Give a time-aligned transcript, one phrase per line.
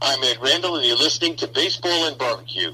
[0.00, 2.72] I'm Ed Randall, and you're listening to Baseball and Barbecue.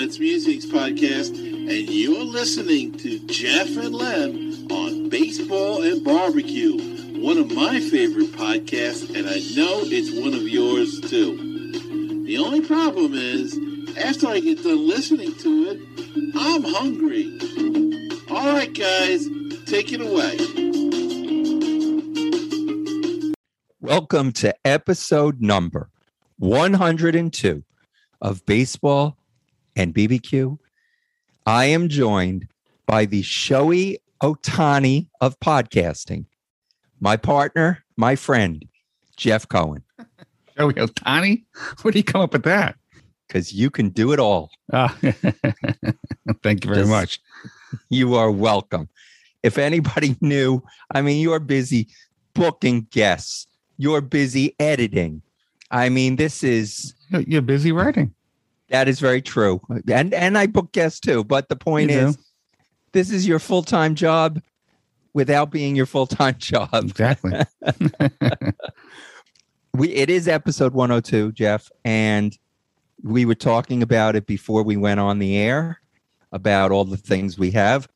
[0.00, 7.36] Mets Musics Podcast, and you're listening to Jeff and Len on Baseball and Barbecue, one
[7.36, 12.24] of my favorite podcasts, and I know it's one of yours too.
[12.24, 13.54] The only problem is,
[13.98, 15.78] after I get done listening to it,
[16.34, 17.38] I'm hungry.
[18.30, 19.28] All right, guys,
[19.66, 20.38] take it away.
[23.82, 25.90] Welcome to episode number
[26.38, 27.64] 102
[28.22, 29.18] of Baseball
[29.80, 30.58] and BBQ.
[31.46, 32.46] I am joined
[32.86, 36.26] by the Shohei Otani of podcasting,
[37.00, 38.62] my partner, my friend,
[39.16, 39.82] Jeff Cohen,
[40.58, 41.44] Joey Otani?
[41.80, 42.76] Where do you come up with that?
[43.26, 44.50] because you can do it all.
[44.72, 44.92] Ah,
[46.42, 47.20] thank you very Just- much.
[47.88, 48.88] You are welcome.
[49.44, 51.86] If anybody knew, I mean, you're busy
[52.34, 53.46] booking guests,
[53.78, 55.22] you're busy editing.
[55.70, 58.12] I mean, this is You're busy writing.
[58.70, 59.60] That is very true.
[59.92, 61.24] And and I book guests too.
[61.24, 62.06] But the point You do.
[62.08, 62.18] is
[62.92, 64.40] this is your full-time job
[65.12, 66.70] without being your full-time job.
[66.72, 67.32] Exactly.
[69.72, 72.36] We it is episode 102, Jeff, and
[73.02, 75.80] we were talking about it before we went on the air
[76.32, 77.88] about all the things we have.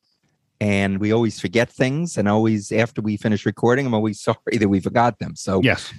[0.60, 2.16] And we always forget things.
[2.16, 5.34] And always after we finish recording, I'm always sorry that we forgot them.
[5.34, 5.92] So yes.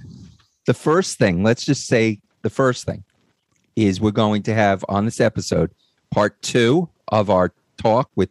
[0.65, 3.03] the first thing, let's just say the first thing
[3.75, 5.71] is we're going to have on this episode
[6.11, 8.29] part two of our talk with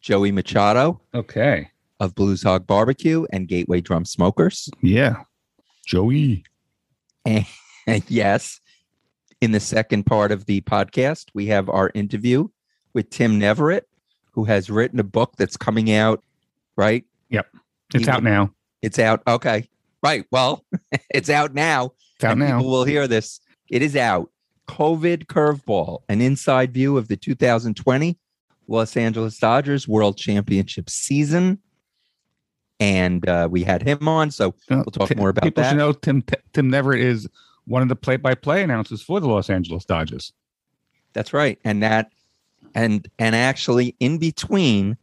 [0.00, 1.70] Joey Machado Okay.
[2.00, 4.68] of Blues Hog Barbecue and Gateway Drum Smokers.
[4.82, 5.22] Yeah.
[5.86, 6.44] Joey.
[7.24, 7.46] And
[8.08, 8.60] yes,
[9.40, 12.48] in the second part of the podcast, we have our interview
[12.94, 13.82] with Tim Neverett,
[14.32, 16.22] who has written a book that's coming out,
[16.76, 17.04] right?
[17.30, 17.46] Yep.
[17.94, 18.52] It's out now.
[18.82, 19.22] It's out.
[19.26, 19.68] Okay.
[20.02, 20.24] Right.
[20.30, 20.64] Well,
[21.10, 21.92] it's out now.
[22.16, 22.58] It's out now.
[22.58, 23.40] People will hear this.
[23.68, 24.30] It is out.
[24.68, 28.18] COVID curveball, an inside view of the 2020
[28.68, 31.58] Los Angeles Dodgers World Championship season.
[32.80, 35.70] And uh, we had him on, so we'll talk more about People that.
[35.70, 37.28] should know Tim Tim Neverett is
[37.66, 40.32] one of the play-by-play announcers for the Los Angeles Dodgers.
[41.12, 41.60] that's right.
[41.64, 42.10] And that,
[42.74, 44.96] and and actually, in between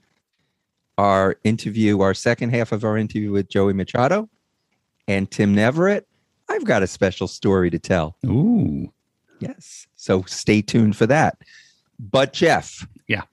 [0.98, 4.28] our interview, our second half of our interview with Joey Machado
[5.08, 6.02] and Tim Neverett,
[6.50, 8.18] I've got a special story to tell.
[8.26, 8.92] Ooh.
[9.40, 9.88] Yes.
[9.96, 11.38] So stay tuned for that.
[12.00, 12.88] But Jeff.
[13.08, 13.24] Yeah.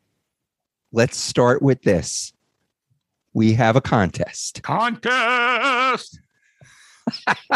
[0.92, 2.32] Let's start with this.
[3.32, 4.62] We have a contest.
[4.62, 6.18] Contest.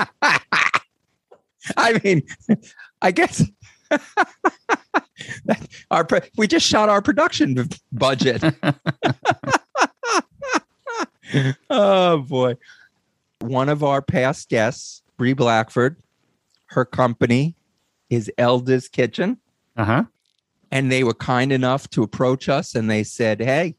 [1.76, 2.22] I mean,
[3.02, 3.44] I guess
[5.90, 6.06] our
[6.36, 8.42] we just shot our production budget.
[11.70, 12.56] oh boy.
[13.40, 15.96] One of our past guests, Bree Blackford,
[16.66, 17.56] her company
[18.10, 19.38] is Elda's Kitchen.
[19.76, 20.04] Uh-huh.
[20.72, 23.74] and they were kind enough to approach us and they said hey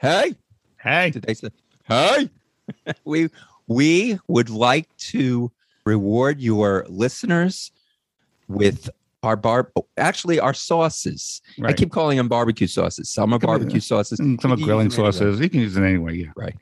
[0.00, 0.34] hey
[0.80, 1.10] Hey.
[1.10, 1.48] did they say
[1.88, 2.30] hey
[3.04, 3.28] we
[3.66, 5.50] we would like to
[5.84, 7.72] reward your listeners
[8.46, 8.88] with
[9.24, 14.20] our bar actually our sauces i keep calling them barbecue sauces some are barbecue sauces
[14.20, 15.10] Mm, Some are grilling them anyway.
[15.12, 15.40] sauces.
[15.40, 16.16] You can use it anyway.
[16.18, 16.32] Yeah.
[16.36, 16.54] right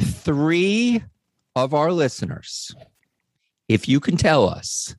[0.00, 1.02] three
[1.54, 2.74] of our listeners
[3.68, 4.96] if you can tell us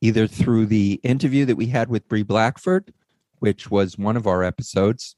[0.00, 2.92] either through the interview that we had with Brie Blackford,
[3.38, 5.16] which was one of our episodes.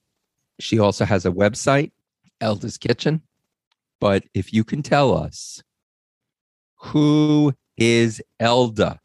[0.61, 1.93] She also has a website,
[2.41, 3.23] Elda's Kitchen.
[4.01, 5.63] But if you can tell us
[6.77, 9.01] who is Elda,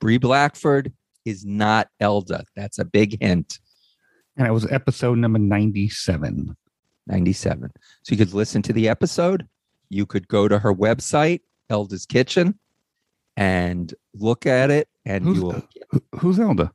[0.00, 0.92] Brie Blackford
[1.24, 2.44] is not Elda.
[2.54, 3.58] That's a big hint.
[4.36, 6.56] And it was episode number 97.
[7.06, 7.72] 97.
[8.02, 9.46] So you could listen to the episode.
[9.88, 11.40] You could go to her website,
[11.70, 12.58] Elda's Kitchen,
[13.36, 14.88] and look at it.
[15.04, 15.62] And Who's, you will.
[16.18, 16.72] who's Elda?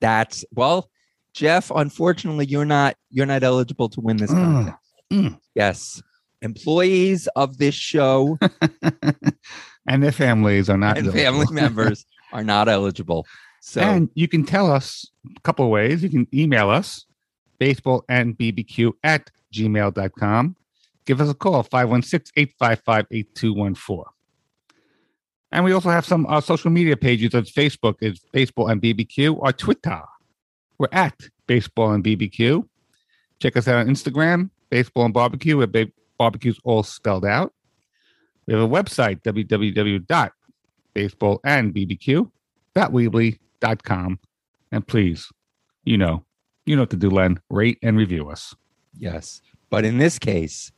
[0.00, 0.90] That's well,
[1.34, 1.70] Jeff.
[1.74, 4.36] Unfortunately, you're not you're not eligible to win this Mm.
[4.54, 4.76] contest.
[5.12, 5.40] Mm.
[5.54, 6.02] Yes,
[6.42, 8.38] employees of this show
[9.88, 11.24] and their families are not and eligible.
[11.24, 13.26] family members are not eligible.
[13.60, 16.02] So and you can tell us a couple of ways.
[16.02, 17.06] You can email us,
[17.58, 20.56] baseball and bbq at gmail.com.
[21.06, 24.04] Give us a call, 516 855 8214.
[25.50, 29.36] And we also have some uh, social media pages on Facebook is Baseball and BBQ
[29.38, 30.02] or Twitter.
[30.78, 31.14] We're at
[31.46, 32.68] Baseball and BBQ.
[33.40, 37.54] Check us out on Instagram, Baseball and Barbecue, where ba- barbecue's all spelled out.
[38.46, 39.22] We have a website,
[42.88, 44.18] www.baseballandbbq.weebly.com.
[44.70, 45.32] And please,
[45.84, 46.24] you know,
[46.66, 47.40] you know what to do, Len.
[47.50, 48.54] Rate and review us.
[48.98, 49.40] yes,
[49.70, 50.72] but in this case,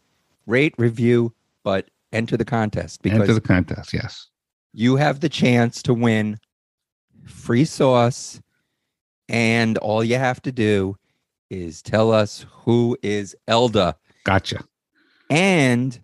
[0.46, 1.32] rate, review,
[1.62, 4.26] but enter the contest because Enter the contest, yes.
[4.72, 6.38] You have the chance to win
[7.24, 8.40] free sauce,
[9.28, 10.96] and all you have to do
[11.50, 13.96] is tell us who is Elda.
[14.24, 14.62] Gotcha.
[15.28, 16.00] And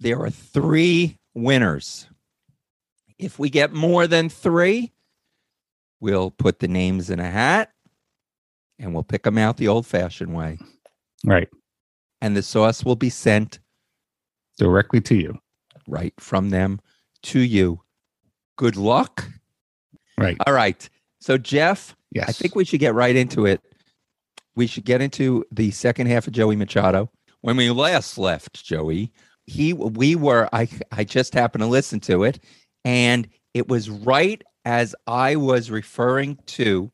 [0.00, 2.08] there are three winners.
[3.18, 4.92] If we get more than three,
[6.00, 7.72] we'll put the names in a hat
[8.78, 10.58] and we'll pick them out the old fashioned way.
[11.24, 11.48] Right.
[12.20, 13.58] And the sauce will be sent
[14.56, 15.38] Directly to you.
[15.88, 16.80] right from them
[17.24, 17.80] to you.
[18.58, 19.26] Good luck.
[20.18, 20.36] Right.
[20.46, 20.86] All right.
[21.20, 22.28] So, Jeff, Yes.
[22.28, 23.60] I think we should get right into it.
[24.56, 27.10] We should get into the second half of Joey Machado.
[27.42, 29.12] When we last left Joey,
[29.46, 32.42] he we were I I just happened to listen to it
[32.84, 36.90] and it was right as I was referring to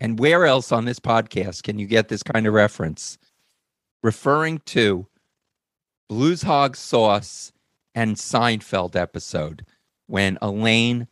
[0.00, 3.18] and where else on this podcast can you get this kind of reference?
[4.02, 5.06] Referring to
[6.08, 7.52] Blues Hog Sauce
[7.94, 9.66] and Seinfeld episode
[10.12, 11.08] when Elaine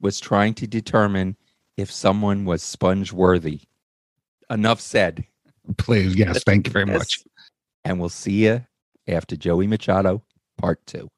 [0.00, 1.36] was trying to determine
[1.76, 3.62] if someone was sponge worthy.
[4.48, 5.24] Enough said.
[5.76, 6.14] Please.
[6.14, 6.44] Yes.
[6.44, 6.98] Thank you very Yes.
[6.98, 7.18] much.
[7.84, 8.64] And we'll see you
[9.08, 10.22] after Joey Machado,
[10.56, 11.08] part two.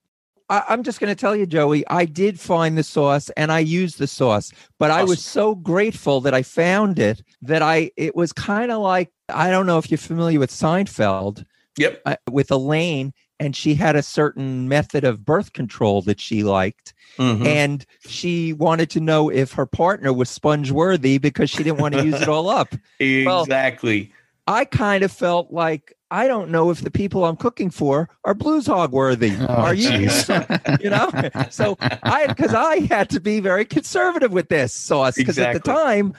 [0.49, 3.59] I, I'm just going to tell you, Joey, I did find the sauce and I
[3.59, 8.17] used the sauce, but I was so grateful that I found it that I, it
[8.17, 11.45] was kind of like, I don't know if you're familiar with Seinfeld
[11.77, 12.01] Yep.
[12.07, 16.95] uh, with Elaine, and she had a certain method of birth control that she liked.
[17.19, 17.47] Mhm.
[17.47, 21.95] And she wanted to know if her partner was sponge worthy because she didn't want
[21.95, 22.75] to use it all up.
[23.01, 24.13] well- exactly.
[24.47, 28.35] I kind of felt like I don't know if the people I'm cooking for are
[28.35, 29.33] blues hog worthy.
[29.41, 29.91] Oh, are you?
[30.81, 31.11] you know,
[31.51, 35.61] so I because I had to be very conservative with this sauce because at the
[35.61, 36.13] time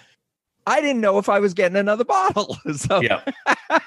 [0.68, 2.58] I didn't know if I was getting another bottle.
[2.76, 3.22] So, yeah.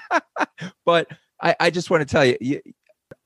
[0.85, 1.07] but
[1.41, 2.61] I, I just want to tell you, you,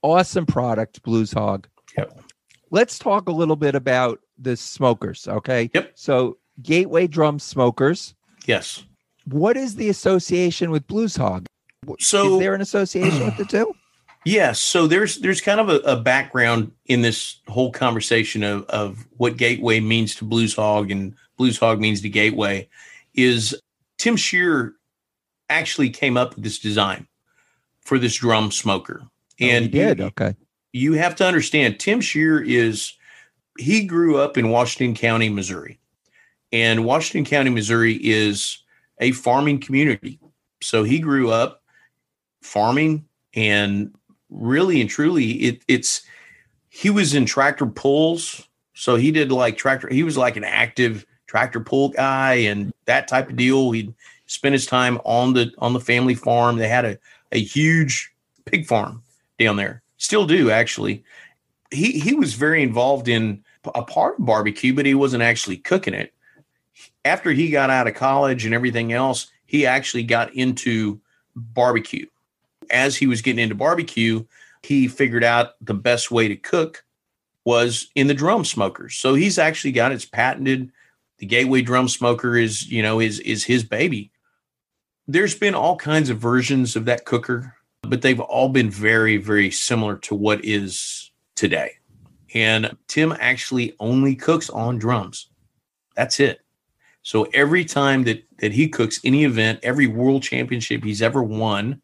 [0.03, 1.67] awesome product, Blues Hog.
[1.97, 2.21] Yep.
[2.69, 5.27] Let's talk a little bit about the smokers.
[5.27, 5.71] Okay.
[5.73, 5.93] Yep.
[5.95, 8.13] So Gateway Drum Smokers.
[8.45, 8.83] Yes.
[9.25, 11.45] What is the association with Blues Hog?
[11.99, 13.73] So is there an association with the two?
[14.25, 14.61] Yes.
[14.61, 19.35] So there's there's kind of a, a background in this whole conversation of, of what
[19.35, 22.69] Gateway means to Blues Hog and Blues Hog means to Gateway
[23.15, 23.53] is
[23.97, 24.75] Tim Scheer
[25.49, 27.05] actually came up with this design
[27.81, 29.03] for this drum smoker.
[29.43, 29.99] Oh, And did.
[29.99, 30.35] you- Okay.
[30.71, 32.93] you have to understand Tim Scheer is
[33.59, 35.79] he grew up in Washington County, Missouri.
[36.51, 38.59] And Washington County, Missouri is
[38.99, 40.19] a farming community.
[40.61, 41.61] So he grew up
[42.41, 43.05] farming
[43.35, 43.93] and
[44.29, 46.01] really and truly it, it's
[46.69, 48.47] he was in tractor pulls.
[48.73, 53.07] So he did like tractor, he was like an active tractor pull guy and that
[53.07, 53.71] type of deal.
[53.71, 53.93] He'd
[54.25, 56.57] spend his time on the on the family farm.
[56.57, 56.97] They had a,
[57.31, 58.11] a huge
[58.45, 59.02] pig farm
[59.39, 59.81] down there.
[59.97, 61.03] Still do actually.
[61.71, 65.93] He he was very involved in a part of barbecue, but he wasn't actually cooking
[65.93, 66.13] it.
[67.05, 70.99] After he got out of college and everything else, he actually got into
[71.35, 72.05] barbecue.
[72.71, 74.25] As he was getting into barbecue,
[74.61, 76.83] he figured out the best way to cook
[77.45, 78.95] was in the drum smokers.
[78.95, 80.71] So he's actually got it's patented.
[81.17, 84.11] The Gateway drum smoker is, you know, is is his baby.
[85.07, 87.55] There's been all kinds of versions of that cooker,
[87.87, 91.71] but they've all been very, very similar to what is today.
[92.33, 95.29] And Tim actually only cooks on drums.
[95.95, 96.41] That's it.
[97.03, 101.81] So every time that that he cooks any event, every world championship he's ever won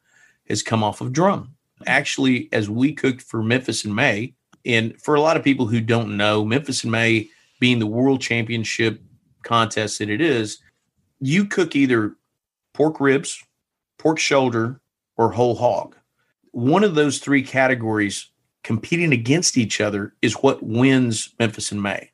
[0.47, 1.55] has come off of drum.
[1.85, 4.33] Actually, as we cooked for Memphis in May,
[4.65, 7.29] and for a lot of people who don't know, Memphis in May
[7.59, 9.01] being the world championship
[9.43, 10.59] contest that it is,
[11.19, 12.15] you cook either
[12.73, 13.43] pork ribs,
[13.97, 14.79] pork shoulder,
[15.19, 15.97] or whole hog.
[16.51, 18.29] One of those three categories
[18.63, 22.11] competing against each other is what wins Memphis in May.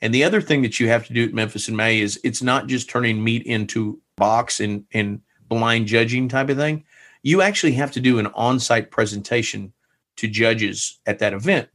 [0.00, 2.40] And the other thing that you have to do at Memphis in May is it's
[2.40, 6.84] not just turning meat into box and, and blind judging type of thing.
[7.24, 9.72] You actually have to do an on-site presentation
[10.16, 11.68] to judges at that event.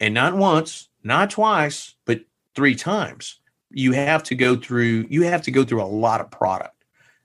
[0.00, 2.22] And not once, not twice, but
[2.56, 3.38] three times.
[3.70, 6.81] you have to go through you have to go through a lot of product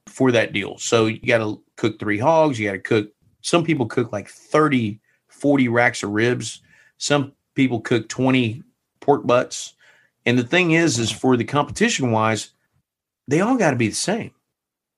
[0.08, 0.78] for that deal.
[0.78, 3.12] So you got to cook three hogs, you got to cook
[3.42, 5.00] some people cook like 30
[5.38, 6.62] 40 racks of ribs.
[6.98, 8.64] Some people cook 20
[9.00, 9.76] pork butts.
[10.26, 12.52] And the thing is is for the competition wise,
[13.28, 14.32] they all got to be the same.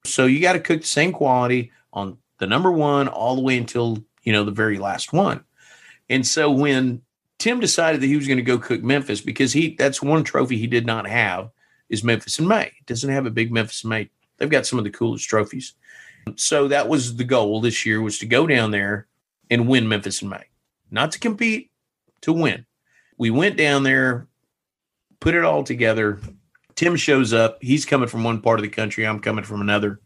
[0.04, 3.58] So you got to cook the same quality on the number 1 all the way
[3.58, 5.44] until, you know, the very last one.
[6.08, 7.02] And so when
[7.38, 10.56] Tim decided that he was going to go cook Memphis because he that's one trophy
[10.56, 11.50] he did not have
[11.88, 12.72] is Memphis in May.
[12.86, 14.10] Doesn't have a big Memphis in May.
[14.40, 15.74] They've got some of the coolest trophies.
[16.36, 19.06] So that was the goal this year was to go down there
[19.50, 20.44] and win Memphis in May.
[20.90, 21.70] Not to compete,
[22.22, 22.66] to win.
[23.18, 24.26] We went down there,
[25.20, 26.18] put it all together.
[26.74, 27.58] Tim shows up.
[27.60, 29.06] He's coming from one part of the country.
[29.06, 30.00] I'm coming from another.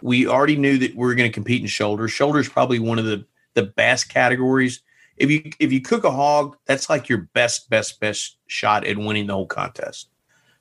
[0.00, 2.08] We already knew that we were going to compete in shoulder.
[2.08, 4.82] Shoulder is probably one of the the best categories.
[5.16, 8.96] If you if you cook a hog, that's like your best best best shot at
[8.96, 10.08] winning the whole contest.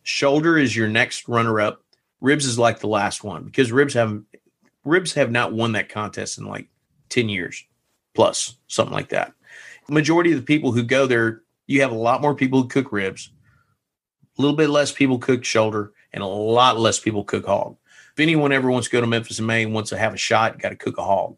[0.04, 1.84] Shoulder is your next runner up.
[2.22, 4.22] Ribs is like the last one because ribs have
[4.84, 6.68] ribs have not won that contest in like
[7.10, 7.64] 10 years
[8.16, 9.34] plus, something like that.
[9.90, 12.92] Majority of the people who go there, you have a lot more people who cook
[12.92, 13.32] ribs,
[14.38, 17.78] a little bit less people cook shoulder, and a lot less people cook hog.
[18.14, 20.18] If anyone ever wants to go to Memphis in May and wants to have a
[20.18, 21.38] shot, got to cook a hog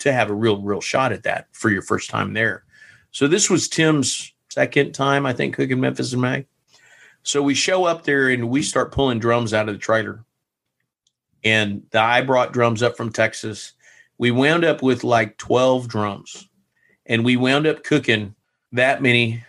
[0.00, 2.64] to have a real, real shot at that for your first time there.
[3.10, 6.46] So this was Tim's second time, I think, cooking Memphis in May.
[7.22, 10.24] So we show up there and we start pulling drums out of the trailer.
[11.44, 13.72] And the, I brought drums up from Texas.
[14.16, 16.48] We wound up with like 12 drums
[17.06, 18.34] and we wound up cooking
[18.72, 19.44] that many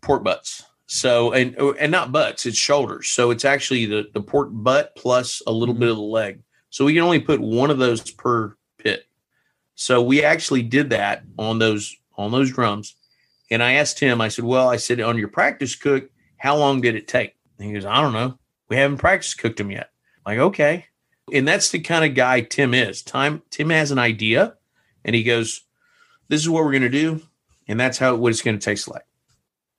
[0.00, 0.64] pork butts.
[0.86, 3.08] So, and, and not butts, it's shoulders.
[3.08, 6.42] So it's actually the, the pork butt plus a little bit of the leg.
[6.68, 9.06] So we can only put one of those per pit.
[9.74, 12.94] So we actually did that on those, on those drums.
[13.50, 16.10] And I asked him, I said, well, I said, on your practice cook,
[16.42, 17.36] how long did it take?
[17.56, 18.36] And he goes, I don't know.
[18.68, 19.90] We haven't practice cooked them yet.
[20.26, 20.86] I'm like, okay.
[21.32, 23.00] And that's the kind of guy Tim is.
[23.00, 24.56] Time Tim has an idea
[25.04, 25.62] and he goes,
[26.26, 27.22] This is what we're gonna do,
[27.68, 29.04] and that's how what it's gonna taste like.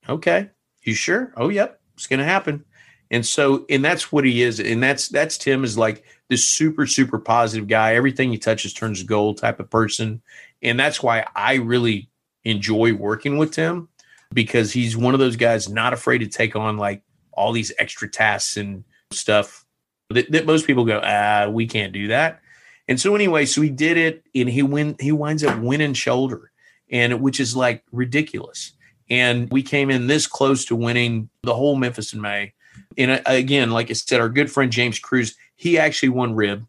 [0.07, 0.51] Okay.
[0.83, 1.33] You sure?
[1.35, 2.63] Oh, yep, it's gonna happen.
[3.11, 4.61] And so, and that's what he is.
[4.61, 7.95] And that's that's Tim is like this super, super positive guy.
[7.95, 10.21] Everything he touches turns to gold type of person.
[10.61, 12.09] And that's why I really
[12.45, 13.89] enjoy working with Tim
[14.33, 18.09] because he's one of those guys not afraid to take on like all these extra
[18.09, 19.65] tasks and stuff
[20.09, 22.41] that, that most people go, ah, we can't do that.
[22.87, 24.95] And so anyway, so he did it, and he win.
[24.99, 26.51] He winds up winning shoulder,
[26.89, 28.73] and which is like ridiculous.
[29.09, 32.53] And we came in this close to winning the whole Memphis in May.
[32.97, 36.65] And uh, again, like I said, our good friend James Cruz, he actually won rib.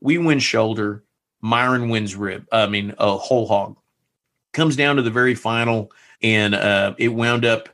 [0.00, 1.04] We win shoulder.
[1.42, 2.46] Myron wins rib.
[2.52, 3.76] I mean, a whole hog.
[4.52, 5.90] Comes down to the very final,
[6.22, 7.68] and uh, it wound up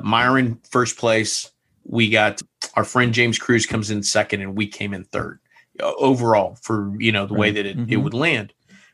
[0.00, 1.50] Myron first place.
[1.84, 2.42] We got
[2.74, 5.40] our friend James Cruz comes in second, and we came in third
[5.80, 8.02] overall for you know the way that it, it Mhm.
[8.02, 8.52] would land.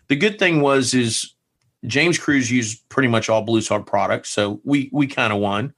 [0.09, 1.35] The good thing was is
[1.85, 5.73] James Cruz used pretty much all Blues Hog products, so we we kind of won.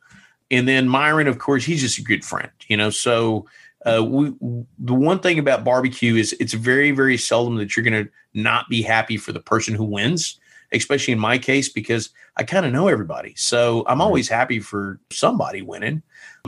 [0.51, 2.91] And then Myron, of course, he's just a good friend, you know.
[2.91, 3.47] So
[3.85, 4.33] uh, we
[4.79, 8.69] the one thing about barbecue is it's very very seldom that you're going to not
[8.69, 10.39] be happy for the person who wins,
[10.73, 15.01] especially in my case because I kind of know everybody, so I'm always happy for
[15.11, 16.03] somebody winning.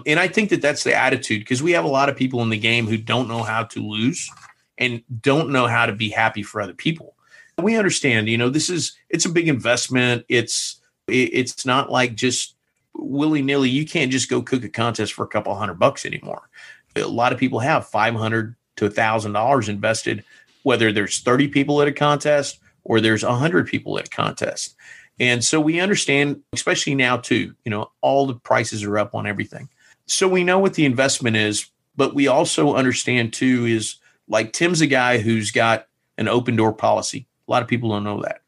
[0.06, 2.50] And I think that that's the attitude because we have a lot of people in
[2.50, 4.30] the game who don't know how to lose
[4.78, 7.14] and don't know how to be happy for other people.
[7.58, 10.24] We understand, you know, this is it's a big investment.
[10.28, 12.54] It's it's not like just
[12.94, 13.68] willy nilly.
[13.68, 16.48] You can't just go cook a contest for a couple hundred bucks anymore.
[16.96, 20.24] A lot of people have five hundred to a thousand dollars invested,
[20.62, 22.58] whether there's thirty people at a contest
[22.90, 24.74] or there's a hundred people at a contest.
[25.20, 29.28] And so we understand, especially now too, you know, all the prices are up on
[29.28, 29.68] everything.
[30.06, 33.94] So we know what the investment is, but we also understand too is
[34.26, 35.86] like Tim's a guy who's got
[36.18, 37.28] an open door policy.
[37.46, 38.40] A lot of people don't know that.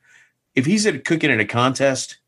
[0.56, 2.18] If he's at cooking at a contest,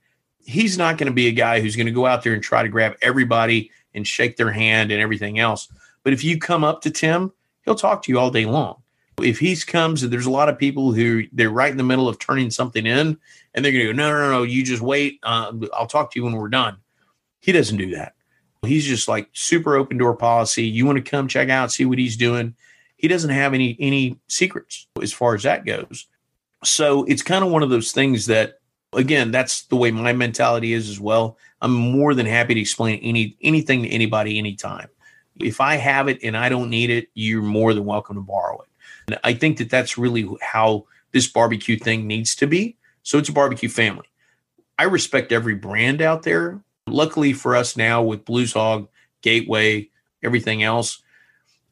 [0.45, 2.63] he's not going to be a guy who's going to go out there and try
[2.63, 5.67] to grab everybody and shake their hand and everything else.
[6.05, 7.33] But if you come up to Tim,
[7.65, 8.84] he'll talk to you all day long.
[9.21, 12.09] If he comes, and there's a lot of people who they're right in the middle
[12.09, 13.17] of turning something in,
[13.55, 15.21] and they're going to go, no, no, no, you just wait.
[15.23, 16.79] Uh, I'll talk to you when we're done.
[17.41, 18.15] He doesn't do that.
[18.67, 20.65] He's just like super open door policy.
[20.65, 22.55] You want to come check out, see what he's doing.
[22.97, 26.07] He doesn't have any any secrets as far as that goes.
[26.65, 28.61] So it's kind of one of those things that,
[28.95, 31.37] again, that's the way my mentality is as well.
[31.61, 34.89] I'm more than happy to explain any anything to anybody anytime.
[35.41, 38.61] If I have it and I don't need it, you're more than welcome to borrow
[38.63, 38.69] it.
[39.07, 42.77] And I think that that's really how this barbecue thing needs to be.
[43.03, 44.07] So it's a barbecue family.
[44.79, 46.61] I respect every brand out there.
[46.87, 48.89] Luckily for us now with Blues Hog,
[49.23, 49.89] Gateway,
[50.23, 51.03] everything else.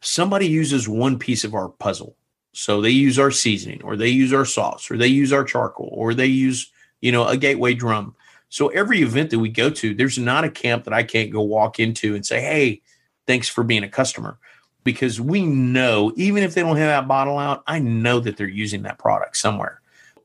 [0.01, 2.17] Somebody uses one piece of our puzzle.
[2.53, 5.91] So they use our seasoning or they use our sauce or they use our charcoal
[5.93, 6.71] or they use,
[7.01, 8.15] you know, a gateway drum.
[8.49, 11.41] So every event that we go to, there's not a camp that I can't go
[11.41, 12.83] walk into and say, "Hey,
[13.27, 14.39] thanks for being a customer."
[14.85, 18.49] Because we know even if they don't have that bottle out, I know that they're
[18.49, 19.81] using that product somewhere.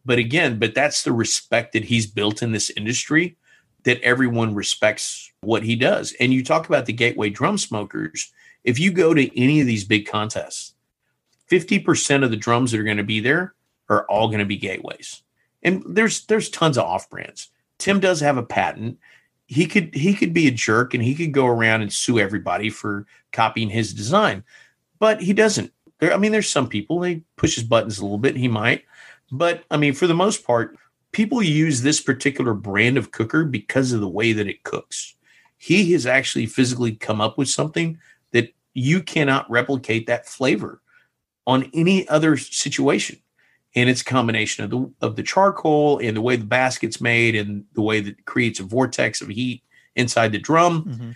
[0.06, 3.38] But again, but that's the respect that he's built in this industry
[3.84, 6.14] that everyone respects what he does.
[6.20, 8.32] And you talk about the gateway drum smokers.
[8.64, 10.74] If you go to any of these big contests,
[11.50, 13.54] 50% of the drums that are going to be there
[13.90, 15.24] are all going to be gateways.
[15.64, 17.50] And there's there's tons of off brands.
[17.78, 19.00] Tim does have a patent.
[19.48, 22.70] He could he could be a jerk and he could go around and sue everybody
[22.70, 24.44] for copying his design.
[25.00, 25.72] But he doesn't.
[26.00, 28.84] There I mean there's some people they push his buttons a little bit, he might.
[29.32, 30.78] But I mean for the most part,
[31.14, 35.16] people use this particular brand of cooker because of the way that it cooks.
[35.58, 37.98] He has actually physically come up with something
[38.32, 40.82] that you cannot replicate that flavor
[41.48, 43.20] on any other situation.
[43.78, 47.36] And it's a combination of the of the charcoal and the way the basket's made
[47.36, 49.62] and the way that creates a vortex of heat
[49.96, 50.84] inside the drum.
[50.84, 51.16] Mhm.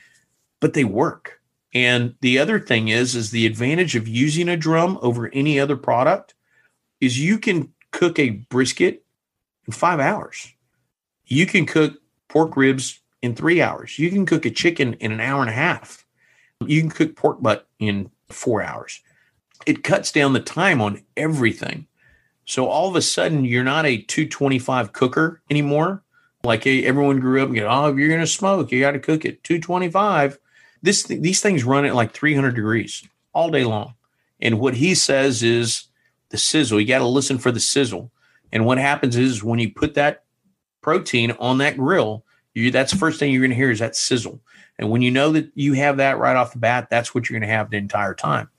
[0.60, 1.42] But they work.
[1.74, 5.76] And the other thing is, is the advantage of using a drum over any other
[5.76, 6.36] product
[7.00, 9.04] is you can cook a brisket
[9.66, 10.54] in five hours.
[11.26, 13.98] You can cook pork ribs in three hours.
[13.98, 16.06] You can cook a chicken in an hour and a half.
[16.66, 19.02] You can cook pork butt in four hours.
[19.66, 21.88] It cuts down the time on everything.
[22.46, 26.04] So all of a sudden, you're not a 225 cooker anymore.
[26.44, 29.26] Like everyone grew up and go, oh, you're going to smoke, you got to cook
[29.26, 30.40] it 225.
[30.82, 33.94] This these things run at like 300 degrees all day long.
[34.42, 35.88] And what he says is
[36.30, 36.80] the sizzle.
[36.80, 38.12] You got to listen for the sizzle.
[38.52, 40.24] And what happens is when you put that
[40.82, 43.96] protein on that grill, you that's the first thing you're going to hear is that
[43.96, 44.42] sizzle.
[44.80, 47.40] And when you know that you have that right off the bat, that's what you're
[47.40, 48.50] going to have the entire time.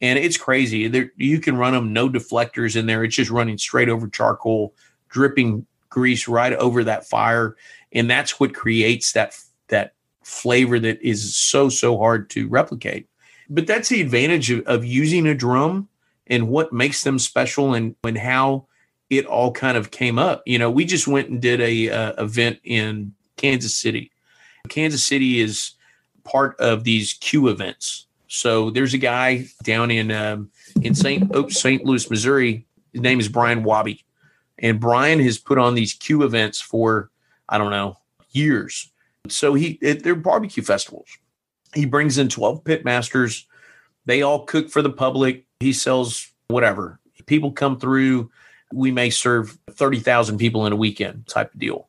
[0.00, 0.88] And it's crazy.
[0.88, 3.04] There, you can run them no deflectors in there.
[3.04, 4.74] It's just running straight over charcoal,
[5.08, 7.56] dripping grease right over that fire,
[7.92, 13.08] and that's what creates that that flavor that is so so hard to replicate.
[13.48, 15.88] But that's the advantage of, of using a drum
[16.28, 18.66] and what makes them special and and how
[19.10, 20.42] it all kind of came up.
[20.46, 24.12] You know, we just went and did a uh, event in Kansas City.
[24.68, 25.72] Kansas City is
[26.22, 28.06] part of these Q events.
[28.32, 30.50] So there's a guy down in um,
[30.82, 31.34] in St.
[31.34, 31.84] Oops, St.
[31.84, 32.64] Louis, Missouri.
[32.92, 34.04] His name is Brian Wabi,
[34.56, 37.10] and Brian has put on these Q events for
[37.48, 37.96] I don't know
[38.30, 38.92] years.
[39.26, 41.08] So he it, they're barbecue festivals.
[41.74, 43.48] He brings in 12 pit masters.
[44.06, 45.44] They all cook for the public.
[45.58, 47.00] He sells whatever.
[47.26, 48.30] People come through.
[48.72, 51.88] We may serve 30,000 people in a weekend type of deal.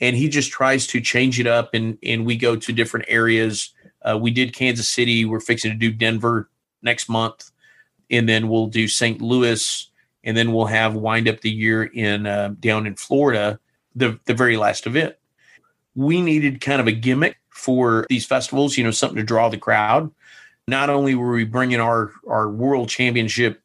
[0.00, 3.74] And he just tries to change it up and and we go to different areas.
[4.04, 5.24] Uh, we did Kansas City.
[5.24, 6.48] We're fixing to do Denver
[6.82, 7.50] next month,
[8.10, 9.20] and then we'll do St.
[9.20, 9.90] Louis,
[10.24, 13.58] and then we'll have wind up the year in uh, down in Florida,
[13.94, 15.14] the the very last event.
[15.94, 19.58] We needed kind of a gimmick for these festivals, you know, something to draw the
[19.58, 20.10] crowd.
[20.66, 23.60] Not only were we bringing our our world championship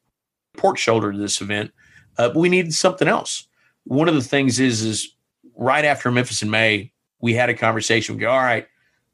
[0.55, 1.71] pork shoulder to this event,
[2.17, 3.47] uh, but we needed something else.
[3.85, 5.15] One of the things is is
[5.55, 8.15] right after Memphis in May, we had a conversation.
[8.15, 8.67] We go, all right,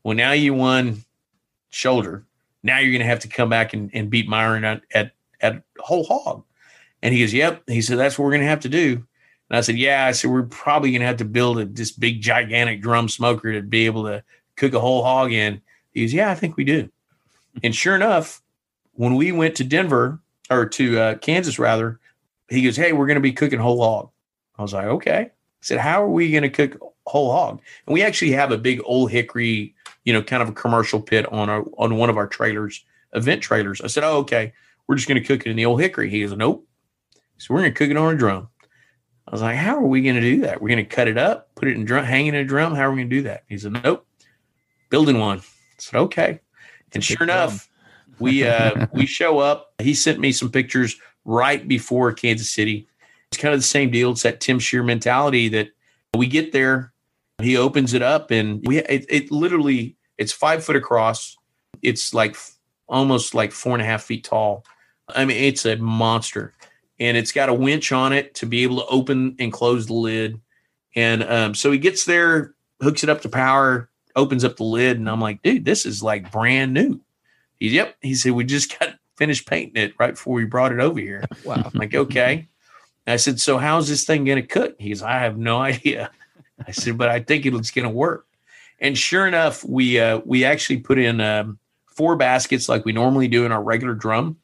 [0.03, 1.03] well now you won
[1.73, 2.25] shoulder.
[2.63, 5.63] Now you're going to have to come back and, and beat Myron at, at, at
[5.79, 6.43] whole hog.
[7.01, 7.63] And he goes, yep.
[7.67, 9.03] He said, that's what we're going to have to do.
[9.49, 10.05] And I said, yeah.
[10.05, 13.51] I said, we're probably going to have to build a, this big, gigantic drum smoker
[13.51, 14.23] to be able to
[14.55, 15.61] cook a whole hog in.
[15.91, 16.89] He goes, yeah, I think we do.
[17.63, 18.41] and sure enough,
[18.93, 21.99] when we went to Denver or to uh, Kansas, rather,
[22.49, 24.09] he goes, hey, we're going to be cooking whole hog.
[24.57, 25.19] I was like, okay.
[25.19, 25.31] I
[25.61, 27.61] said, how are we going to cook whole hog?
[27.85, 31.31] And we actually have a big old hickory you know, kind of a commercial pit
[31.31, 33.81] on our on one of our trailers, event trailers.
[33.81, 34.53] I said, "Oh, okay,
[34.87, 36.67] we're just going to cook it in the old hickory." He goes, "Nope."
[37.37, 38.49] So we're going to cook it on a drum.
[39.27, 40.61] I was like, "How are we going to do that?
[40.61, 42.75] We're going to cut it up, put it in drum, hang it in a drum.
[42.75, 44.05] How are we going to do that?" He said, "Nope,
[44.89, 45.43] building one." I
[45.77, 46.39] said, "Okay."
[46.93, 47.69] And It's a big sure enough,
[48.19, 49.73] we uh, we show up.
[49.79, 52.87] He sent me some pictures right before Kansas City.
[53.31, 54.11] It's kind of the same deal.
[54.11, 55.69] It's that Tim Scheer mentality that
[56.15, 56.92] we get there
[57.43, 61.35] he opens it up and we it, it literally it's five foot across
[61.81, 62.35] it's like
[62.87, 64.63] almost like four and a half feet tall
[65.15, 66.53] i mean it's a monster
[66.99, 69.93] and it's got a winch on it to be able to open and close the
[69.93, 70.39] lid
[70.95, 74.97] and um, so he gets there hooks it up to power opens up the lid
[74.97, 76.99] and i'm like dude this is like brand new
[77.59, 80.79] he's yep he said we just got finished painting it right before we brought it
[80.79, 81.61] over here Wow.
[81.65, 82.47] I'm like, okay.
[83.05, 84.75] I said, so how's this thing going to cook?
[84.79, 86.11] He's, I have no idea.
[86.65, 88.27] I said, but I think it's going to work.
[88.79, 93.27] And sure enough, we uh, we actually put in um, four baskets like we normally
[93.27, 94.37] do in our regular drum.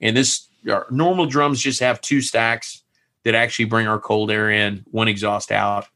[0.00, 2.82] And this our normal drums just have two stacks
[3.24, 5.86] that actually bring our cold air in, one exhaust out.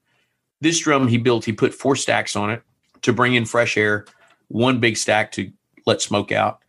[0.60, 2.62] This drum he built, he put four stacks on it
[3.02, 4.04] to bring in fresh air,
[4.48, 5.50] one big stack to
[5.86, 6.60] let smoke out.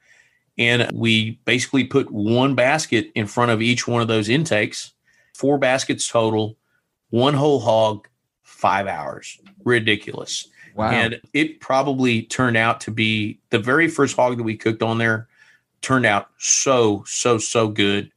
[0.58, 4.94] And we basically put one basket in front of each one of those intakes,
[5.34, 6.58] four baskets total,
[7.10, 8.08] one whole hog,
[8.62, 9.40] five hours.
[9.66, 10.48] Ridiculous.
[10.76, 10.92] Wow.
[10.92, 15.00] And it probably turned out to be the very first hog that we cooked on
[15.00, 15.28] there
[15.82, 18.12] turned out so, so, so good.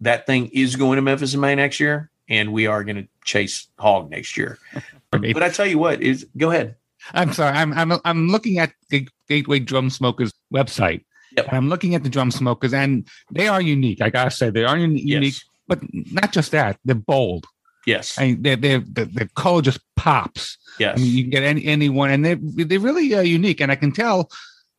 [0.00, 3.08] That thing is going to Memphis in May next year, and we are going to
[3.24, 4.58] chase hog next year.
[5.10, 6.74] But I tell you what, is go ahead.
[7.12, 7.54] I'm sorry.
[7.54, 11.04] I'm I'm I'm looking at the Gateway Drum Smokers website.
[11.36, 11.52] Yep.
[11.52, 14.00] I'm looking at the drum smokers, and they are unique.
[14.00, 15.34] I gotta say, they are un- unique.
[15.34, 15.44] Yes.
[15.68, 17.46] But not just that, they're bold.
[17.86, 18.18] Yes.
[18.18, 20.56] I mean, they're, they're, the the color just pops.
[20.78, 20.98] Yes.
[20.98, 23.60] I mean, you can get any anyone, and they're they're really uh, unique.
[23.60, 24.30] And I can tell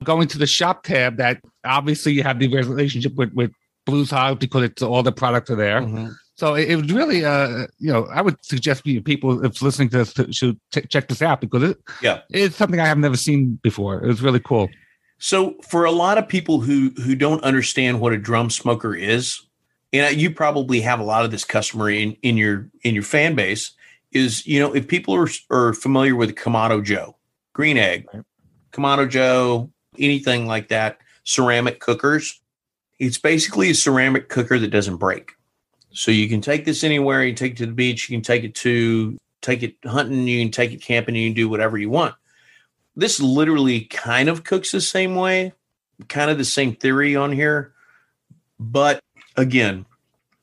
[0.04, 3.52] going to the shop tab that obviously you have the relationship with with
[3.86, 5.82] Blues Hog because it's all the products are there.
[5.82, 6.14] Mhm.
[6.36, 9.90] So it, it was really, uh, you know, I would suggest you people if listening
[9.90, 12.22] to this to, should t- check this out because it, Yeah.
[12.32, 14.04] it's something I have never seen before.
[14.04, 14.68] It was really cool.
[15.20, 19.40] So for a lot of people who who don't understand what a drum smoker is,
[19.94, 23.36] and you probably have a lot of this customer in in your in your fan
[23.36, 23.72] base,
[24.12, 27.16] is you know if people are are familiar with Kamado Joe,
[27.54, 28.24] Green Egg, Right.
[28.72, 32.42] Kamado Joe, anything like that, ceramic cookers,
[33.00, 35.34] it's basically a ceramic cooker that doesn't break.
[35.92, 37.24] So you can take this anywhere.
[37.24, 38.10] You take it to the beach.
[38.10, 40.28] You can take it to take it hunting.
[40.28, 41.16] You can take it camping.
[41.16, 42.16] You can do whatever you want
[42.96, 45.54] this literally kind of cooks the same way,
[46.08, 47.74] kind of the same theory on here,
[48.60, 49.00] but
[49.36, 49.86] again,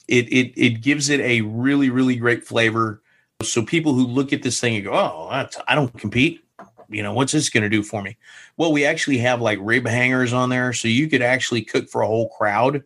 [0.08, 3.02] it it it gives it a really really great flavor.
[3.42, 5.28] So people who look at this thing and go, "Oh,
[5.66, 6.44] I don't compete,"
[6.88, 8.16] you know, what's this going to do for me?
[8.56, 12.02] Well, we actually have like rib hangers on there, so you could actually cook for
[12.02, 12.82] a whole crowd.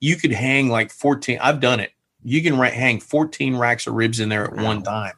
[0.00, 1.38] You could hang like fourteen.
[1.40, 1.92] I've done it.
[2.22, 5.14] You can hang fourteen racks of ribs in there at one time,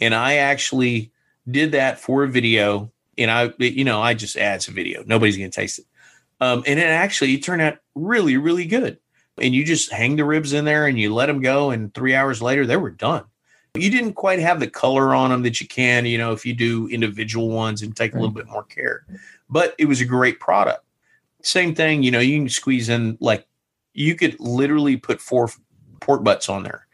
[0.00, 1.12] and I actually
[1.50, 5.02] did that for a video and I, you know, I just add a video.
[5.04, 5.86] Nobody's going to taste it.
[6.40, 8.98] Um, and it actually it turned out really, really good.
[9.40, 11.70] And you just hang the ribs in there and you let them go.
[11.70, 13.24] And three hours later, they were done.
[13.74, 16.54] You didn't quite have the color on them that you can, you know, if you
[16.54, 19.04] do individual ones and take a little bit more care.
[19.48, 20.84] But it was a great product.
[21.42, 23.46] Same thing, you know, you can squeeze in like
[23.94, 25.50] you could literally put four
[26.00, 26.86] pork butts on there.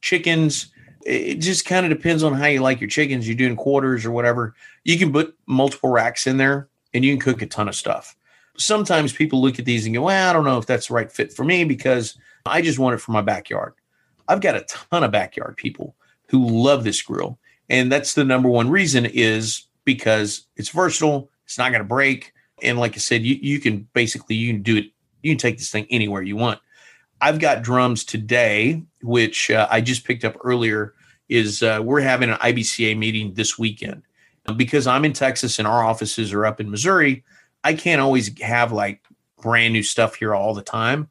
[0.00, 0.72] Chickens,
[1.04, 3.28] it just kind of depends on how you like your chickens.
[3.28, 4.54] You're doing quarters or whatever.
[4.84, 8.16] You can put multiple racks in there and you can cook a ton of stuff.
[8.58, 11.10] Sometimes people look at these and go, well, I don't know if that's the right
[11.10, 13.74] fit for me because I just want it for my backyard.
[14.28, 15.94] I've got a ton of backyard people
[16.28, 17.38] who love this grill.
[17.68, 22.32] And that's the number one reason is because it's versatile, it's not going to break.
[22.62, 24.86] And like I said, you, you can basically you can do it,
[25.22, 26.60] you can take this thing anywhere you want.
[27.20, 30.94] I've got drums today, which uh, I just picked up earlier.
[31.28, 34.02] Is uh, we're having an IBCA meeting this weekend
[34.56, 37.24] because I'm in Texas and our offices are up in Missouri.
[37.64, 39.02] I can't always have like
[39.40, 41.08] brand new stuff here all the time.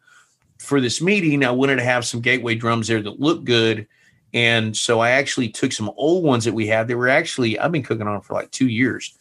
[0.60, 3.88] For this meeting, I wanted to have some gateway drums there that look good.
[4.34, 6.88] And so I actually took some old ones that we had.
[6.88, 9.18] They were actually, I've been cooking on for like two years,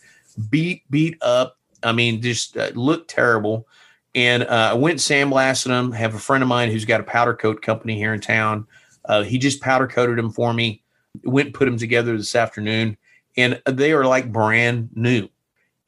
[0.51, 1.57] beat, beat up.
[1.83, 3.67] I mean, just uh, looked terrible.
[4.15, 5.93] And uh, I went and sandblasted them.
[5.93, 8.67] Have a friend of mine who's got a powder coat company here in town.
[9.05, 10.83] Uh, he just powder coated them for me.
[11.25, 12.97] Went put them together this afternoon,
[13.37, 15.29] and they are like brand new.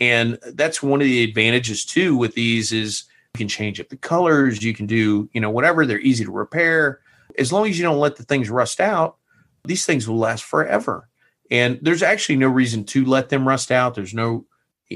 [0.03, 3.97] And that's one of the advantages too with these is you can change up the
[3.97, 4.61] colors.
[4.63, 5.87] You can do you know whatever.
[5.87, 7.01] They're easy to repair
[7.39, 9.17] as long as you don't let the things rust out.
[9.65, 11.09] These things will last forever.
[11.53, 13.95] And there's actually no reason to let them rust out.
[13.95, 14.45] There's no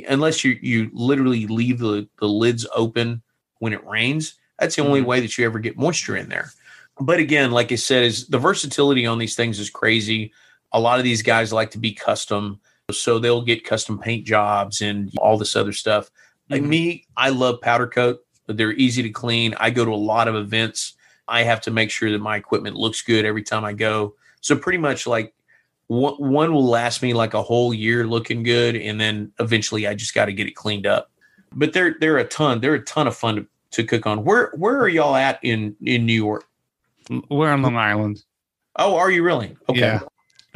[0.09, 3.23] unless you you literally leave the, the lids open
[3.61, 4.35] when it rains.
[4.59, 5.07] That's the only Mhm.
[5.07, 6.51] way that you ever get moisture in there.
[6.99, 10.33] But again, like I said, is the versatility on these things is crazy.
[10.73, 12.61] A lot of these guys like to be custom,
[12.92, 16.11] so they'll get custom paint jobs and all this other stuff.
[16.49, 16.68] Like Mhm.
[16.68, 18.22] me, I love powder coat.
[18.46, 19.55] But they're easy to clean.
[19.59, 20.92] I go to a lot of events.
[21.27, 24.14] I have to make sure that my equipment looks good every time I go.
[24.40, 25.35] So pretty much like
[25.88, 29.94] one, one will last me like a whole year looking good, and then eventually I
[29.94, 31.11] just got to get it cleaned up.
[31.53, 32.61] But they're they're a ton.
[32.61, 34.22] They're a ton of fun to, to cook on.
[34.25, 36.44] Where where are y'all at in in New York?
[37.29, 38.22] We're on Long Island.
[38.77, 39.57] Oh, are you really?
[39.68, 39.81] Okay.
[39.81, 40.01] Yeah.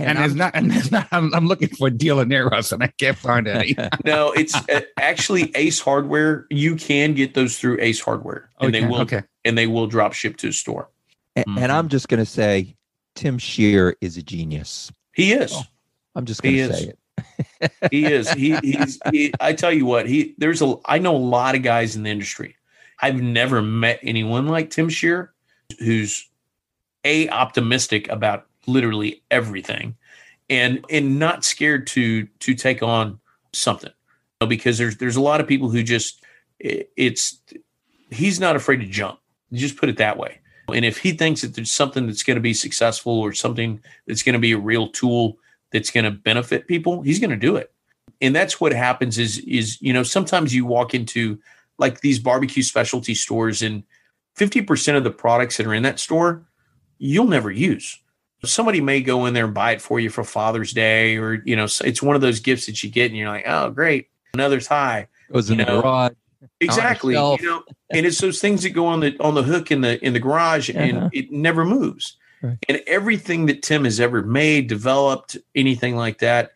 [0.02, 2.88] And, there's not, and there's not, I'm, I'm looking for a dealer near and I
[2.98, 3.76] can't find any.
[4.04, 6.46] No, it's uh, actually Ace Hardware.
[6.50, 9.22] You can get those through Ace Hardware, and they will okay.
[9.44, 10.88] and they will drop ship to a store.
[11.36, 11.58] A- Mhm.
[11.60, 12.76] And I'm just going to say
[13.14, 14.90] Tim Scheer is a genius.
[15.14, 15.56] He is.
[16.14, 16.78] I'm just going He to is.
[16.80, 16.92] say
[17.60, 17.72] it.
[17.90, 18.30] he is.
[18.30, 18.98] He he's.
[19.10, 20.08] He, I tell you what.
[20.08, 20.74] He there's a.
[20.86, 22.56] I know a lot of guys in the industry.
[23.00, 25.32] I've never met anyone like Tim Scheer,
[25.78, 26.28] who's
[27.04, 29.96] a optimistic about literally everything,
[30.48, 33.20] and and not scared to to take on
[33.52, 33.90] something.
[33.90, 36.24] You know, because there's there's a lot of people who just
[36.58, 37.42] it, it's
[38.10, 39.18] he's not afraid to jump.
[39.52, 40.40] Just put it that way.
[40.72, 44.22] And if he thinks that there's something that's going to be successful or something that's
[44.22, 45.36] going to be a real tool
[45.72, 47.72] that's going to benefit people, he's going to do it.
[48.20, 51.38] And that's what happens is is you know sometimes you walk into
[51.78, 53.82] like these barbecue specialty stores and
[54.38, 56.46] 50% of the products that are in that store
[57.00, 57.98] you'll never use.
[58.44, 61.56] Somebody may go in there and buy it for you for Father's Day or you
[61.56, 64.08] know it's one of those gifts that you get and you're like, "Oh, great.
[64.34, 66.12] Another tie." Goes in You the know, garage.
[66.60, 67.14] Exactly.
[67.14, 70.02] You know, and it's those things that go on the on the hook in the
[70.04, 70.78] in the garage Uh-huh.
[70.78, 72.16] and it never moves.
[72.42, 72.56] Right.
[72.68, 76.52] And everything that Tim has ever made, developed, anything like that,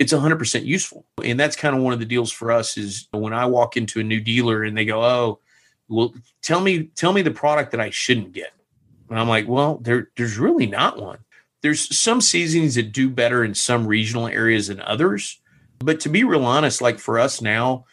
[0.00, 1.06] it's 100% useful.
[1.24, 4.00] And that's kind of one of the deals for us is when I walk into
[4.00, 5.38] a new dealer and they go, "Oh,
[5.88, 8.52] well, tell me tell me the product that I shouldn't get."
[9.08, 11.18] And I'm like, "Well, there there's really not one.
[11.62, 15.40] There's some seasonings that do better in some regional areas than others,
[15.80, 17.84] but to be real honest, like for us now,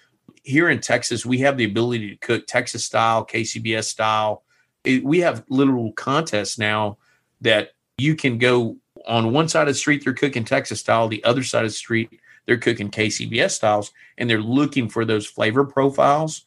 [0.43, 4.43] here in Texas, we have the ability to cook Texas style, KCBS style.
[4.83, 6.97] It- we have literal contests now
[7.41, 11.23] that you can go on one side of the street, they're cooking Texas style, the
[11.23, 15.63] other side of the street, they're cooking KCBS styles, and they're looking for those flavor
[15.63, 16.45] profiles.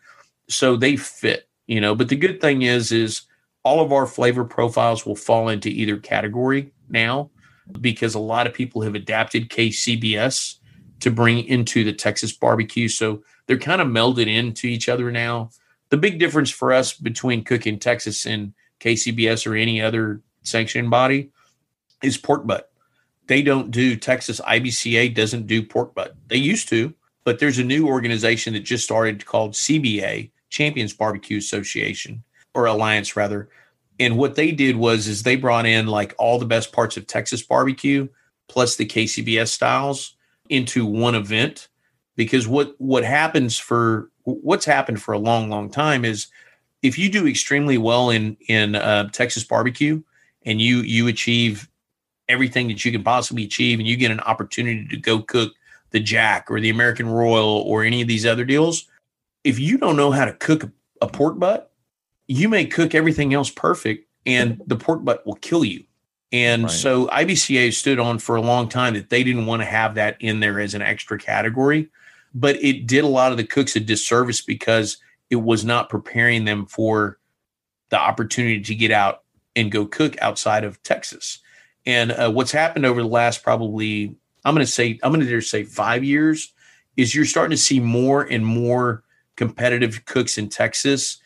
[0.48, 1.94] So they fit, you know.
[1.94, 3.22] But the good thing is, is
[3.64, 7.30] all of our flavor profiles will fall into either category now
[7.80, 10.56] because a lot of people have adapted KCBS
[11.00, 12.88] to bring into the Texas barbecue.
[12.88, 15.50] So they're kind of melded into each other now.
[15.90, 21.30] The big difference for us between cooking Texas and KCBS or any other sanctioning body
[22.02, 22.70] is pork butt.
[23.26, 26.16] They don't do Texas IBCA doesn't do pork butt.
[26.28, 31.38] They used to, but there's a new organization that just started called CBA, Champions Barbecue
[31.38, 32.22] Association
[32.54, 33.50] or Alliance rather.
[33.98, 37.06] And what they did was is they brought in like all the best parts of
[37.06, 38.08] Texas barbecue
[38.48, 40.16] plus the KCBS styles
[40.48, 41.68] into one event.
[42.16, 46.26] Because what what happens for what's happened for a long long time is
[46.82, 50.02] if you do extremely well in in uh, Texas barbecue
[50.44, 51.68] and you you achieve
[52.28, 55.54] everything that you can possibly achieve and you get an opportunity to go cook
[55.90, 58.86] the jack or the American Royal or any of these other deals
[59.44, 60.64] if you don't know how to cook
[61.00, 61.72] a pork butt
[62.28, 65.82] you may cook everything else perfect and the pork butt will kill you
[66.30, 66.70] and Right.
[66.70, 70.16] so IBCA stood on for a long time that they didn't want to have that
[70.20, 71.88] in there as an extra category
[72.34, 74.98] but it did a lot of the cooks a disservice because
[75.30, 77.18] it was not preparing them for
[77.90, 79.22] the opportunity to get out
[79.56, 81.40] and go cook outside of Texas.
[81.86, 84.14] And uh, what's happened over the last probably,
[84.44, 86.52] I'm going to say, I'm going to dare say five years,
[86.96, 89.04] is you're starting to see more and more
[89.36, 91.18] competitive cooks in Texas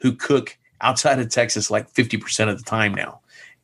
[0.00, 3.20] who cook outside of Texas like 50% of the time now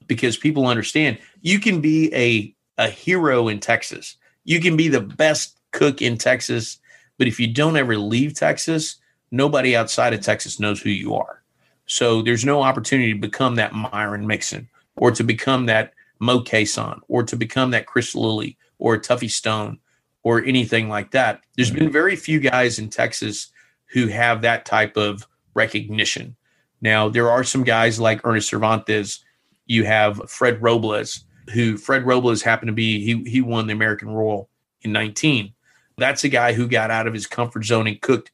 [0.07, 4.17] because people understand you can be a, a hero in Texas.
[4.45, 6.79] You can be the best cook in Texas,
[7.19, 8.97] but if you don't ever leave Texas,
[9.31, 11.43] nobody outside of Texas knows who you are.
[11.87, 17.01] So there's no opportunity to become that Myron Mixon or to become that Moe Cason
[17.09, 19.79] or to become that Chris Lilly or Tuffy Stone
[20.23, 21.43] or anything like that.
[21.57, 21.79] There's hmm.
[21.79, 23.49] been very few guys in Texas
[23.87, 26.37] who have that type of recognition.
[26.81, 29.25] Now, there are some guys like Ernest Cervantes.
[29.67, 34.11] You have Fred Robles, who Fred Robles happened to be, he, he won the American
[34.11, 34.49] Royal
[34.83, 35.53] in 19.
[35.97, 38.31] That's a guy who got out of his comfort zone and cooked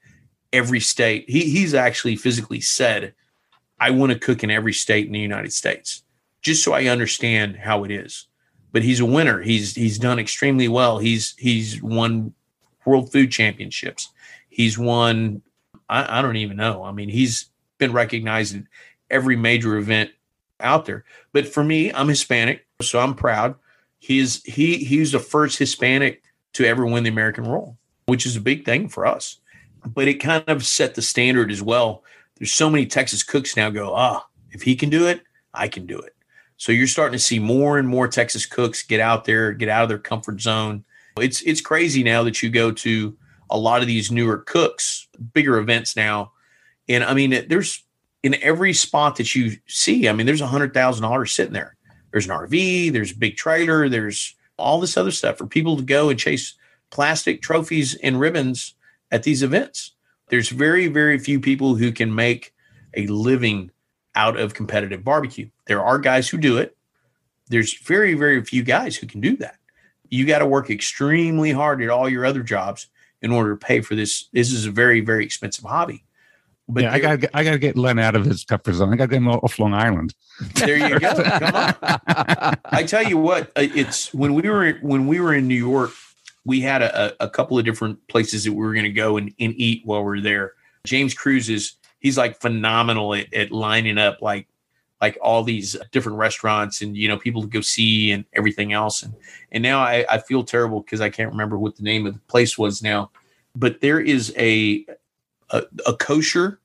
[0.52, 1.30] every state.
[1.30, 3.14] He, he's actually physically said,
[3.78, 6.02] I want to cook in every state in the United States,
[6.42, 8.26] just so I understand how it is.
[8.72, 9.42] But he's a winner.
[9.42, 10.98] He's he's done extremely well.
[10.98, 12.32] He's he's won
[12.86, 14.08] world food championships.
[14.48, 15.42] He's won
[15.88, 16.82] I, I don't even know.
[16.84, 18.68] I mean, he's been recognized in
[19.10, 20.10] every major event
[20.60, 21.04] out there.
[21.32, 23.54] But for me, I'm Hispanic, so I'm proud.
[23.98, 26.22] He's he he's the first Hispanic
[26.54, 29.38] to ever win the American Royal, which is a big thing for us.
[29.84, 32.04] But it kind of set the standard as well.
[32.36, 35.22] There's so many Texas cooks now go, ah, if he can do it,
[35.54, 36.14] I can do it.
[36.56, 39.82] So you're starting to see more and more Texas cooks get out there, get out
[39.82, 40.84] of their comfort zone.
[41.18, 43.16] It's it's crazy now that you go to
[43.52, 46.32] a lot of these newer cooks, bigger events now,
[46.88, 47.84] and I mean, there's
[48.22, 50.08] in every spot that you see.
[50.08, 51.76] I mean, there's a hundred thousand dollars sitting there.
[52.10, 55.82] There's an RV, there's a big trailer, there's all this other stuff for people to
[55.82, 56.54] go and chase
[56.90, 58.74] plastic trophies and ribbons
[59.10, 59.92] at these events.
[60.28, 62.54] There's very, very few people who can make
[62.94, 63.70] a living
[64.14, 65.48] out of competitive barbecue.
[65.66, 66.76] There are guys who do it.
[67.48, 69.56] There's very, very few guys who can do that.
[70.10, 72.88] you got to work extremely hard at all your other jobs
[73.22, 74.28] in order to pay for this.
[74.32, 76.04] This is a very, very expensive hobby.
[76.68, 78.92] But yeah, I gotta, I gotta get Len out of his comfort zone.
[78.92, 80.14] I gotta get him off Long Island.
[80.54, 81.14] there you go.
[81.38, 82.56] Come on.
[82.64, 85.90] I tell you what, uh, it's when we were when we were in New York,
[86.44, 89.34] we had a, a couple of different places that we were going to go and,
[89.38, 90.52] and eat while we are there.
[90.84, 94.46] James Cruz is he's like phenomenal at, at lining up like
[95.02, 99.02] like all these different restaurants and you know people to go see and everything else
[99.02, 99.12] and
[99.50, 102.20] and now I, I feel terrible because I can't remember what the name of the
[102.20, 103.10] place was now,
[103.54, 104.86] but there is a
[105.50, 106.60] a, a kosher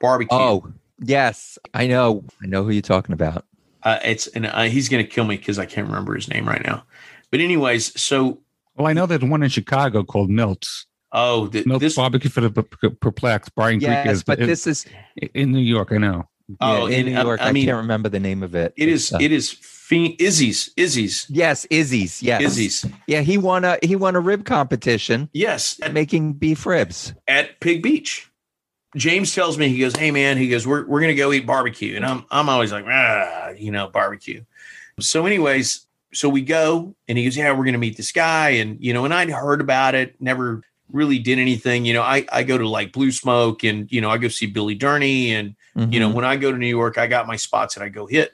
[0.00, 0.36] barbecue.
[0.36, 1.58] oh, yes.
[1.72, 2.24] I know.
[2.42, 3.46] I know who you're talking about.
[3.84, 6.46] Uh, it's and uh, he's going to kill me because I can't remember his name
[6.46, 6.84] right now.
[7.30, 8.40] But anyways, so
[8.76, 10.84] Well, I know there's one in Chicago called Milt's.
[11.12, 13.54] oh, th- Milt's this Barbecue for the per- per- Perplexed.
[13.54, 14.84] Brian Greek Yes, is but it- this is
[15.32, 15.92] in New York.
[15.92, 16.28] I know.
[16.60, 17.40] Oh, yeah, in New York.
[17.40, 18.72] I I, mean, can't remember the name of it.
[18.76, 22.22] it is uh, it is fiend, Izzy's Izzy's yes, Izzy's.
[22.22, 26.64] Yes, Izzy's Yeah, he won a he won a rib competition yes at, making beef
[26.64, 27.12] ribs.
[27.26, 28.30] at Pig Beach.
[28.96, 31.94] James tells me he goes, "Hey man," he goes, "We're we're gonna go eat barbecue,"
[31.94, 34.44] and I'm I'm always like, ah, you know, barbecue.
[35.00, 38.78] So, anyways, so we go, and he goes, "Yeah, we're gonna meet this guy," and
[38.80, 41.84] you know, and I'd heard about it, never really did anything.
[41.84, 44.46] You know, I I go to like Blue Smoke, and you know, I go see
[44.46, 45.54] Billy Durney, and
[45.90, 46.14] you know Mhm.
[46.14, 48.32] when i go to new york i got my spots that i go hit.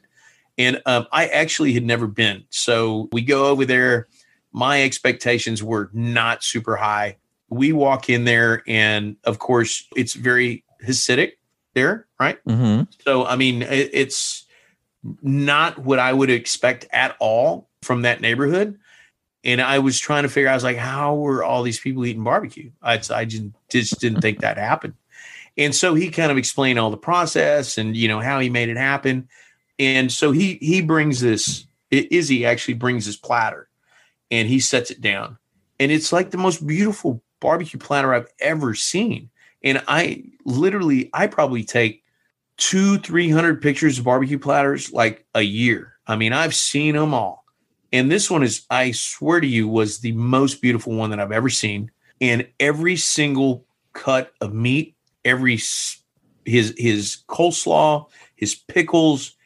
[0.57, 2.45] And um, i actually had never been.
[2.51, 4.07] So we go over there.
[4.53, 7.17] My expectations were not super high.
[7.49, 11.33] We walk in there and of course it's very hasidic
[11.75, 12.39] there right?
[12.47, 12.87] Mhm.
[13.05, 14.45] so i mean it, it's
[15.23, 18.79] not what i would expect at all from that neighborhood.
[19.43, 22.07] And i was trying to figure out i was like how were all these people
[22.07, 22.71] eating barbecue?
[22.83, 24.95] I, I just, just didn't think that happened
[25.57, 28.69] and so he kind of explained all the process and you know how he made
[28.69, 29.29] it happen.
[29.79, 33.69] And so he he brings this Izzy actually brings this platter
[34.31, 35.38] and he sets it down.
[35.79, 39.31] And it's like the most beautiful barbecue platter I've ever seen.
[39.62, 42.03] And I literally I probably take
[42.57, 45.95] two, three hundred pictures of barbecue platters like a year.
[46.07, 47.45] I mean, I've seen them all.
[47.93, 51.33] And this one is, I swear to you, was the most beautiful one that I've
[51.33, 51.93] ever seen.
[52.21, 54.94] And every single cut of meat
[55.25, 55.59] every
[56.45, 58.07] his his coleslaw,
[58.37, 59.37] his pickles,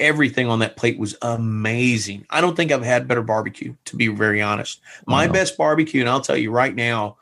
[0.00, 2.26] everything on that plate was amazing.
[2.30, 4.80] I don't think I've had better barbecue, to be very honest.
[5.06, 5.32] My Wow.
[5.32, 7.16] best barbecue, and I'll tell you right now,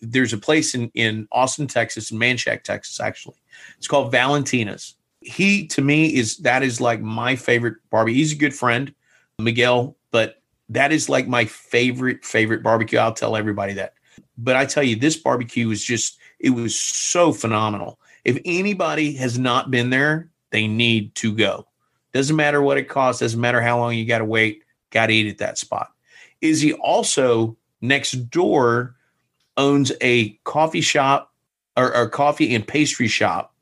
[0.00, 3.36] there's a place in in Austin, Texas, in Manchaca, Texas, actually.
[3.78, 4.94] It's called Valentina's.
[5.20, 8.18] He to me is that is like my favorite barbecue.
[8.18, 8.94] He's a good friend,
[9.38, 12.98] Miguel, but that is like my favorite favorite barbecue.
[12.98, 13.94] I'll tell everybody that.
[14.38, 17.98] But I tell you, this barbecue is just it was so phenomenal.
[18.24, 21.66] If anybody has not been there, they need to go.
[22.12, 25.12] Doesn't matter what it costs, doesn't matter how long you got to wait, got to
[25.12, 25.92] eat at that spot.
[26.40, 28.96] Izzy also next door
[29.56, 31.32] owns a coffee shop
[31.76, 33.54] or, or coffee and pastry shop,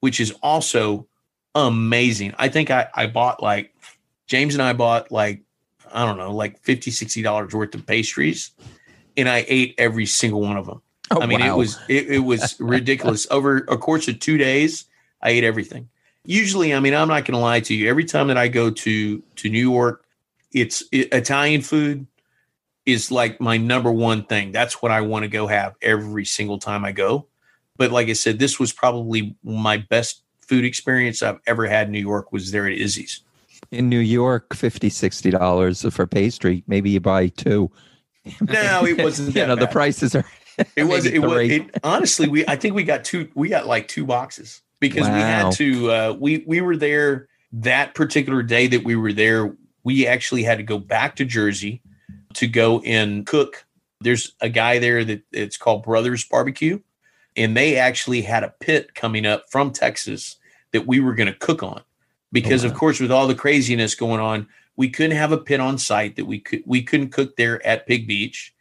[0.00, 1.06] which is also
[1.54, 2.34] amazing.
[2.38, 3.74] I think I, I bought like
[4.26, 5.42] James and I bought like,
[5.92, 8.50] I don't know, like 50 $60 worth of pastries,
[9.16, 10.82] and I ate every single one of them.
[11.10, 13.26] Oh, I mean, it was it, it was ridiculous.
[13.30, 14.86] Over a course of two days,
[15.22, 15.88] I ate everything.
[16.24, 17.88] Usually, I mean, I'm not going to lie to you.
[17.88, 20.04] Every time that I go to to New York,
[20.52, 22.06] it's it, Italian food
[22.86, 24.52] is like my number one thing.
[24.52, 27.26] That's what I want to go have every single time I go.
[27.76, 31.92] But like I said, this was probably my best food experience I've ever had in
[31.92, 32.32] New York.
[32.32, 33.20] Was there at Izzy's.
[33.70, 36.62] in New York, 50 dollars for pastry.
[36.66, 37.70] Maybe you buy two.
[38.40, 39.34] No, it wasn't.
[39.36, 40.24] you know the prices are.
[40.76, 41.06] It was.
[41.06, 41.50] It was.
[41.50, 42.46] It, honestly, we.
[42.46, 43.28] I think we got two.
[43.34, 45.90] We got like two boxes because we had to.
[45.90, 49.56] Uh, we we were there that particular day that we were there.
[49.82, 51.82] We actually had to go back to Jersey
[52.34, 53.66] to go and cook.
[54.00, 56.80] There's a guy there that it's called Brothers Barbecue,
[57.36, 60.36] and they actually had a pit coming up from Texas
[60.72, 61.82] that we were going to cook on.
[62.32, 62.78] Because of wow.
[62.78, 66.24] course, with all the craziness going on, we couldn't have a pit on site that
[66.24, 68.53] we could we couldn't cook there at Pig Beach.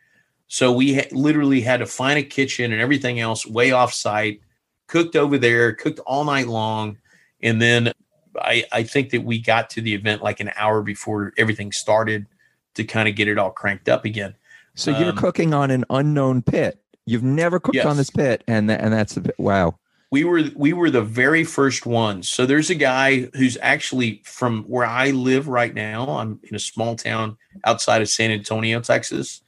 [0.53, 4.39] So we ha- literally had to find a kitchen and everything else way off site,
[4.87, 6.99] cooked over there, cooked all night long.
[7.41, 7.91] And then
[8.39, 12.27] I, I think that we got to the event like an hour before everything started
[12.75, 14.35] to kind of get it all cranked up again.
[14.75, 16.79] So you're Um, cooking on an unknown pit.
[17.07, 17.87] You've never cooked Yes.
[17.87, 19.79] on this pit, and tha- and that's a bit, wow.
[20.11, 22.29] We were we were the very first ones.
[22.29, 26.09] So there's a guy who's actually from where I live right now.
[26.19, 29.41] I'm in a small town outside of San Antonio, Texas.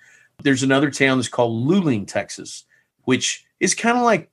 [0.43, 2.65] There's another town that's called Luling, Texas,
[3.03, 4.29] which is kind of like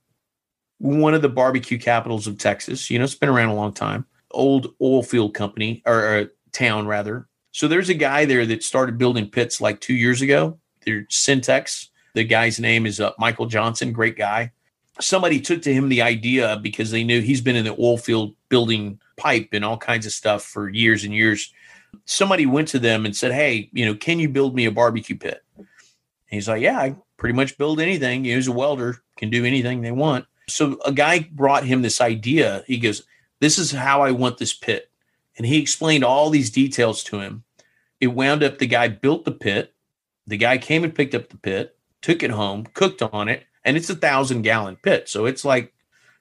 [0.79, 2.89] one of the barbecue capitals of Texas.
[2.89, 4.05] You know, it's been around a long time.
[4.31, 7.27] Old oil field company or, or town rather.
[7.51, 10.59] So there's a guy there that started building pits like two years ago.
[10.85, 11.87] They're Syntex.
[12.15, 14.51] The guy's name is uh, Michael Johnson, great guy.
[14.99, 18.35] Somebody took to him the idea because they knew he's been in the oil field
[18.49, 21.51] building pipe and all kinds of stuff for years and years.
[22.05, 25.17] Somebody went to them and said, Hey, you know, can you build me a barbecue
[25.17, 25.43] pit?
[26.33, 28.25] He's like, Yeah, I pretty much build anything.
[28.25, 30.25] He's a welder, can do anything they want.
[30.49, 32.63] So a guy brought him this idea.
[32.67, 33.03] He goes,
[33.39, 34.89] This is how I want this pit.
[35.37, 37.43] And he explained all these details to him.
[37.99, 39.73] It wound up the guy built the pit.
[40.27, 43.75] The guy came and picked up the pit, took it home, cooked on it, and
[43.75, 45.09] it's a thousand gallon pit.
[45.09, 45.73] So it's like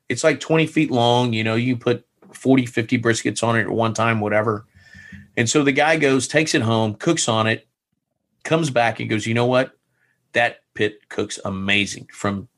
[0.09, 1.33] it's like 20 feet long.
[1.33, 4.67] You know, you put 40, 50 briskets on it at one time, whatever.
[5.37, 7.67] And so the guy goes, takes it home, cooks on it,
[8.45, 9.77] comes back and goes, you know what?
[10.33, 12.49] That pit cooks amazing from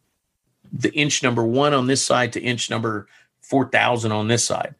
[0.72, 3.06] the inch number one on this side to inch number
[3.42, 4.74] 4,000 on this side.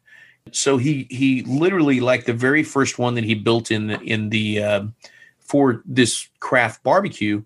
[0.51, 4.29] So he he literally like the very first one that he built in the in
[4.29, 4.83] the uh,
[5.39, 7.43] for this craft barbecue,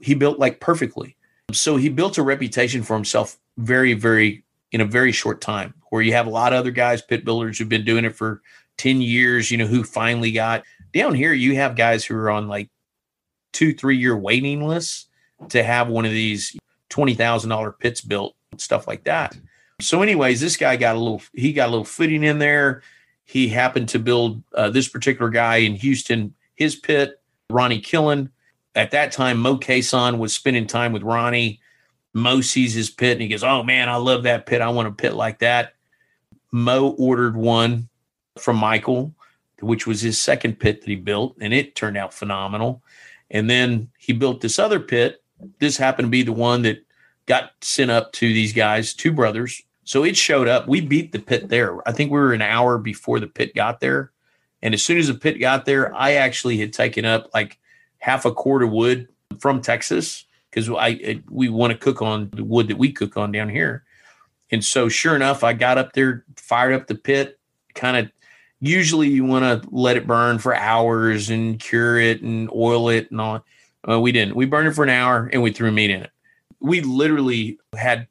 [0.00, 1.16] he built like perfectly.
[1.52, 5.74] So he built a reputation for himself very very in a very short time.
[5.90, 8.42] Where you have a lot of other guys, pit builders, who've been doing it for
[8.76, 9.50] ten years.
[9.50, 10.62] You know who finally got
[10.94, 11.32] down here.
[11.32, 12.70] You have guys who are on like
[13.52, 15.06] two three year waiting lists
[15.48, 16.56] to have one of these
[16.88, 19.36] twenty thousand dollar pits built, stuff like that.
[19.80, 22.82] So, anyways, this guy got a little he got a little footing in there.
[23.24, 28.30] He happened to build uh, this particular guy in Houston his pit, Ronnie Killen.
[28.74, 31.60] At that time, Moe Cason was spending time with Ronnie.
[32.12, 34.60] Moe sees his pit and he goes, "Oh man, I love that pit.
[34.60, 35.74] I want a pit like that."
[36.52, 37.88] Moe ordered one
[38.38, 39.14] from Michael,
[39.60, 42.82] which was his second pit that he built, and it turned out phenomenal.
[43.30, 45.22] And then he built this other pit.
[45.58, 46.84] This happened to be the one that
[47.26, 49.62] got sent up to these guys, two brothers.
[49.84, 50.68] So it showed up.
[50.68, 51.76] We beat the pit there.
[51.88, 54.12] I think we were an hour before the pit got there.
[54.62, 57.58] And as soon as the pit got there, I actually had taken up like
[57.98, 59.08] half a quart of wood
[59.38, 63.32] from Texas because I we want to cook on the wood that we cook on
[63.32, 63.84] down here.
[64.50, 67.38] And so sure enough, I got up there, fired up the pit,
[67.74, 68.10] kind of
[68.60, 73.10] usually you want to let it burn for hours and cure it and oil it
[73.10, 73.44] and all.
[73.88, 74.36] Uh, we didn't.
[74.36, 76.10] We burned it for an hour and we threw meat in it.
[76.60, 78.06] We literally had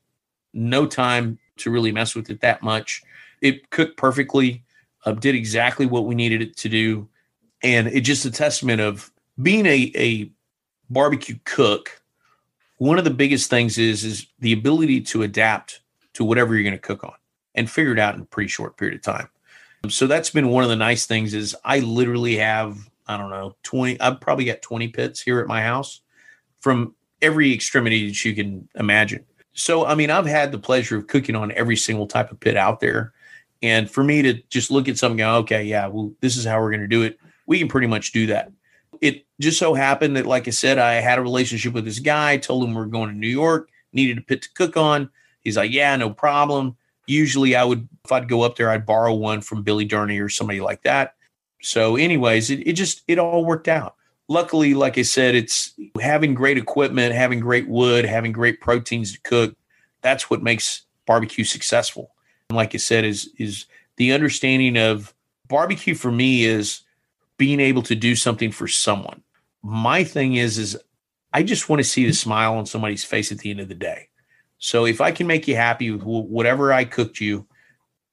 [0.54, 3.04] no time to really mess with it that much.
[3.42, 4.64] It cooked perfectly,
[5.06, 7.08] uh, did exactly what we needed it to do.
[7.62, 10.32] And it's just a testament of being a, a
[10.90, 12.02] barbecue cook.
[12.78, 15.82] One of the biggest things is is the ability to adapt
[16.14, 17.14] to whatever you're going to cook on
[17.54, 19.30] and figure it out in a pretty short period of time.
[19.88, 23.56] So that's been one of the nice things is I literally have, I don't know,
[23.64, 26.02] 20, I've probably got 20 pits here at my house
[26.60, 29.26] from every extremity that you can imagine.
[29.54, 32.58] So, I mean, I've had the pleasure of cooking on every single type of pit
[32.58, 33.14] out there.
[33.62, 36.62] And for me to just look at something, go, okay, yeah, well, this is how
[36.62, 37.18] we're going to do it.
[37.46, 38.52] We can pretty much do that.
[39.02, 42.38] It just so happened that, like I said, I had a relationship with this guy,
[42.38, 45.10] told him we are going to New York, needed a pit to cook on.
[45.42, 46.76] He's like, yeah, no problem.
[47.10, 50.30] Usually I would, if I'd go up there, I'd borrow one from Billy Durney or
[50.30, 51.16] somebody like that.
[51.62, 53.96] So, anyways, it, it just, it all worked out.
[54.28, 59.22] Luckily, like I said, it's having great equipment, having great wood, having great proteins to
[59.22, 59.56] cook.
[60.02, 62.12] That's what makes barbecue successful.
[62.50, 63.66] And like I said, is is
[63.98, 65.14] the understanding of
[65.48, 66.82] barbecue for me is
[67.38, 69.24] being able to do something for someone.
[69.64, 70.78] My thing is, is
[71.34, 73.76] I just want to see the smile on somebody's face at the end of the
[73.76, 74.10] day.
[74.60, 77.48] So if I can make you happy with whatever I cooked you,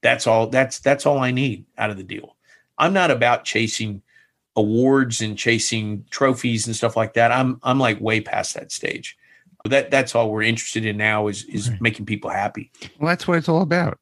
[0.02, 0.46] that's all.
[0.46, 2.36] That's that's all I need out of the deal.
[2.78, 4.02] I'm not about chasing
[4.54, 7.32] awards and chasing trophies and stuff like that.
[7.32, 9.16] I'm I'm like way past that stage.
[9.64, 11.80] That that's all we're interested in now is is right.
[11.80, 12.70] making people happy.
[12.98, 13.98] Well, that's what it's all about.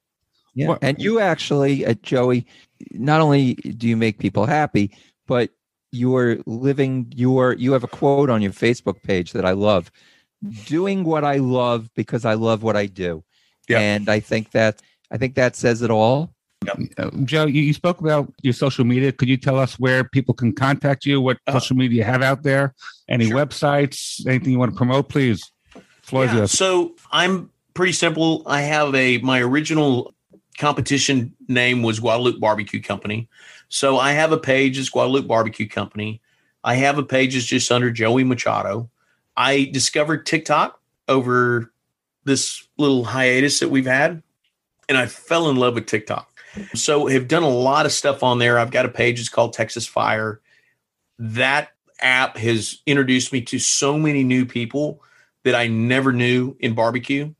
[0.54, 2.46] Yeah, what, and you actually, uh, Joey,
[2.92, 5.50] not only do you make people happy, but
[5.90, 9.90] you're living your you have a quote on your Facebook page that I love.
[10.66, 13.24] Doing what I love because I love what I do.
[13.68, 13.78] Yeah.
[13.78, 16.34] And I think that I think that says it all.
[16.66, 16.78] Yep.
[16.98, 19.12] Uh, Joe, you, you, spoke about your social media.
[19.12, 21.20] Could you tell us where people can contact you?
[21.20, 22.74] What uh, social media you have out there?
[23.08, 23.36] Any sure.
[23.36, 24.26] websites?
[24.26, 25.08] Anything you want to promote?
[25.08, 25.42] Please.
[26.02, 28.42] Floor yeah, so I'm pretty simple.
[28.44, 30.14] I have a my original
[30.58, 33.28] competition name was Guadalupe Barbecue Company.
[33.68, 36.20] So I have a page as Guadalupe Barbecue Company.
[36.62, 38.90] I have a page as just under Joey Machado.
[39.36, 41.72] I discovered TikTok over
[42.24, 44.22] this little hiatus that we've had,
[44.88, 46.30] and I fell in love with TikTok.
[46.74, 48.58] So have done a lot of stuff on there.
[48.58, 50.40] I've got a page, it's called Texas Fire.
[51.18, 51.70] That
[52.00, 55.02] app has introduced me to so many new people
[55.42, 57.34] that I never knew in barbecue.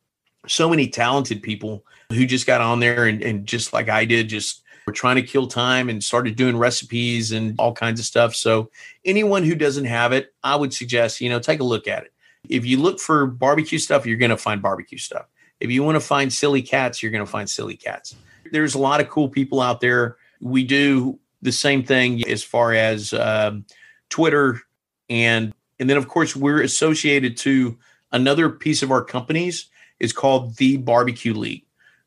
[0.46, 4.28] So many talented people who just got on there and, and just like I did,
[4.28, 8.34] just We're trying to kill time and started doing recipes and all kinds of stuff.
[8.34, 8.70] So
[9.04, 12.12] anyone who doesn't have it, I would suggest, you know, take a look at it.
[12.48, 15.26] If you look for barbecue stuff, you're going to find barbecue stuff.
[15.60, 18.14] If you want to find silly cats, you're going to find silly cats.
[18.52, 20.16] There's a lot of cool people out there.
[20.40, 23.64] We do the same thing as far as um,
[24.10, 24.60] Twitter
[25.08, 27.76] and and then of course we're associated to
[28.12, 29.66] another piece of our companies
[30.00, 31.64] is called the Barbecue League.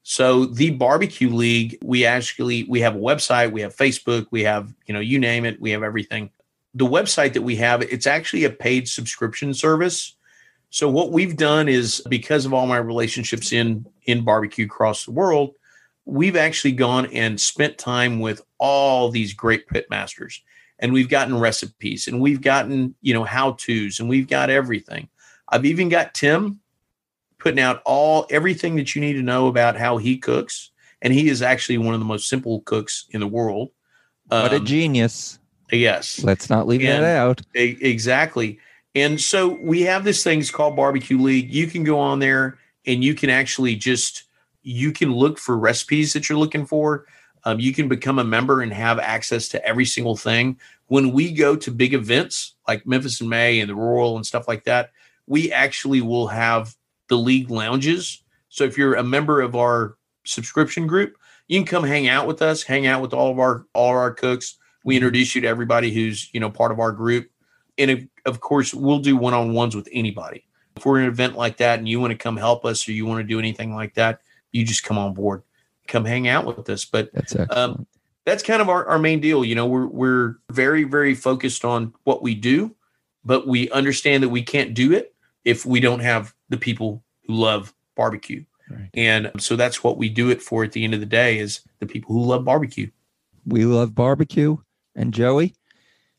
[0.09, 4.73] So the Barbecue League, we actually we have a website, we have Facebook, we have
[4.85, 6.29] you know you name it, we have everything.
[6.75, 10.15] The website that we have, it's actually a paid subscription service.
[10.69, 15.11] So what we've done is because of all my relationships in in barbecue across the
[15.11, 15.55] world,
[16.05, 20.41] we've actually gone and spent time with all these great pit masters
[20.79, 25.09] and we've gotten recipes and we've gotten, you know, how to's and we've got everything.
[25.49, 26.61] I've even got Tim
[27.39, 30.71] putting out all everything that you need to know about how he cooks.
[31.01, 33.69] And he is actually one of the most simple cooks in the world.
[34.29, 35.39] what a Um, genius.
[35.71, 36.21] yes.
[36.21, 37.41] Let's not leave and- that out.
[37.53, 38.59] Exactly.
[38.93, 41.53] And so we have this thing's called Barbecue League.
[41.53, 44.23] You can go on there and you can actually just
[44.63, 47.05] you can look for recipes that you're looking for.
[47.45, 50.59] Um, you can become a member and have access to every single thing.
[50.87, 54.45] When we go to big events like Memphis in May and the Royal and stuff
[54.45, 54.91] like that,
[55.25, 56.75] we actually will have
[57.09, 58.23] the league lounges.
[58.49, 59.95] So if you're a member of our
[60.25, 63.65] subscription group, you can come hang out with us, hang out with all of our
[63.73, 64.57] all of our cooks.
[64.83, 67.29] We introduce you to everybody who's you know part of our group.
[67.77, 70.47] And of, course we'll do one-on-ones with anybody.
[70.75, 72.91] If we're in an event like that and you want to come help us or
[72.91, 75.43] you want to do anything like that you just come on board.
[75.87, 76.85] Come hang out with us.
[76.85, 77.85] But That's um,
[78.25, 79.45] that's kind of our, our main deal.
[79.45, 82.75] You know we're we're very very focused on what we do
[83.27, 87.33] but we understand that we can't do it if we don't have the people who
[87.35, 88.89] love barbecue Right.
[88.93, 91.61] and so that's what we do it for at the end of the day is
[91.79, 92.89] the people who love barbecue
[93.45, 94.57] we love barbecue.
[94.93, 95.53] And Joey,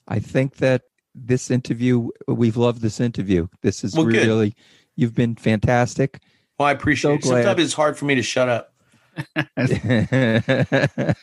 [0.06, 0.82] I think that
[1.14, 3.48] this interview, we've loved this interview.
[3.60, 4.14] This is Well, good.
[4.26, 4.56] really,
[4.96, 6.20] you've been fantastic.
[6.58, 7.42] well i appreciate it So glad.
[7.44, 8.72] sometimes it's hard for me to shut up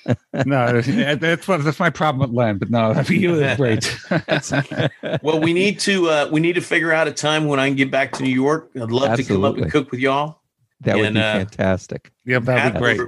[0.46, 0.82] No,
[1.16, 2.58] that's what that's my problem with Len.
[2.58, 3.98] But no, I mean, you was great.
[5.22, 7.76] Well, we need to uh, we need to figure out a time when I can
[7.78, 8.70] get back to New York.
[8.76, 10.42] I'd love to come up and cook with y'all.
[10.82, 12.12] that would And, be uh, fantastic.
[12.26, 13.02] yeah, that'd be great.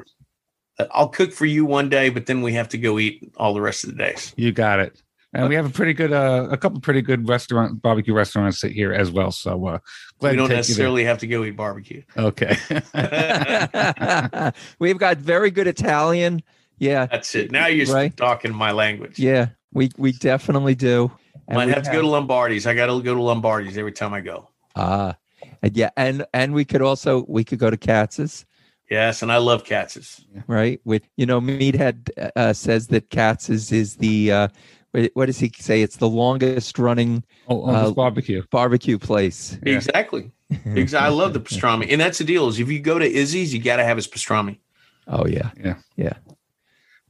[0.80, 3.54] Uh, I'll cook for you one day, but then we have to go eat all
[3.54, 4.34] the rest of the days.
[4.38, 5.02] You got it.
[5.34, 8.94] And we have a pretty good, uh, a couple pretty good restaurant barbecue restaurants here
[8.94, 9.32] as well.
[9.32, 9.80] So uh,
[10.20, 12.02] glad we don't take necessarily have to go eat barbecue.
[12.18, 12.56] Okay.
[14.80, 16.42] We've got very good Italian.
[16.80, 17.08] Yeah.
[17.08, 17.52] That's it.
[17.52, 18.16] Now you're Right.
[18.16, 19.20] talking my language.
[19.20, 19.50] Yeah.
[19.74, 21.12] We we definitely do.
[21.48, 22.66] And Might we have to go to Lombardi's.
[22.66, 24.50] I got to go to Lombardi's every time I go.
[24.76, 25.18] Ah,
[25.62, 28.46] and yeah, and and we could also we could go to Katz's,
[28.90, 30.22] Yes, and I love Katz's.
[30.48, 30.80] right?
[30.86, 34.48] With you know, Meathead uh, says that Katz's is the uh,
[34.92, 35.82] what what does he say?
[35.82, 38.44] It's the longest running oh, Uh, barbecue.
[38.52, 39.58] barbecue place.
[39.64, 39.76] Yeah.
[39.76, 40.32] Exactly.
[40.66, 41.06] Exactly.
[41.06, 42.48] I love the pastrami, and that's the deal.
[42.48, 44.60] Is if you go to Izzy's, you got to have his pastrami.
[45.08, 46.14] Oh yeah, yeah, yeah.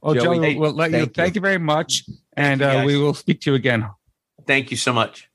[0.00, 0.98] Well, Joey, Joey, we'll, we'll let you.
[0.98, 1.38] thank Thank you.
[1.38, 2.04] you very much,
[2.36, 3.88] and uh, we will speak to you again.
[4.46, 5.28] Thank you so much.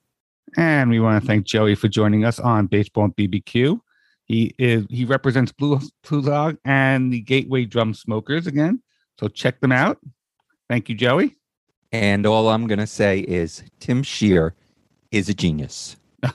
[0.57, 3.79] And we want to thank Joey for joining us on Baseball and BBQ.
[4.25, 8.81] He is he represents Blue Blue Dog and the Gateway Drum Smokers again.
[9.19, 9.99] So check them out.
[10.69, 11.35] Thank you, Joey.
[11.93, 14.53] And all I'm gonna say is Tim Scheer
[15.11, 15.95] is a genius.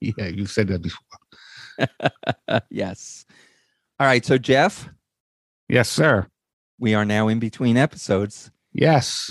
[0.00, 2.60] Yeah, you said that before.
[2.70, 3.24] yes.
[4.00, 4.88] All right, so Jeff,
[5.68, 6.26] Yes, sir.
[6.80, 8.50] we are now in between episodes.
[8.72, 9.30] Yes.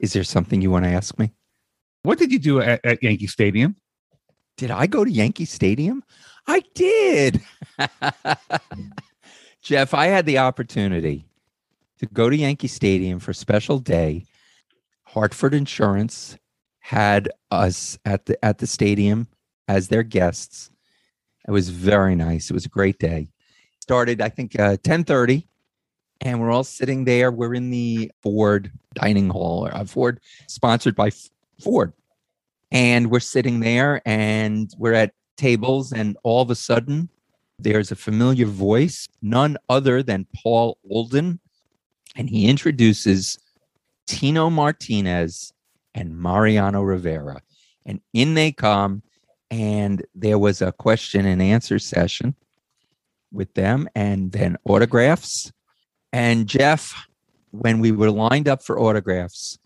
[0.00, 1.32] Is there something you want to ask me?
[2.04, 3.76] What did you do at, at Yankee Stadium?
[4.56, 6.02] Did I go to Yankee Stadium?
[6.46, 7.42] I did.
[9.62, 11.26] Jeff, I had the opportunity
[11.98, 14.24] to go to Yankee Stadium for a special day.
[15.12, 16.38] Hartford Insurance
[16.78, 19.26] had us at the at the stadium
[19.66, 20.70] as their guests.
[21.48, 22.48] It was very nice.
[22.48, 23.28] It was a great day.
[23.80, 25.48] Started, I think, uh, ten thirty,
[26.20, 27.32] and we're all sitting there.
[27.32, 31.10] We're in the Ford dining hall, or uh, Ford sponsored by
[31.60, 31.92] Ford,
[32.70, 37.08] and we're sitting there, and we're at tables, and all of a sudden,
[37.58, 41.40] there's a familiar voice, none other than Paul Olden,
[42.14, 43.38] and he introduces
[44.10, 45.52] Tino Martinez
[45.94, 47.40] and Mariano Rivera.
[47.86, 49.02] And in they come,
[49.52, 52.34] and there was a question and answer session
[53.32, 55.52] with them, and then autographs.
[56.12, 57.06] And Jeff,
[57.52, 59.60] when we were lined up for autographs,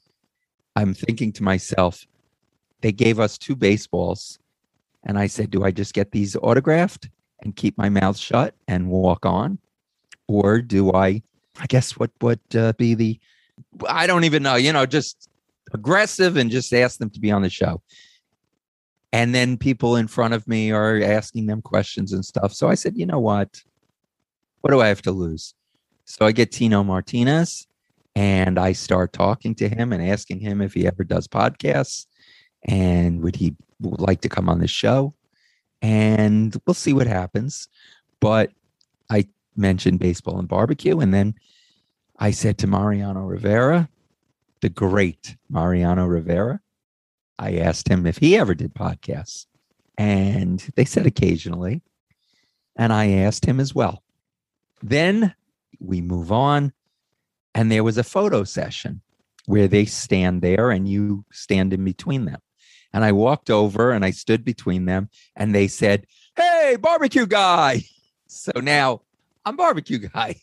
[0.77, 2.07] I'm thinking to myself,
[2.83, 4.39] they gave us two baseballs.
[5.05, 7.09] And I said, Do I just get these autographed
[7.43, 9.59] and keep my mouth shut and walk on?
[10.29, 11.23] Or do I
[11.61, 13.19] I guess what would uh, be the
[13.89, 15.29] I don't even know, you know, just
[15.73, 17.83] aggressive and just ask them to be on the show.
[19.13, 22.53] And then people in front of me are asking them questions and stuff.
[22.53, 23.63] So I said, you know what?
[24.61, 25.55] What do I have to lose?
[26.05, 27.67] So I get Tino Martinez
[28.17, 32.07] and I start talking to him and asking him if he ever does podcasts
[32.65, 35.15] and would he like to come on the show.
[35.83, 37.69] And we'll see what happens.
[38.21, 38.51] But
[39.11, 40.99] I mentioned baseball and barbecue.
[40.99, 41.35] And then
[42.19, 43.89] I said to Mariano Rivera,
[44.61, 46.61] the great Mariano Rivera,
[47.39, 49.47] I asked him if he ever did podcasts.
[49.99, 51.83] And they said occasionally.
[52.77, 54.03] And I asked him as well.
[54.83, 55.35] Then
[55.79, 56.73] we move on.
[57.55, 59.01] And there was a photo session
[59.47, 62.41] where they stand there and you stand in between them.
[62.93, 66.07] And I walked over and I stood between them and they said,
[66.37, 67.83] Hey, barbecue guy.
[68.27, 69.03] So now
[69.45, 70.41] I'm barbecue guy.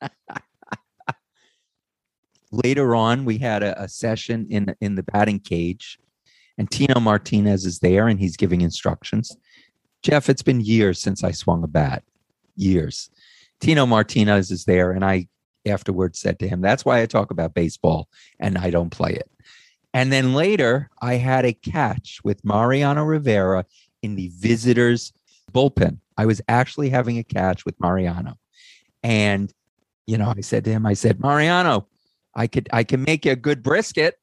[2.52, 5.98] Later on, we had a, a, session in in the batting cage,
[6.58, 9.36] and Tino Martinez is there and he's giving instructions.
[10.02, 12.02] Jeff, it's been years since I swung a bat.
[12.56, 13.10] Years.
[13.60, 15.28] Tino Martinez is there, and I
[15.66, 19.30] afterwards said to him, That's why I talk about baseball and I don't play it.
[19.94, 23.66] And then later, I had a catch with Mariano Rivera
[24.02, 25.12] in the visitors
[25.52, 25.98] bullpen.
[26.16, 28.38] I was actually having a catch with Mariano.
[29.02, 29.52] And,
[30.06, 31.86] you know, I said to him, I said, Mariano,
[32.34, 34.18] I could I can make you a good brisket.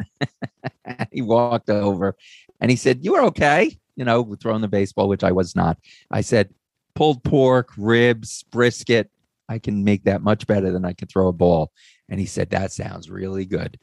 [1.11, 2.15] he walked over
[2.59, 5.77] and he said, You were okay, you know, throwing the baseball, which I was not.
[6.11, 6.49] I said,
[6.95, 9.09] pulled pork, ribs, brisket.
[9.47, 11.71] I can make that much better than I can throw a ball.
[12.09, 13.79] And he said, That sounds really good.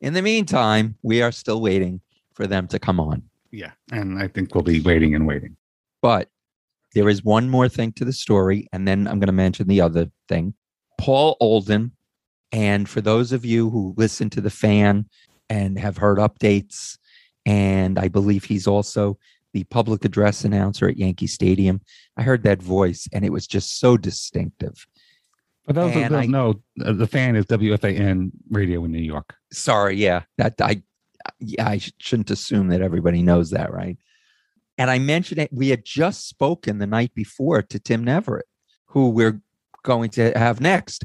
[0.00, 2.00] In the meantime, we are still waiting
[2.34, 3.22] for them to come on.
[3.50, 3.72] Yeah.
[3.90, 5.56] And I think we'll be waiting and waiting.
[6.02, 6.28] But
[6.94, 9.80] there is one more thing to the story, and then I'm going to mention the
[9.80, 10.54] other thing.
[10.98, 11.92] Paul Olden,
[12.52, 15.06] and for those of you who listen to the fan
[15.48, 16.98] and have heard updates,
[17.44, 19.18] and I believe he's also
[19.52, 21.80] the public address announcer at Yankee Stadium.
[22.16, 24.86] I heard that voice, and it was just so distinctive.
[25.64, 29.34] For those who don't I, know, uh, the fan is WFAN radio in New York.
[29.52, 30.82] Sorry, yeah, that I,
[31.40, 33.96] yeah, I shouldn't assume that everybody knows that, right?
[34.78, 35.52] And I mentioned it.
[35.52, 38.42] We had just spoken the night before to Tim Neverett,
[38.86, 39.40] who we're
[39.82, 41.04] going to have next.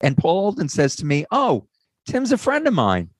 [0.00, 1.66] And Paul Olden says to me, "Oh,
[2.06, 3.10] Tim's a friend of mine,"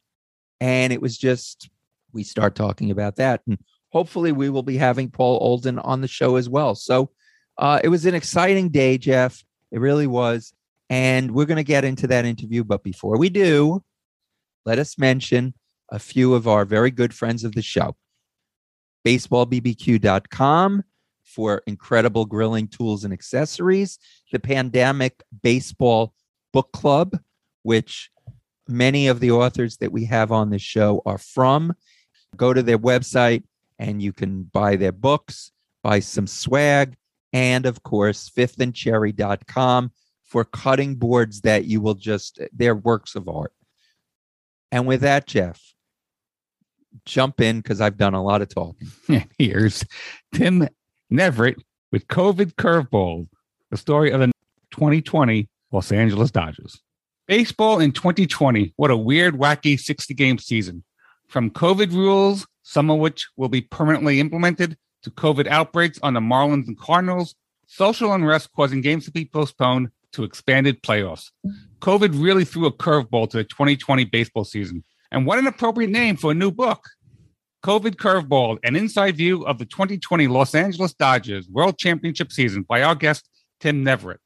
[0.60, 1.70] and it was just
[2.12, 3.58] we start talking about that, and
[3.90, 6.74] hopefully we will be having Paul Olden on the show as well.
[6.74, 7.10] So
[7.58, 9.44] uh, it was an exciting day, Jeff.
[9.70, 10.52] It really was.
[10.88, 12.62] And we're going to get into that interview.
[12.62, 13.82] But before we do,
[14.64, 15.54] let us mention
[15.90, 17.96] a few of our very good friends of the show
[19.06, 20.82] baseballbbq.com
[21.22, 23.98] for incredible grilling tools and accessories,
[24.32, 26.12] the Pandemic Baseball
[26.56, 27.18] Book Club,
[27.64, 28.10] which
[28.66, 31.74] many of the authors that we have on this show are from.
[32.34, 33.42] Go to their website
[33.78, 35.52] and you can buy their books,
[35.82, 36.96] buy some swag,
[37.34, 39.92] and of course, fifthandcherry.com
[40.24, 43.52] for cutting boards that you will just, they're works of art.
[44.72, 45.60] And with that, Jeff,
[47.04, 48.88] jump in because I've done a lot of talking.
[49.38, 49.84] Here's
[50.32, 50.66] Tim
[51.12, 51.60] Neverett
[51.92, 53.28] with COVID Curveball,
[53.70, 54.32] the story of the
[54.70, 56.80] 2020 Los Angeles Dodgers.
[57.26, 58.72] Baseball in 2020.
[58.76, 60.84] What a weird, wacky 60 game season.
[61.28, 66.20] From COVID rules, some of which will be permanently implemented, to COVID outbreaks on the
[66.20, 67.34] Marlins and Cardinals,
[67.66, 71.30] social unrest causing games to be postponed, to expanded playoffs.
[71.80, 74.82] COVID really threw a curveball to the 2020 baseball season.
[75.12, 76.88] And what an appropriate name for a new book.
[77.64, 82.82] COVID Curveball, an inside view of the 2020 Los Angeles Dodgers World Championship season by
[82.82, 83.28] our guest,
[83.60, 84.18] Tim Neverett.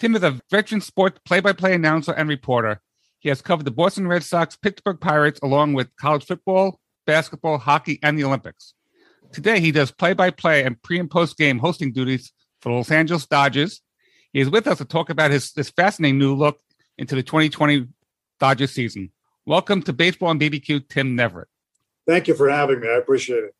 [0.00, 2.80] Tim is a veteran sports play by play announcer and reporter.
[3.18, 7.98] He has covered the Boston Red Sox, Pittsburgh Pirates, along with college football, basketball, hockey,
[8.02, 8.72] and the Olympics.
[9.30, 12.32] Today, he does play by play and pre and post game hosting duties
[12.62, 13.82] for the Los Angeles Dodgers.
[14.32, 16.60] He is with us to talk about his this fascinating new look
[16.96, 17.86] into the 2020
[18.38, 19.12] Dodgers season.
[19.44, 21.44] Welcome to Baseball and BBQ, Tim Neverett.
[22.06, 22.88] Thank you for having me.
[22.88, 23.54] I appreciate it.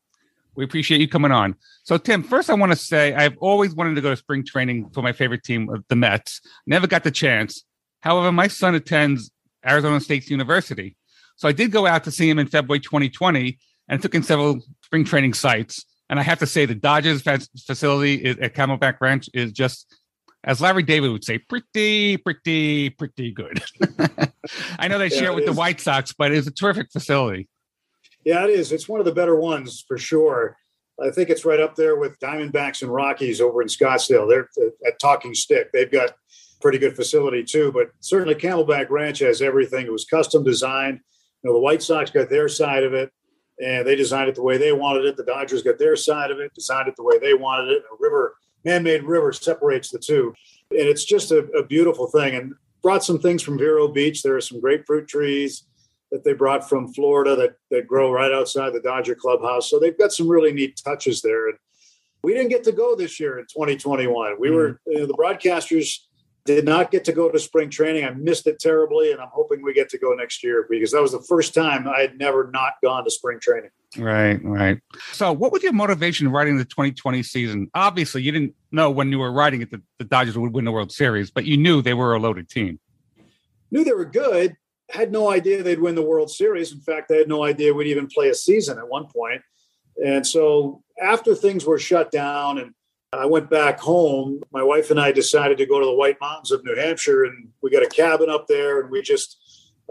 [0.55, 1.55] We appreciate you coming on.
[1.85, 4.91] So, Tim, first I want to say I've always wanted to go to spring training
[4.91, 6.41] for my favorite team, the Mets.
[6.67, 7.65] Never got the chance.
[8.01, 9.31] However, my son attends
[9.67, 10.97] Arizona State University.
[11.37, 14.61] So I did go out to see him in February 2020 and took in several
[14.85, 15.85] spring training sites.
[16.09, 19.95] And I have to say, the Dodgers facility at Camelback Ranch is just
[20.45, 23.63] as Larry David would say, pretty, pretty, pretty good.
[24.79, 25.51] I know they yeah, share it with is.
[25.51, 27.49] the White Sox, but it's a terrific facility.
[28.25, 28.73] Yeah, it is.
[28.73, 30.57] It's one of the better ones for sure.
[31.03, 34.29] I think it's right up there with Diamondbacks and Rockies over in Scottsdale.
[34.29, 35.73] They're uh, at Talking Stick.
[35.73, 36.13] They've got
[36.61, 39.87] pretty good facility too, but certainly Camelback Ranch has everything.
[39.87, 41.01] It was custom designed.
[41.43, 43.11] You know, the White Sox got their side of it,
[43.65, 45.17] and they designed it the way they wanted it.
[45.17, 47.83] The Dodgers got their side of it, designed it the way they wanted it.
[47.91, 50.35] A river, man-made river, separates the two,
[50.71, 52.35] and it's just a, a beautiful thing.
[52.35, 54.23] And brought some things from Vero Beach.
[54.23, 55.65] There are some grapefruit trees
[56.11, 59.71] that they brought from Florida that, that grow right outside the Dodger clubhouse.
[59.71, 61.49] So they've got some really neat touches there.
[61.49, 61.59] And
[62.23, 64.37] we didn't get to go this year in 2021.
[64.39, 64.91] We were mm-hmm.
[64.93, 65.99] you know, the broadcasters
[66.45, 68.05] did not get to go to spring training.
[68.05, 71.03] I missed it terribly, and I'm hoping we get to go next year because that
[71.03, 73.71] was the first time I had never not gone to spring training.
[73.97, 74.81] Right, right.
[75.13, 77.71] So, what was your motivation writing the 2020 season?
[77.75, 80.73] Obviously, you didn't know when you were writing it that the Dodgers would win the
[80.73, 82.79] World Series, but you knew they were a loaded team.
[83.71, 84.57] Knew they were good.
[84.91, 86.73] Had no idea they'd win the World Series.
[86.73, 89.43] In fact, I had no idea we'd even play a season at one point.
[90.05, 92.75] And so, after things were shut down and
[93.13, 94.41] I went back home.
[94.53, 97.49] My wife and I decided to go to the White Mountains of New Hampshire, and
[97.61, 99.37] we got a cabin up there, and we just,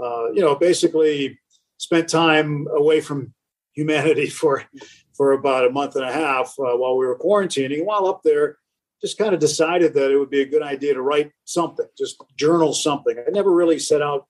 [0.01, 1.37] uh, you know, basically
[1.77, 3.33] spent time away from
[3.73, 4.63] humanity for
[5.15, 7.83] for about a month and a half uh, while we were quarantining.
[7.83, 8.57] While up there,
[9.01, 12.23] just kind of decided that it would be a good idea to write something, just
[12.37, 13.17] journal something.
[13.17, 14.27] I never really set out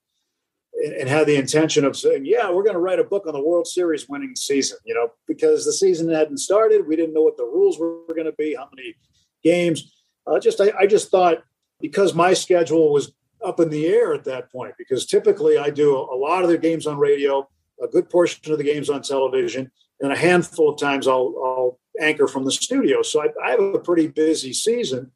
[0.83, 3.43] and, had the intention of saying, "Yeah, we're going to write a book on the
[3.43, 6.87] World Series winning season," you know, because the season hadn't started.
[6.87, 8.95] We didn't know what the rules were going to be, how many
[9.43, 9.91] games.
[10.25, 11.43] Uh, just I, I just thought
[11.79, 13.13] because my schedule was
[13.43, 16.57] up in the air at that point, because typically I do a lot of the
[16.57, 17.47] games on radio,
[17.81, 19.71] a good portion of the games on television,
[20.01, 23.01] and a handful of times I'll, I'll anchor from the studio.
[23.01, 25.11] So I, I, have a pretty busy season.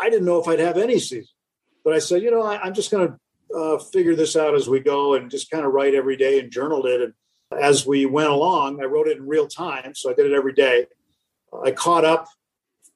[0.00, 1.32] I didn't know if I'd have any season,
[1.84, 3.18] but I said, you know, I, am just going to
[3.56, 6.50] uh, figure this out as we go and just kind of write every day and
[6.50, 7.00] journaled it.
[7.00, 7.12] And
[7.60, 9.94] as we went along, I wrote it in real time.
[9.94, 10.86] So I did it every day.
[11.64, 12.28] I caught up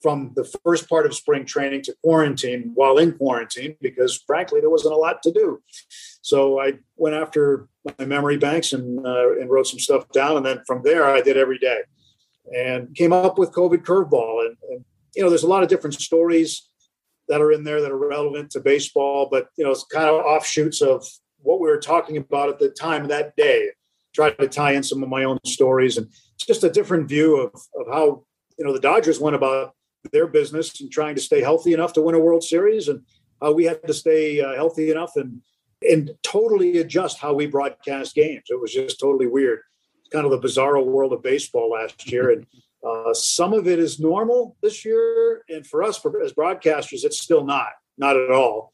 [0.02, 4.70] from the first part of spring training to quarantine while in quarantine because frankly there
[4.70, 5.60] wasn't a lot to do
[6.22, 10.46] so i went after my memory banks and uh, and wrote some stuff down and
[10.46, 11.80] then from there i did every day
[12.56, 14.84] and came up with covid curveball and, and
[15.14, 16.68] you know there's a lot of different stories
[17.28, 20.24] that are in there that are relevant to baseball, but you know, it's kind of
[20.24, 21.06] offshoots of
[21.40, 23.70] what we were talking about at the time that day.
[24.14, 26.08] Try to tie in some of my own stories and
[26.38, 28.24] just a different view of, of how
[28.58, 29.74] you know the Dodgers went about
[30.12, 33.02] their business and trying to stay healthy enough to win a World Series, and
[33.40, 35.42] how we had to stay uh, healthy enough and
[35.88, 38.44] and totally adjust how we broadcast games.
[38.48, 39.60] It was just totally weird.
[40.00, 42.46] It's kind of the bizarro world of baseball last year, and
[42.86, 47.20] uh, some of it is normal this year, and for us, for, as broadcasters, it's
[47.20, 48.72] still not, not at all.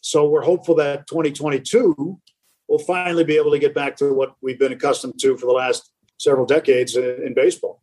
[0.00, 2.20] So we're hopeful that 2022
[2.68, 5.52] will finally be able to get back to what we've been accustomed to for the
[5.52, 7.82] last several decades in, in baseball.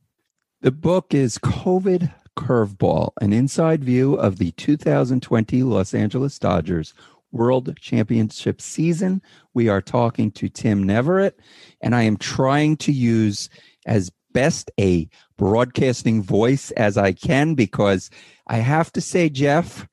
[0.61, 6.93] The book is COVID Curveball, an inside view of the 2020 Los Angeles Dodgers
[7.31, 9.21] World Championship season.
[9.53, 11.33] We are talking to Tim Neverett,
[11.81, 13.49] and I am trying to use
[13.85, 15.07] as best a
[15.37, 18.09] broadcasting voice as I can because
[18.47, 19.87] I have to say, Jeff,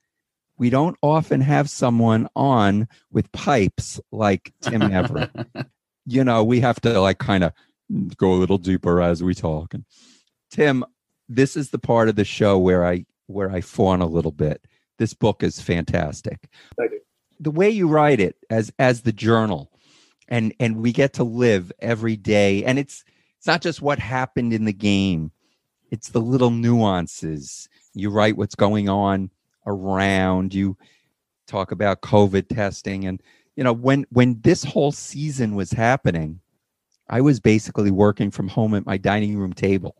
[0.59, 5.69] we don't often have someone on with pipes like Tim Neverett.
[6.07, 7.53] you know, we have to like kind of
[8.17, 9.75] go a little deeper as we talk.
[9.75, 9.85] And
[10.51, 10.85] Tim,
[11.29, 14.65] this is the part of the show where I where I fawn a little bit.
[14.99, 16.49] This book is fantastic.
[17.39, 19.71] The way you write it as as the journal
[20.29, 23.05] and and we get to live every day and it's
[23.41, 25.33] it's not just what happened in the game.
[25.91, 27.71] It's the little nuances.
[27.95, 29.31] You write what's going on
[29.67, 30.77] around you.
[31.47, 33.21] Talk about covid testing and
[33.57, 36.41] you know when when this whole season was happening
[37.09, 39.97] i was basically working from home at my dining room table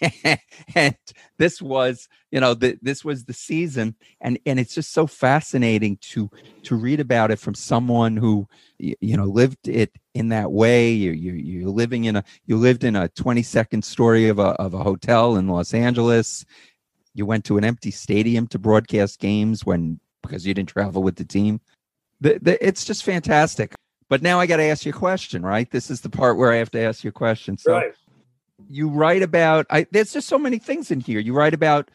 [0.74, 0.96] and
[1.38, 5.96] this was you know the, this was the season and and it's just so fascinating
[5.98, 6.28] to
[6.64, 8.48] to read about it from someone who
[8.78, 10.90] you know lived it in that way.
[10.90, 14.48] You you you're living in a you lived in a 20 second story of a
[14.60, 16.44] of a hotel in Los Angeles.
[17.14, 21.16] You went to an empty stadium to broadcast games when because you didn't travel with
[21.16, 21.60] the team.
[22.20, 23.74] The, the, it's just fantastic.
[24.08, 25.70] But now I got to ask you a question, right?
[25.70, 27.56] This is the part where I have to ask you a question.
[27.56, 27.94] So, right
[28.68, 31.20] you write about I, there's just so many things in here.
[31.20, 31.90] You write about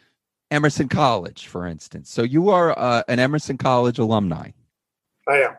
[0.51, 2.09] emerson college for instance.
[2.09, 4.51] So you are uh, an emerson college alumni.
[5.27, 5.57] I am.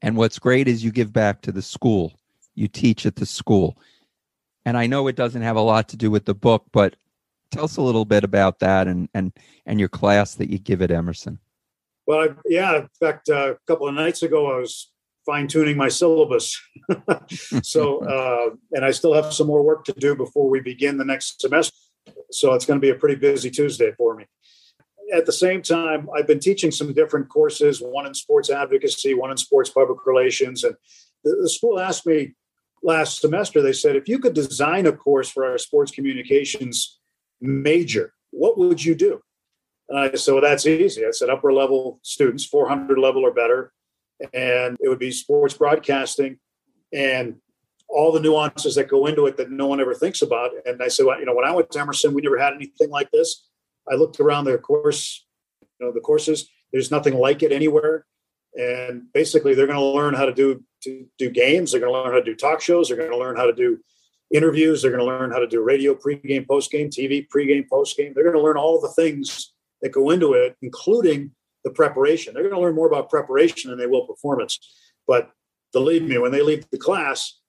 [0.00, 2.12] And what's great is you give back to the school.
[2.54, 3.78] You teach at the school.
[4.64, 6.96] And i know it doesn't have a lot to do with the book but
[7.50, 9.32] tell us a little bit about that and and
[9.66, 11.38] and your class that you give at emerson.
[12.06, 14.91] Well I, yeah in fact uh, a couple of nights ago i was
[15.24, 16.60] fine tuning my syllabus.
[17.62, 21.04] so, uh, and I still have some more work to do before we begin the
[21.04, 21.76] next semester.
[22.30, 24.26] So it's going to be a pretty busy Tuesday for me.
[25.12, 29.30] At the same time, I've been teaching some different courses, one in sports advocacy, one
[29.30, 30.64] in sports public relations.
[30.64, 30.74] And
[31.22, 32.34] the, the school asked me
[32.82, 36.98] last semester, they said, if you could design a course for our sports communications
[37.40, 39.20] major, what would you do?
[39.88, 41.04] And I said, well, that's easy.
[41.04, 43.72] I said, upper level students, 400 level or better,
[44.32, 46.38] and it would be sports broadcasting
[46.92, 47.36] and
[47.88, 50.50] all the nuances that go into it that no one ever thinks about.
[50.64, 52.90] And I said, well, you know, when I went to Emerson, we never had anything
[52.90, 53.48] like this.
[53.90, 55.26] I looked around the course,
[55.60, 56.48] you know, the courses.
[56.72, 58.06] There's nothing like it anywhere.
[58.54, 61.72] And basically, they're going to learn how to do to do games.
[61.72, 62.88] They're going to learn how to do talk shows.
[62.88, 63.78] They're going to learn how to do
[64.32, 64.82] interviews.
[64.82, 68.14] They're going to learn how to do radio pregame, postgame, TV pregame, postgame.
[68.14, 71.32] They're going to learn all the things that go into it, including
[71.64, 72.34] the preparation.
[72.34, 74.58] They're going to learn more about preparation than they will performance.
[75.06, 75.30] But
[75.72, 77.40] believe me, when they leave the class,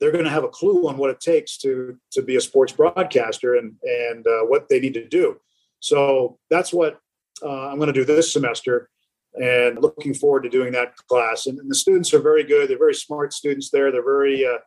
[0.00, 2.72] they're going to have a clue on what it takes to to be a sports
[2.72, 5.40] broadcaster and and uh, what they need to do.
[5.80, 7.00] So that's what
[7.42, 8.90] uh, I'm going to do this semester,
[9.34, 11.46] and looking forward to doing that class.
[11.46, 12.68] And, and, the students are very good.
[12.68, 13.90] They're very smart students there.
[13.92, 14.58] They're very uh,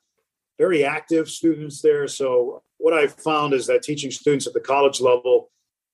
[0.58, 2.08] very active students there.
[2.08, 5.52] So what I've found is that teaching students at the college level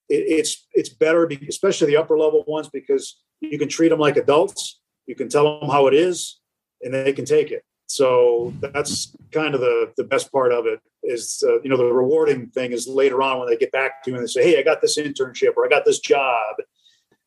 [0.09, 4.17] it, it's it's better, especially the upper level ones, because you can treat them like
[4.17, 4.79] adults.
[5.05, 6.39] You can tell them how it is,
[6.81, 7.63] and they can take it.
[7.87, 10.79] So that's kind of the the best part of it.
[11.03, 14.11] Is uh, you know the rewarding thing is later on when they get back to
[14.11, 16.55] you and they say, "Hey, I got this internship or I got this job."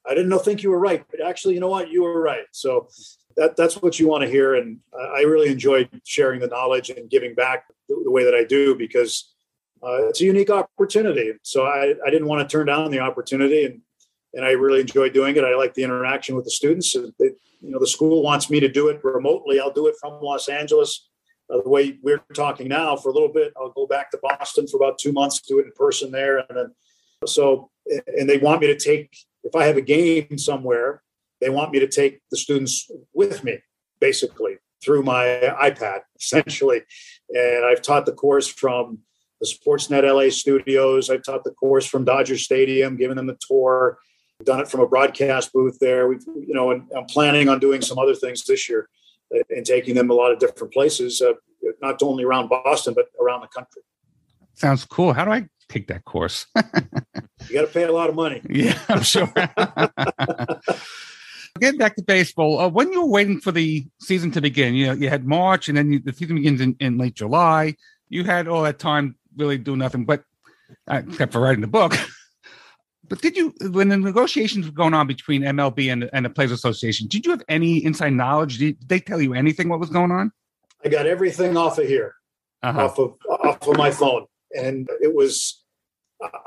[0.09, 2.47] I didn't know think you were right, but actually, you know what, you were right.
[2.53, 2.89] So
[3.37, 4.79] that that's what you want to hear, and
[5.15, 9.35] I really enjoyed sharing the knowledge and giving back the way that I do because
[9.83, 11.33] uh, it's a unique opportunity.
[11.43, 13.81] So I, I didn't want to turn down the opportunity, and
[14.35, 15.45] and I really enjoy doing it.
[15.45, 16.93] I like the interaction with the students.
[16.93, 19.61] They, you know, the school wants me to do it remotely.
[19.61, 21.09] I'll do it from Los Angeles.
[21.49, 24.67] Uh, the way we're talking now, for a little bit, I'll go back to Boston
[24.67, 26.75] for about two months, do it in person there, and then
[27.27, 27.71] so
[28.19, 29.17] and they want me to take
[29.47, 31.03] if I have a game somewhere,
[31.41, 33.59] they want me to take the students with me,
[34.01, 36.83] basically through my iPad, essentially.
[37.31, 38.99] And I've taught the course from
[39.41, 41.11] the Sportsnet LA studios.
[41.11, 43.99] I've taught the course from Dodger Stadium, given them a tour.
[44.39, 46.09] We've done it from a broadcast booth there.
[46.09, 48.89] We've, you know, and I'm planning on doing some other things this year
[49.35, 51.33] uh, and taking them a lot of different places, uh,
[51.81, 53.83] not only around Boston, but around the country.
[54.55, 55.13] Sounds cool.
[55.13, 56.47] How do I take that course?
[56.57, 58.43] you got to pay a lot of money.
[58.49, 59.33] Yeah, I'm sure.
[61.59, 64.89] Getting back to baseball, uh, when you were waiting for the season to begin, you
[64.89, 67.75] know, you had March and then you, the season begins in, in late July.
[68.11, 70.23] You had all that time really do nothing but
[70.89, 71.95] uh, except for writing the book.
[73.09, 76.53] but did you, when the negotiations were going on between MLB and, and the Players
[76.53, 78.59] Association, did you have any inside knowledge?
[78.59, 80.33] Did they tell you anything what was going on?
[80.85, 82.15] I got everything off of here,
[82.63, 82.85] uh-huh.
[82.85, 85.63] off of off of my phone, and it was.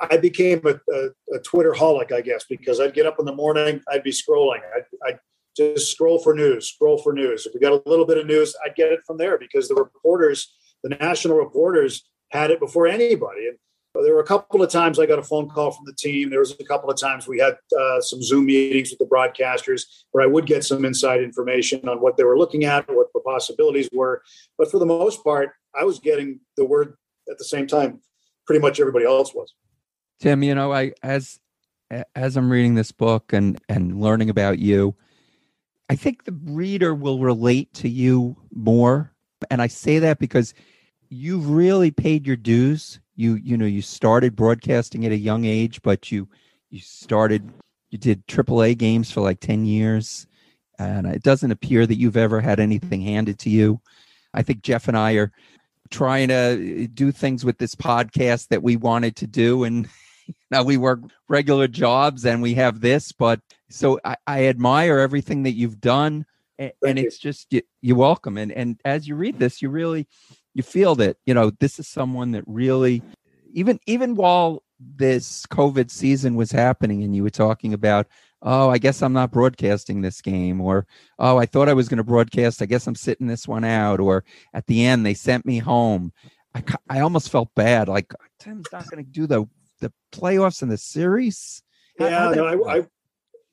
[0.02, 3.36] I became a, a, a, Twitter holic, I guess, because I'd get up in the
[3.36, 5.20] morning, I'd be scrolling, I'd, I'd
[5.56, 7.46] just scroll for news, scroll for news.
[7.46, 9.76] If we got a little bit of news, I'd get it from there because the
[9.76, 10.52] reporters,
[10.84, 13.48] the national reporters, had it before anybody.
[13.48, 13.58] And
[14.06, 16.30] there were a couple of times I got a phone call from the team.
[16.30, 19.84] There was a couple of times we had uh, some Zoom meetings with the broadcasters
[20.12, 23.20] where I would get some inside information on what they were looking at, what the
[23.22, 24.22] possibilities were.
[24.58, 26.96] But for the most part, I was getting the word
[27.30, 28.02] at the same time
[28.46, 29.54] pretty much everybody else was.
[30.20, 31.40] Tim, you know, I as
[32.16, 34.96] as I'm reading this book and and learning about you,
[35.90, 39.14] I think the reader will relate to you more.
[39.50, 40.54] And I say that because
[41.10, 43.00] you've really paid your dues.
[43.16, 46.30] You you know you started broadcasting at a young age, but you
[46.70, 47.50] you started
[47.90, 50.28] you did AAA games for like ten years,
[50.78, 53.82] and it doesn't appear that you've ever had anything handed to you.
[54.34, 55.32] I think Jeff and I are
[55.90, 59.90] trying to uh, do things with this podcast that we wanted to do, and
[60.52, 63.12] now we work regular jobs and we have this.
[63.12, 66.26] But so I, I admire everything that you've done,
[66.58, 68.38] and, and it's just you, you're welcome.
[68.38, 70.08] And and as you read this, you really
[70.54, 73.02] you feel that you know this is someone that really
[73.54, 78.08] even even while this covid season was happening and you were talking about
[78.42, 80.88] oh i guess i'm not broadcasting this game or
[81.20, 84.00] oh i thought i was going to broadcast i guess i'm sitting this one out
[84.00, 84.24] or
[84.54, 86.12] at the end they sent me home
[86.56, 89.46] i, I almost felt bad like tim's not going to do the
[89.82, 91.62] the playoffs in the series
[92.00, 92.88] yeah no, I, I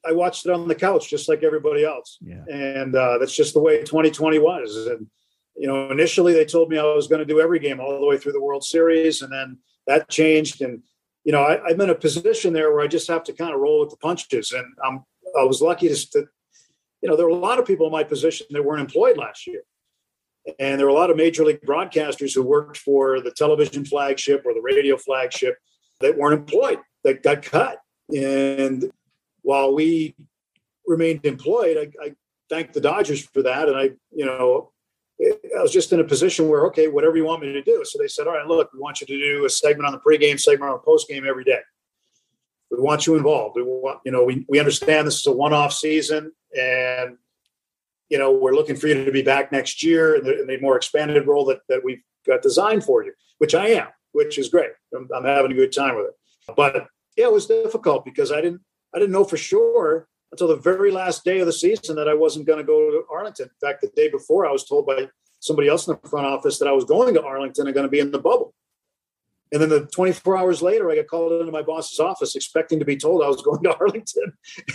[0.06, 2.18] I watched it on the couch just like everybody else.
[2.20, 2.44] Yeah.
[2.48, 4.86] And uh, that's just the way 2020 was.
[4.86, 5.08] And
[5.56, 8.06] you know, initially they told me I was going to do every game all the
[8.06, 10.60] way through the World Series, and then that changed.
[10.62, 10.82] And
[11.24, 13.60] you know, I, am in a position there where I just have to kind of
[13.60, 14.52] roll with the punches.
[14.52, 15.04] And I'm
[15.38, 16.26] I was lucky to, to
[17.02, 19.46] you know, there were a lot of people in my position that weren't employed last
[19.46, 19.62] year.
[20.58, 24.42] And there were a lot of major league broadcasters who worked for the television flagship
[24.46, 25.56] or the radio flagship
[26.00, 27.78] that weren't employed, that got cut.
[28.14, 28.90] And
[29.42, 30.14] while we
[30.86, 32.14] remained employed, I, I
[32.48, 33.68] thank the Dodgers for that.
[33.68, 34.70] And I, you know,
[35.18, 37.82] I was just in a position where, okay, whatever you want me to do.
[37.84, 39.98] So they said, all right, look, we want you to do a segment on the
[39.98, 41.60] pregame, segment on the postgame every day.
[42.70, 43.56] We want you involved.
[43.56, 47.16] We want, you know, we, we understand this is a one-off season and,
[48.10, 50.58] you know, we're looking for you to be back next year in the, in the
[50.58, 54.48] more expanded role that, that we've got designed for you, which I am, which is
[54.48, 54.72] great.
[54.94, 56.54] I'm, I'm having a good time with it.
[56.54, 58.60] But yeah, it was difficult because I didn't,
[58.94, 62.14] I didn't know for sure until the very last day of the season that I
[62.14, 63.46] wasn't going to go to Arlington.
[63.46, 65.08] In fact, the day before, I was told by
[65.40, 67.90] somebody else in the front office that I was going to Arlington and going to
[67.90, 68.52] be in the bubble.
[69.50, 72.84] And then the 24 hours later, I got called into my boss's office expecting to
[72.84, 74.34] be told I was going to Arlington.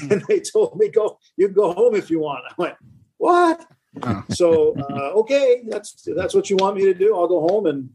[0.10, 2.44] And they told me, go, you can go home if you want.
[2.50, 2.76] I went,
[3.18, 3.64] what?
[4.02, 4.24] Oh.
[4.32, 7.16] So, uh, okay, that's, that's what you want me to do.
[7.16, 7.92] I'll go home and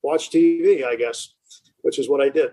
[0.00, 1.34] watch TV, I guess,
[1.80, 2.50] which is what I did.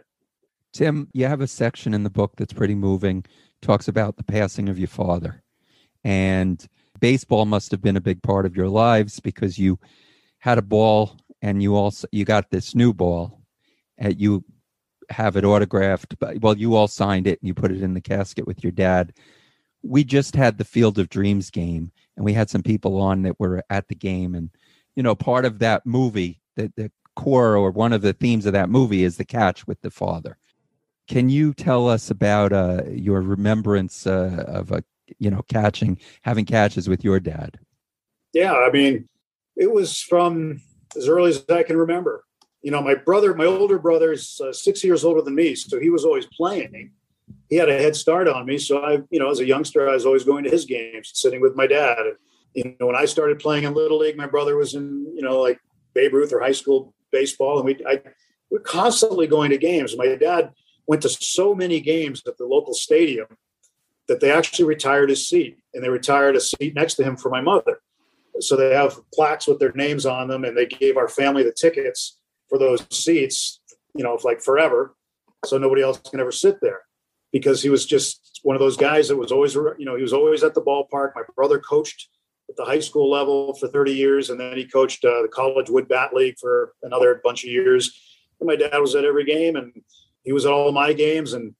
[0.74, 3.24] Tim, you have a section in the book that's pretty moving,
[3.62, 5.44] talks about the passing of your father.
[6.04, 6.66] And
[7.00, 9.80] baseball must have been a big part of your lives because you
[10.40, 13.42] had a ball and you also you got this new ball.
[13.98, 14.44] And you
[15.10, 18.02] have it autographed but well you all signed it and you put it in the
[18.02, 19.14] casket with your dad.
[19.82, 23.40] We just had the field of dreams game and we had some people on that
[23.40, 24.36] were at the game.
[24.36, 24.50] And
[24.96, 28.54] you know part of that movie the, the core or one of the themes of
[28.54, 30.38] that movie is the catch with the father
[31.08, 34.84] can you tell us about uh, your remembrance uh, of a
[35.20, 37.60] you know catching having catches with your dad
[38.34, 39.08] Yeah, I mean,
[39.56, 40.62] it was from
[40.96, 42.24] as early as I can remember.
[42.62, 45.80] You know, my brother, my older brother is uh, six years older than me, so
[45.80, 46.92] he was always playing.
[47.50, 49.94] He had a head start on me, so I, you know, as a youngster, I
[49.94, 51.98] was always going to his games, sitting with my dad.
[52.00, 52.16] And,
[52.54, 55.40] you know, when I started playing in little league, my brother was in, you know,
[55.40, 55.60] like
[55.94, 58.02] Babe Ruth or high school baseball, and we, I,
[58.50, 59.96] we're constantly going to games.
[59.98, 60.52] My dad
[60.88, 63.28] went to so many games at the local stadium
[64.08, 67.30] that they actually retired his seat, and they retired a seat next to him for
[67.30, 67.80] my mother.
[68.40, 71.52] So they have plaques with their names on them and they gave our family the
[71.52, 72.20] tickets
[72.50, 73.60] for those seats
[73.96, 74.96] you know like forever
[75.46, 76.82] so nobody else can ever sit there.
[77.32, 80.14] Because he was just one of those guys that was always you know he was
[80.14, 81.12] always at the ballpark.
[81.16, 82.10] My brother coached
[82.50, 85.70] at the high school level for 30 years and then he coached uh, the college
[85.70, 88.00] wood bat league for another bunch of years.
[88.40, 89.74] And my dad was at every game and
[90.28, 91.56] he was at all my games and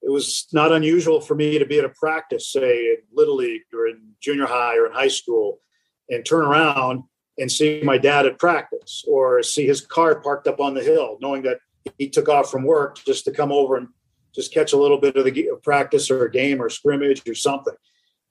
[0.00, 3.60] it was not unusual for me to be at a practice say in little league
[3.74, 5.60] or in junior high or in high school
[6.08, 7.02] and turn around
[7.38, 11.18] and see my dad at practice or see his car parked up on the hill,
[11.20, 11.58] knowing that
[11.98, 13.88] he took off from work just to come over and
[14.34, 17.74] just catch a little bit of the practice or a game or scrimmage or something.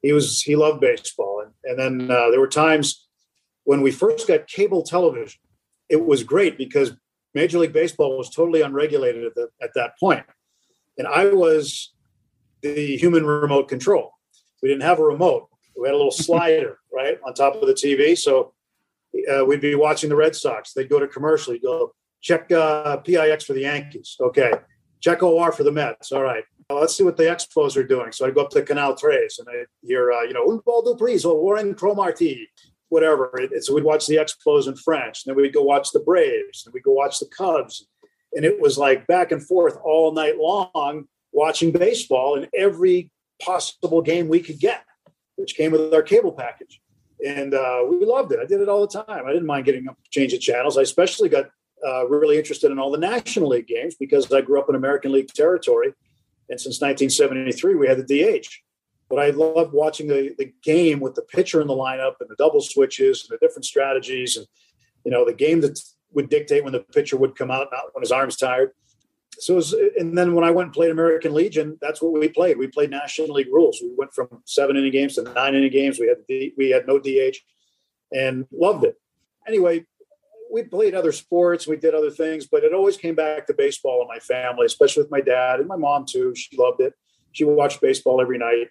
[0.01, 3.07] He was he loved baseball, and and then uh, there were times
[3.65, 5.41] when we first got cable television.
[5.89, 6.93] It was great because
[7.33, 10.25] Major League Baseball was totally unregulated at, the, at that point,
[10.97, 11.93] and I was
[12.61, 14.11] the human remote control.
[14.61, 15.47] We didn't have a remote.
[15.77, 18.17] We had a little slider right on top of the TV.
[18.17, 18.53] So
[19.31, 20.73] uh, we'd be watching the Red Sox.
[20.73, 21.53] They'd go to commercial.
[21.53, 24.17] You'd go check uh, PIX for the Yankees.
[24.19, 24.51] Okay,
[24.99, 26.11] check OR for the Mets.
[26.11, 26.43] All right.
[26.69, 28.11] Well, let's see what the Expos are doing.
[28.11, 30.83] So I'd go up to Canal Tres and I'd hear, uh, you know, Un ball
[30.83, 32.47] Dupris or Warren Cromartie,
[32.89, 33.31] whatever.
[33.39, 35.25] It, it- so we'd watch the Expos in French.
[35.25, 37.87] And then we'd go watch the Braves and we'd go watch the Cubs.
[38.33, 43.11] And it was like back and forth all night long watching baseball in every
[43.41, 44.83] possible game we could get,
[45.35, 46.81] which came with our cable package.
[47.25, 48.39] And uh, we loved it.
[48.39, 49.25] I did it all the time.
[49.25, 50.77] I didn't mind getting up, changing channels.
[50.77, 51.49] I especially got
[51.85, 55.11] uh, really interested in all the National League games because I grew up in American
[55.11, 55.93] League territory.
[56.49, 58.47] And since 1973, we had the DH.
[59.09, 62.35] But I loved watching the, the game with the pitcher in the lineup and the
[62.35, 64.45] double switches and the different strategies and,
[65.03, 65.79] you know, the game that
[66.13, 68.71] would dictate when the pitcher would come out, not when his arm's tired.
[69.39, 72.57] So, was, and then when I went and played American Legion, that's what we played.
[72.57, 73.79] We played National League rules.
[73.81, 75.99] We went from seven inning games to nine inning games.
[75.99, 76.17] We had
[76.57, 77.37] we had no DH,
[78.11, 78.95] and loved it.
[79.47, 79.85] Anyway,
[80.51, 81.67] we played other sports.
[81.67, 85.03] We did other things, but it always came back to baseball in my family, especially
[85.03, 86.33] with my dad and my mom too.
[86.35, 86.93] She loved it.
[87.31, 88.69] She watched baseball every night.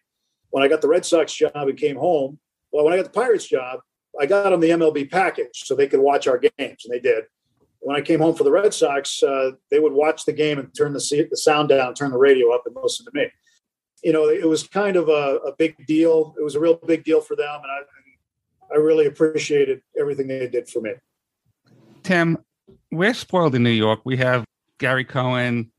[0.50, 2.38] When I got the Red Sox job and came home,
[2.72, 3.80] well, when I got the Pirates job,
[4.20, 7.24] I got them the MLB package so they could watch our games, and they did
[7.80, 10.74] when I came home for the Red Sox, uh, they would watch the game and
[10.74, 13.28] turn the, the sound down, turn the radio up, and listen to me.
[14.02, 16.34] You know, it was kind of a, a big deal.
[16.38, 20.48] It was a real big deal for them, and I, I really appreciated everything they
[20.48, 20.92] did for me.
[22.02, 22.38] Tim,
[22.92, 24.00] we're spoiled in New York.
[24.04, 24.44] We have
[24.78, 25.70] Gary Cohen,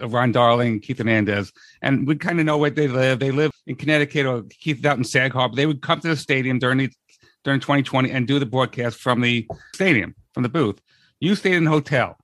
[0.00, 3.18] Uh, Ron Darling, Keith Hernandez, and we kind of know where they live.
[3.18, 5.56] They live in Connecticut or Keith out in Sag Harbor.
[5.56, 6.90] They would come to the stadium during the,
[7.44, 10.80] during 2020 and do the broadcast from the stadium, from the booth.
[11.20, 12.16] You stayed in the hotel,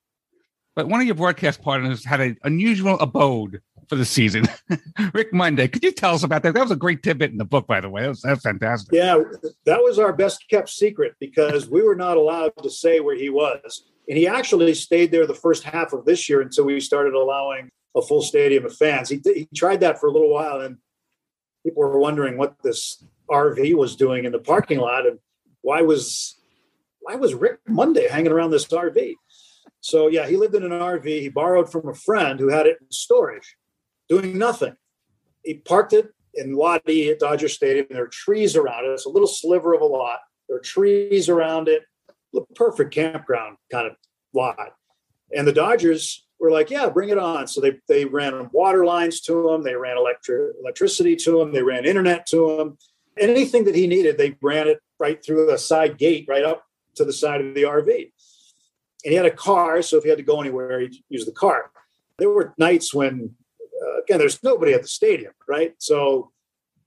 [0.75, 4.47] but one of your broadcast partners had an unusual abode for the season.
[5.13, 6.55] Rick Monday, could you tell us about that?
[6.55, 8.03] That was a great tidbit in the book, by the way.
[8.03, 8.89] That was, that was fantastic.
[8.93, 9.23] Yeah,
[9.67, 13.29] that was our best kept secret because we were not allowed to say where he
[13.29, 13.85] was.
[14.13, 17.71] And he actually stayed there the first half of this year until we started allowing
[17.97, 19.09] a full stadium of fans.
[19.09, 20.77] He, he tried that for a little while, and
[21.65, 25.19] people were wondering what this RV was doing in the parking lot and
[25.63, 26.39] why was
[27.01, 29.15] why was Rick Monday hanging around this RV?
[29.81, 31.07] So yeah, he lived in an RV.
[31.07, 33.57] He borrowed from a friend who had it in storage,
[34.11, 34.77] doing nothing.
[35.43, 37.87] He parked it in Lot at Dodger Stadium.
[37.89, 38.89] There are trees around it.
[38.89, 40.19] It's a little sliver of a lot.
[40.51, 41.85] There are trees around it
[42.33, 43.97] the perfect campground kind of
[44.35, 44.75] lot.
[45.35, 47.47] And the Dodgers were like, yeah, bring it on.
[47.47, 49.63] So they, they ran water lines to him.
[49.63, 51.53] They ran electric, electricity to him.
[51.53, 52.79] They ran internet to him.
[53.19, 56.65] Anything that he needed, they ran it right through a side gate, right up
[56.97, 58.11] to the side of the RV.
[59.05, 59.83] And he had a car.
[59.83, 61.71] So if he had to go anywhere, he'd use the car.
[62.19, 65.75] There were nights when, uh, again, there's nobody at the stadium, right?
[65.79, 66.33] So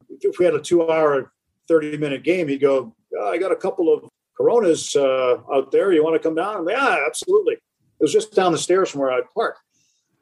[0.10, 1.32] if we had a two hour,
[1.68, 5.92] 30 minute game, he'd go, oh, I got a couple of Corona's uh, out there.
[5.94, 6.68] You want to come down?
[6.68, 7.54] yeah, absolutely.
[7.54, 9.58] It was just down the stairs from where I'd park.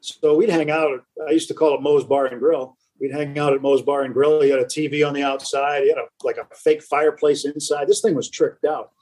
[0.00, 1.00] So we'd hang out.
[1.26, 2.76] I used to call it Moe's Bar and Grill.
[3.00, 4.40] We'd hang out at Moe's Bar and Grill.
[4.42, 5.82] He had a TV on the outside.
[5.82, 7.88] He had a, like a fake fireplace inside.
[7.88, 8.92] This thing was tricked out.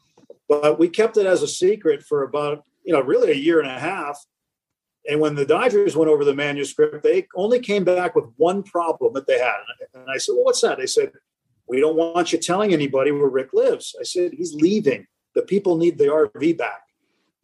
[0.48, 3.70] But we kept it as a secret for about, you know, really a year and
[3.70, 4.18] a half.
[5.08, 9.12] And when the Dodgers went over the manuscript, they only came back with one problem
[9.14, 9.56] that they had.
[9.94, 10.78] And I said, Well, what's that?
[10.78, 11.10] They said,
[11.72, 13.96] we don't want you telling anybody where Rick lives.
[13.98, 15.06] I said, he's leaving.
[15.34, 16.82] The people need the RV back.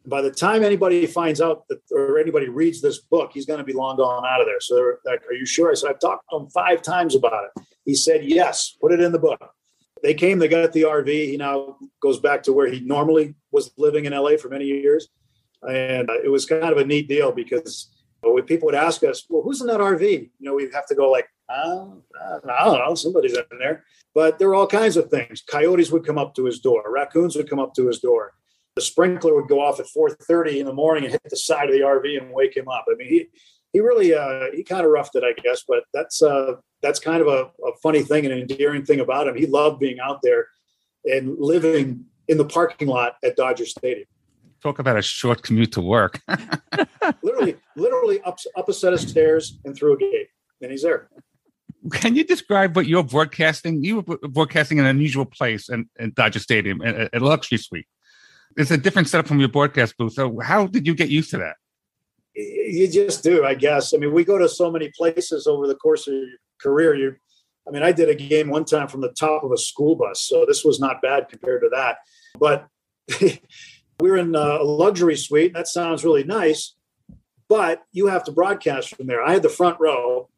[0.05, 3.63] By the time anybody finds out that, or anybody reads this book, he's going to
[3.63, 4.59] be long gone out of there.
[4.59, 5.71] So they're like, are you sure?
[5.71, 7.63] I said, I've talked to him five times about it.
[7.85, 9.41] He said, yes, put it in the book.
[10.03, 11.07] They came, they got the RV.
[11.07, 15.07] He now goes back to where he normally was living in LA for many years.
[15.63, 17.89] And it was kind of a neat deal because
[18.45, 20.01] people would ask us, well, who's in that RV?
[20.01, 21.87] You know, we'd have to go like, uh,
[22.47, 23.85] I don't know, somebody's in there.
[24.19, 25.41] But there were all kinds of things.
[25.41, 26.83] Coyotes would come up to his door.
[26.93, 28.33] Raccoons would come up to his door.
[28.75, 31.73] The sprinkler would go off at 4:30 in the morning and hit the side of
[31.73, 32.83] the RV and wake him up.
[32.91, 33.27] I mean, he
[33.71, 35.63] he really uh, he kind of roughed it, I guess.
[35.65, 39.25] But that's uh, that's kind of a, a funny thing and an endearing thing about
[39.25, 39.37] him.
[39.37, 40.47] He loved being out there
[41.05, 44.07] and living in the parking lot at Dodger Stadium.
[44.61, 46.19] Talk about a short commute to work.
[47.21, 50.27] literally, literally up up a set of stairs and through a gate,
[50.61, 51.07] and he's there.
[51.91, 53.83] Can you describe what you're broadcasting?
[53.83, 57.87] You were broadcasting in an unusual place in, in Dodger Stadium, a, a luxury suite.
[58.57, 60.13] It's a different setup from your broadcast booth.
[60.13, 61.55] So, how did you get used to that?
[62.35, 63.93] You just do, I guess.
[63.93, 66.27] I mean, we go to so many places over the course of your
[66.61, 66.95] career.
[66.95, 67.15] You,
[67.67, 70.21] I mean, I did a game one time from the top of a school bus,
[70.21, 71.97] so this was not bad compared to that.
[72.37, 72.67] But
[73.99, 75.53] we're in a luxury suite.
[75.53, 76.75] That sounds really nice,
[77.47, 79.23] but you have to broadcast from there.
[79.23, 80.29] I had the front row,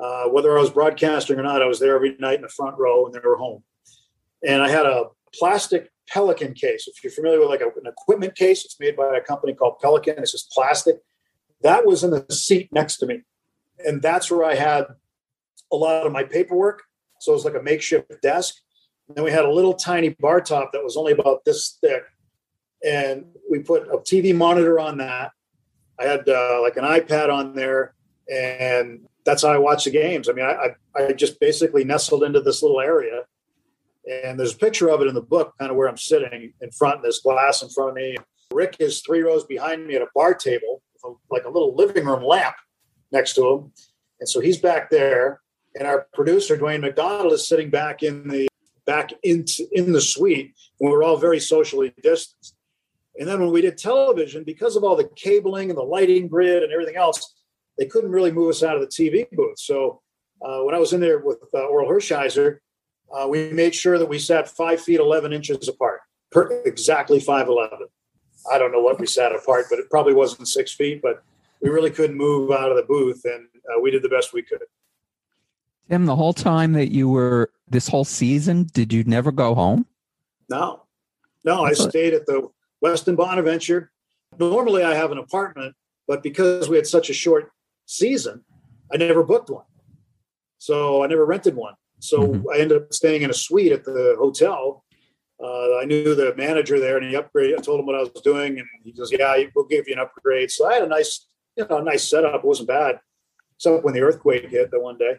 [0.00, 2.78] uh, whether I was broadcasting or not, I was there every night in the front
[2.78, 3.62] row and they were home.
[4.46, 6.88] And I had a plastic Pelican case.
[6.88, 9.78] If you're familiar with like a, an equipment case, it's made by a company called
[9.80, 10.16] Pelican.
[10.18, 10.96] It's just plastic.
[11.62, 13.22] That was in the seat next to me.
[13.86, 14.86] And that's where I had
[15.72, 16.82] a lot of my paperwork.
[17.20, 18.56] So it was like a makeshift desk.
[19.08, 22.02] And then we had a little tiny bar top that was only about this thick.
[22.84, 25.32] And we put a TV monitor on that.
[25.98, 27.94] I had uh, like an iPad on there
[28.32, 30.28] and that's how I watch the games.
[30.28, 33.22] I mean, I, I, I just basically nestled into this little area,
[34.10, 36.70] and there's a picture of it in the book, kind of where I'm sitting in
[36.70, 38.16] front of this glass in front of me.
[38.52, 41.74] Rick is three rows behind me at a bar table, with a, like a little
[41.74, 42.56] living room lamp
[43.12, 43.72] next to him,
[44.20, 45.40] and so he's back there.
[45.76, 48.48] And our producer Dwayne McDonald is sitting back in the
[48.86, 52.56] back in in the suite, and we're all very socially distanced.
[53.18, 56.62] And then when we did television, because of all the cabling and the lighting grid
[56.62, 57.34] and everything else,
[57.78, 59.58] they couldn't really move us out of the TV booth.
[59.58, 60.00] So
[60.42, 62.58] uh, when I was in there with uh, Orel Hershiser,
[63.12, 67.48] uh, we made sure that we sat five feet eleven inches apart, per, exactly five
[67.48, 67.86] eleven.
[68.50, 71.02] I don't know what we sat apart, but it probably wasn't six feet.
[71.02, 71.22] But
[71.60, 74.42] we really couldn't move out of the booth, and uh, we did the best we
[74.42, 74.60] could.
[75.88, 79.86] Tim, the whole time that you were this whole season, did you never go home?
[80.48, 80.84] No,
[81.44, 82.48] no, I stayed at the
[82.84, 83.90] Westin Bonaventure.
[84.38, 85.74] Normally, I have an apartment,
[86.06, 87.50] but because we had such a short
[87.90, 88.44] season,
[88.92, 89.64] I never booked one.
[90.58, 91.74] So I never rented one.
[91.98, 92.48] So mm-hmm.
[92.52, 94.84] I ended up staying in a suite at the hotel.
[95.42, 97.58] Uh, I knew the manager there, and he upgraded.
[97.58, 99.98] I told him what I was doing, and he goes, "Yeah, we'll give you an
[99.98, 101.26] upgrade." So I had a nice,
[101.56, 102.36] you know, a nice setup.
[102.36, 103.00] It wasn't bad.
[103.56, 105.18] Except when the earthquake hit the one day,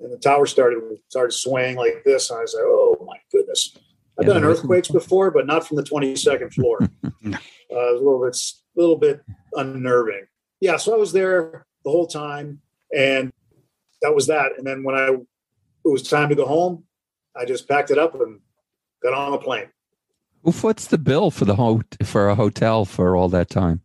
[0.00, 3.76] and the tower started started swaying like this, and I was like, "Oh my goodness!"
[4.18, 6.78] I've Yeah, done earthquakes before, but not from the twenty second floor.
[7.04, 7.38] uh, it
[7.70, 8.36] was a little bit,
[8.74, 9.20] little bit
[9.54, 10.26] unnerving.
[10.60, 12.60] Yeah, so I was there the whole time,
[12.96, 13.30] and
[14.02, 14.52] that was that.
[14.58, 16.84] And then when I it was time to go home,
[17.36, 18.40] I just packed it up and
[19.02, 19.68] got on the plane.
[20.42, 23.82] Who foots the bill for the ho- for a hotel for all that time?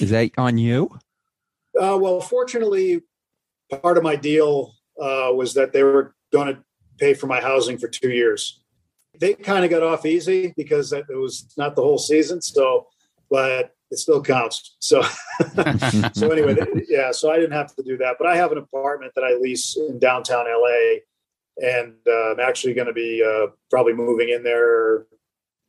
[0.00, 0.98] Is that on you?
[1.80, 3.02] Uh, well, fortunately,
[3.82, 6.62] part of my deal uh, was that they were going to
[6.98, 8.62] pay for my housing for two years.
[9.18, 12.40] They kind of got off easy because that- it was not the whole season.
[12.42, 12.86] So,
[13.30, 14.74] but it still counts.
[14.80, 15.02] So,
[16.14, 16.56] so anyway,
[16.88, 17.12] yeah.
[17.12, 19.76] So I didn't have to do that, but I have an apartment that I lease
[19.76, 21.00] in downtown LA,
[21.58, 25.06] and uh, I'm actually going to be uh, probably moving in there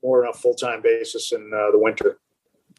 [0.01, 2.17] more on a full time basis in uh, the winter.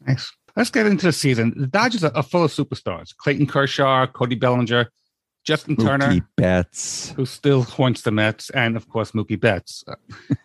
[0.05, 0.31] Nice.
[0.55, 1.53] Let's get into the season.
[1.55, 4.89] The Dodgers are, are full of superstars: Clayton Kershaw, Cody Bellinger,
[5.43, 7.11] Justin Turner, Mookie Betts.
[7.11, 9.83] who still haunts the Mets, and of course Mookie Betts.
[9.87, 9.95] Uh,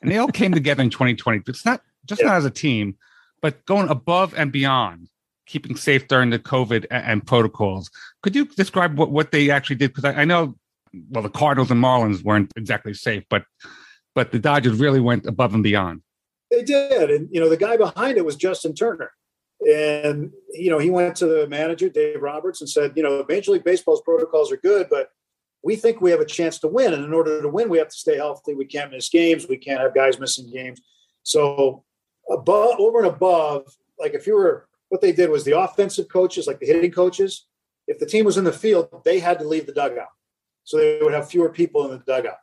[0.03, 1.43] and they all came together in 2020.
[1.47, 2.29] It's not just Yeah.
[2.29, 2.97] not as a team,
[3.43, 5.09] but going above and beyond,
[5.47, 7.91] keeping safe during the COVID and, protocols.
[8.23, 9.89] Could you describe what, what they actually did?
[9.95, 10.55] Because I, I know,
[11.11, 13.45] well, the Cardinals and Marlins weren't exactly safe, but
[14.15, 16.03] but the Dodgers really went above and beyond.
[16.51, 19.13] They did, and you know the guy behind it was Justin Turner,
[19.61, 23.53] and you know he went to the manager Dave Roberts and said, you know, Major
[23.53, 25.11] League Baseball's protocols are good, but
[25.63, 27.89] we think we have a chance to win, and in order to win, we have
[27.89, 28.55] to stay healthy.
[28.55, 29.47] We can't miss games.
[29.49, 30.81] We can't have guys missing games.
[31.23, 31.85] So
[32.31, 36.47] above, over and above, like if you were, what they did was the offensive coaches,
[36.47, 37.47] like the hitting coaches,
[37.87, 40.09] if the team was in the field, they had to leave the dugout,
[40.65, 42.39] so they would have fewer people in the dugout.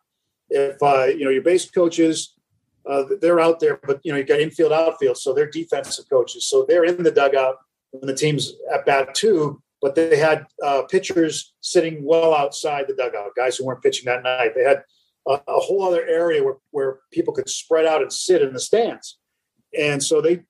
[0.50, 2.38] If uh, you know your base coaches
[2.88, 6.46] uh, they're out there, but you know, you got infield, outfield, so they're defensive coaches.
[6.46, 7.58] So they're in the dugout
[7.92, 9.62] when the team's at bat too.
[9.82, 14.24] But they had uh, pitchers sitting well outside the dugout, guys who weren't pitching that
[14.24, 14.54] night.
[14.56, 14.84] They had
[15.28, 18.60] a, a whole other area where, where people could spread out and sit in the
[18.60, 19.20] stands,
[19.78, 20.44] and so they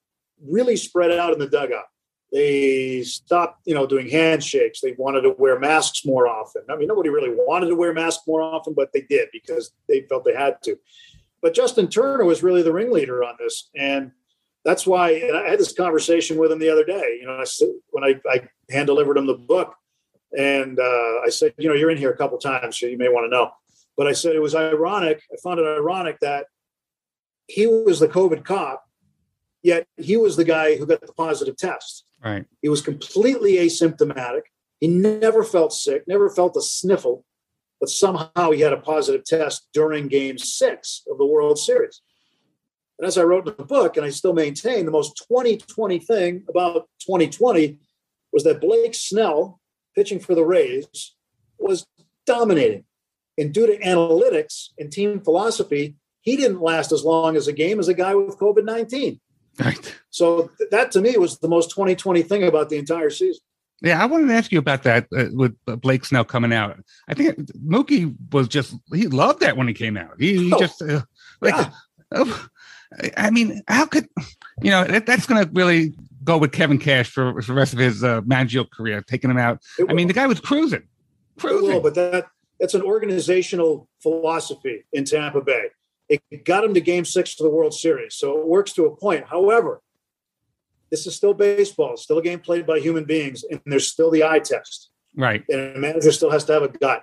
[0.46, 1.86] really spread out in the dugout.
[2.32, 4.82] They stopped, you know, doing handshakes.
[4.82, 6.64] They wanted to wear masks more often.
[6.70, 10.02] I mean, nobody really wanted to wear masks more often, but they did because they
[10.02, 10.78] felt they had to
[11.42, 14.12] but Justin Turner was really the ringleader on this, and
[14.66, 15.12] that's why.
[15.12, 17.20] And I had this conversation with him the other day.
[17.22, 17.46] You know, I
[17.92, 19.76] when I, I hand delivered him the book,
[20.38, 23.10] and uh, I said, you know, you're in here a couple times, so you may
[23.10, 23.52] want to know.
[23.96, 25.22] But I said it was ironic.
[25.32, 26.48] I found it ironic that
[27.48, 28.84] he was the COVID cop,
[29.64, 32.06] yet he was the guy who got the positive test.
[32.24, 32.46] Right.
[32.62, 34.44] He was completely asymptomatic.
[34.80, 37.26] He never felt sick, never felt a sniffle,
[37.80, 42.02] but somehow he had a positive test during game six of the World Series.
[43.00, 46.44] And as I wrote in the book, and I still maintain, the most 2020 thing
[46.50, 47.78] about 2020
[48.34, 49.60] was that Blake Snell,
[49.96, 51.16] pitching for the Rays,
[51.60, 51.86] was
[52.26, 52.86] dominating.
[53.38, 57.80] And due to analytics and team philosophy, he didn't last as long as a game
[57.80, 59.20] as a guy with COVID 19.
[59.60, 60.00] Right.
[60.10, 63.42] So that to me was the most 2020 thing about the entire season.
[63.82, 66.80] Yeah, I wanted to ask you about that uh, with Blake Snell coming out.
[67.08, 70.16] I think Mookie was just he loved that when he came out.
[70.20, 71.02] He, he Oh, just uh,
[71.42, 71.70] like, yeah.
[72.14, 72.48] oh,
[73.18, 74.08] I mean, how could
[74.62, 75.94] you know that, that's going to really
[76.24, 79.38] go with Kevin Cash for, for the rest of his uh, managerial career, taking him
[79.38, 79.62] out.
[79.88, 80.84] I mean, the guy was cruising,
[81.38, 81.70] cruising.
[81.70, 82.28] will, but that
[82.60, 85.68] that's an organizational philosophy in Tampa Bay.
[86.10, 88.96] It got him to Game Six of the World Series, so it works to a
[88.96, 89.26] point.
[89.28, 89.82] However,
[90.90, 91.98] this is still baseball.
[91.98, 94.90] Still a game played by human beings, and there's still the eye test.
[95.16, 95.44] right.
[95.50, 97.02] And a manager still has to have a gut.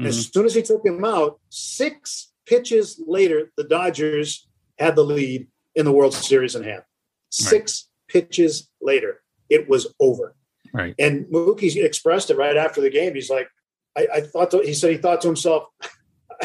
[0.00, 0.06] Mhm.
[0.06, 4.46] As soon as he took him out, six pitches later, the Dodgers
[4.78, 6.82] had the lead in the World Series in hand.
[7.30, 10.36] Six pitches later, it was over.
[10.72, 10.94] Right.
[10.98, 13.14] And Mookie expressed it right after the game.
[13.14, 13.48] He's like,
[13.96, 15.64] I, I thought, to, he said he thought to himself,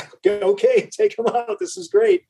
[0.28, 1.60] okay, take him out.
[1.60, 2.24] This is great.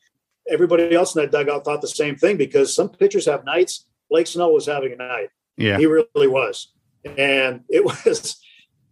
[0.49, 3.85] Everybody else in that dugout thought the same thing because some pitchers have nights.
[4.09, 5.29] Blake Snell was having a night.
[5.57, 5.77] Yeah.
[5.77, 6.71] He really was.
[7.05, 8.39] And it was,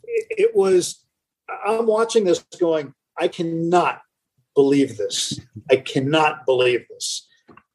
[0.04, 1.04] it was,
[1.66, 4.02] I'm watching this going, I cannot
[4.54, 5.40] believe this.
[5.72, 7.28] I cannot believe this.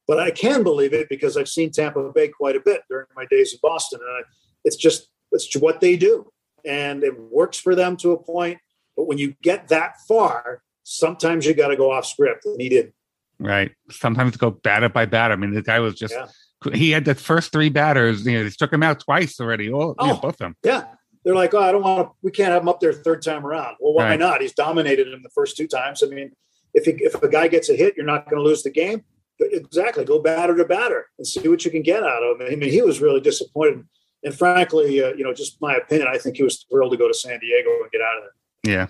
[0.07, 3.24] But I can believe it because I've seen Tampa Bay quite a bit during my
[3.31, 4.01] days in Boston.
[4.03, 4.29] And I,
[4.65, 6.31] it's just, it's what they do.
[6.65, 8.59] And it works for them to a point.
[8.97, 12.44] But when you get that far, sometimes you got to go off script.
[12.44, 12.92] And he did.
[13.38, 13.72] Right.
[13.90, 15.34] Sometimes go batter by batter.
[15.34, 16.28] I mean, the guy was just Yeah.
[16.74, 18.24] he had the first three batters.
[18.26, 19.70] You know, they struck him out twice already.
[19.70, 20.20] All you know, Oh.
[20.20, 20.56] both of them.
[20.62, 20.84] Yeah.
[21.24, 23.46] They're like, oh, I don't want to, we can't have him up there third time
[23.46, 23.76] around.
[23.80, 24.18] Well, why Right.
[24.18, 24.40] not?
[24.40, 26.02] He's dominated him the first two times.
[26.02, 26.32] I mean,
[26.74, 29.02] if, he, if a guy gets a hit, you're not going to lose the game.
[29.40, 30.04] Exactly.
[30.04, 32.46] Go batter to batter and see what you can get out of him.
[32.50, 33.84] I mean, he was really disappointed.
[34.24, 37.09] And frankly, uh, you know, just my opinion, I think he was thrilled to go
[37.09, 38.22] to San Diego and get out of
[38.62, 38.72] there.
[38.72, 38.86] Yeah.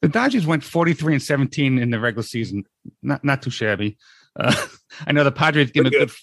[0.00, 2.64] The Dodgers went 43 and 17 in the regular season.
[3.02, 3.96] Not not too shabby.
[4.38, 4.54] Uh,
[5.06, 6.14] I know the Padres gave him a Pretty good.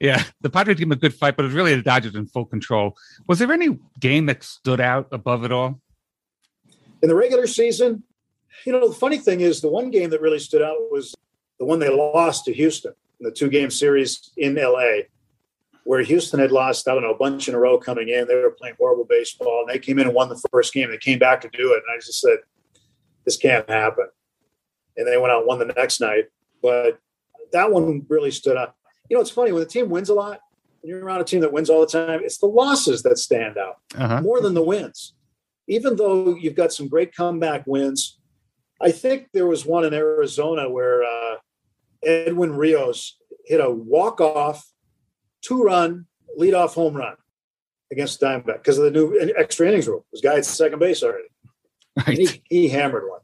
[0.00, 2.26] Yeah, the Padres gave him a good fight, but it was really the Dodgers in
[2.26, 2.96] full control.
[3.28, 5.80] Was there any game that stood out above it all?
[7.02, 8.02] In the regular season,
[8.64, 11.14] you know, the funny thing is the one game that really stood out was
[11.58, 15.02] the one they lost to Houston in the two game series in LA,
[15.84, 18.26] where Houston had lost, I don't know, a bunch in a row coming in.
[18.26, 20.90] They were playing horrible baseball and they came in and won the first game.
[20.90, 21.82] They came back to do it.
[21.86, 22.38] And I just said,
[23.24, 24.06] this can't happen.
[24.96, 26.24] And they went out and won the next night.
[26.62, 26.98] But
[27.52, 28.74] that one really stood out.
[29.08, 30.40] You know, it's funny when the team wins a lot,
[30.80, 33.58] when you're around a team that wins all the time, it's the losses that stand
[33.58, 34.20] out Uh-huh.
[34.22, 35.14] more than the wins.
[35.68, 38.18] Even though you've got some great comeback wins,
[38.80, 41.36] I think there was one in Arizona where uh,
[42.02, 44.66] Edwin Rios hit a walk-off,
[45.42, 46.06] two-run
[46.36, 47.14] lead-off home run
[47.92, 50.04] against Diamondback because of the new extra innings rule.
[50.12, 51.28] This guy at second base already.
[52.06, 52.18] Right.
[52.18, 53.20] he, he hammered one.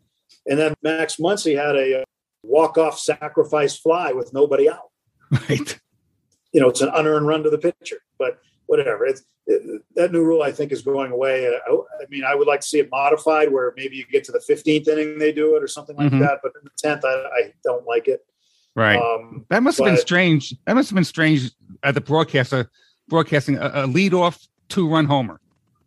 [0.46, 2.04] And then Max Muncy had a uh,
[2.42, 4.90] walk-off sacrifice fly with nobody out
[5.30, 5.78] Right.
[6.52, 7.98] you know, it's an unearned run to the pitcher.
[8.18, 11.46] But whatever, it's it, that new rule I think is going away.
[11.48, 14.24] Uh, I, I mean, I would like to see it modified where maybe you get
[14.24, 16.20] to the 15th inning they do it or something like Mhm.
[16.20, 16.38] that.
[16.42, 17.08] But in the 10th, I,
[17.46, 18.24] I don't like it.
[18.76, 18.96] Right.
[19.00, 20.54] Um, that must have been strange.
[20.66, 21.50] That must have been strange
[21.82, 22.70] at the broadcaster
[23.08, 25.40] broadcasting a, a lead off two run homer.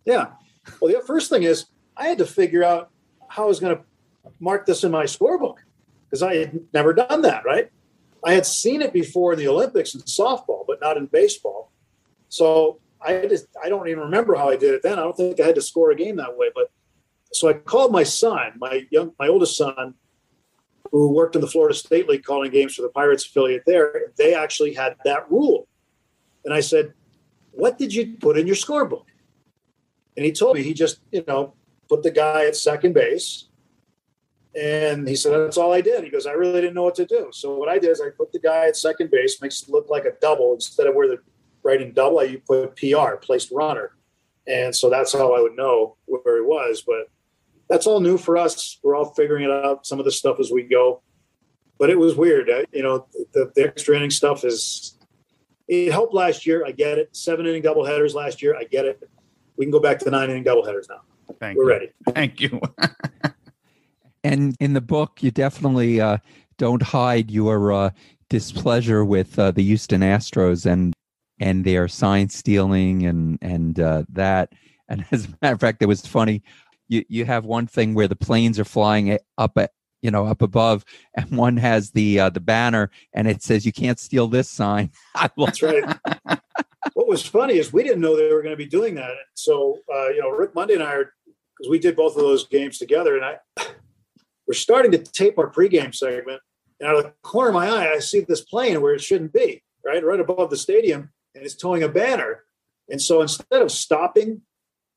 [0.06, 0.28] yeah.
[0.82, 2.90] Well, the first thing is I had to figure out
[3.28, 3.84] how I was going to
[4.40, 5.58] mark this in my scorebook
[6.06, 7.46] because I had never done that.
[7.46, 7.72] Right.
[8.26, 11.72] I had seen it before in the Olympics in softball, but not in baseball.
[12.30, 14.94] So I just I don't even remember how I did it then.
[14.94, 16.50] I don't think I had to score a game that way.
[16.54, 16.72] But
[17.34, 19.96] so I called my son, my young, my oldest son,
[20.92, 24.12] who worked in the Florida State League calling games for the Pirates affiliate there.
[24.18, 25.68] They actually had that rule,
[26.46, 26.94] and I said,
[27.52, 29.06] "What did you put in your scorebook?"
[30.16, 31.56] And he told me he just you know
[31.90, 33.50] put the guy at second base.
[34.56, 36.04] And he said, that's all I did.
[36.04, 37.30] He goes, I really didn't know what to do.
[37.32, 39.90] So what I did is I put the guy at second base, makes it look
[39.90, 41.18] like a double instead of where the
[41.64, 43.96] writing double, I put PR, placed runner.
[44.46, 46.84] And so that's how I would know where he was.
[46.86, 47.10] But
[47.68, 48.80] that's all new for us.
[48.84, 51.02] We're all figuring it out, some of the stuff as we go.
[51.80, 52.50] But it was weird.
[52.72, 55.00] You know, the, the extra inning stuff is,
[55.68, 56.64] it helped last year.
[56.66, 57.16] I get it.
[57.16, 58.56] Seven inning double headers last year.
[58.56, 59.02] I get it.
[59.58, 61.02] We can go back to nine inning double headers now.
[61.40, 61.70] Thank We're you.
[61.70, 61.90] ready.
[62.14, 62.62] Thank you.
[64.24, 66.18] And in the book, you definitely uh,
[66.58, 67.90] don't hide your uh,
[68.30, 70.94] displeasure with uh, the Houston Astros and
[71.40, 74.54] and their sign stealing and and uh, that.
[74.88, 76.42] And as a matter of fact, it was funny.
[76.88, 80.42] You you have one thing where the planes are flying up at you know up
[80.42, 80.86] above,
[81.16, 84.92] and one has the uh, the banner and it says you can't steal this sign.
[85.38, 85.84] That's right.
[86.94, 89.12] what was funny is we didn't know they were going to be doing that.
[89.34, 91.14] So, uh, you know, Rick Monday and I are,
[91.64, 93.38] because we did both of those games together, and I,
[94.46, 96.42] we're starting to tape our pregame segment.
[96.80, 99.32] And out of the corner of my eye, I see this plane where it shouldn't
[99.32, 100.04] be, right?
[100.04, 102.44] Right above the stadium, and it's towing a banner.
[102.90, 104.42] And so instead of stopping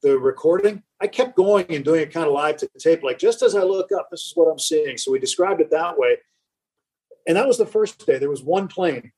[0.03, 3.05] the recording, I kept going and doing it kind of live to tape.
[3.05, 4.99] Like just as I look up, this is what I'm seeing.
[4.99, 6.17] So we described it that way.
[7.29, 8.19] And that was the first day.
[8.19, 9.13] There was one plane.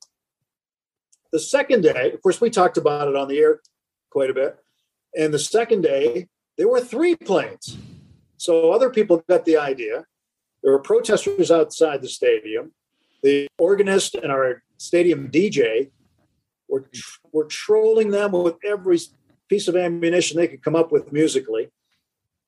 [1.33, 3.61] The second day, of course, we talked about it on the air
[4.11, 4.59] quite a bit.
[5.17, 6.29] And the second day,
[6.59, 7.79] there were three planes.
[8.37, 10.05] So other people got the idea.
[10.63, 12.73] There were protesters outside the stadium.
[13.23, 15.91] The organist and our stadium DJ
[16.69, 16.85] were,
[17.33, 18.99] were trolling them with every
[19.49, 21.71] piece of ammunition they could come up with musically.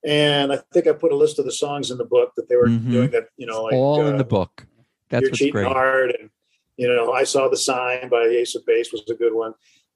[0.05, 2.57] And I think I put a list of the songs in the book that they
[2.57, 2.91] were Mhm.
[2.91, 4.67] doing that, you know, like all in uh, the book.
[5.09, 5.67] That's you're what's cheating great.
[5.67, 6.31] hard and
[6.77, 9.53] you know i saw the sign by ace of base was a good one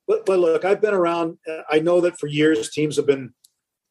[0.08, 3.32] but but look i've been around uh, i know that for years teams have been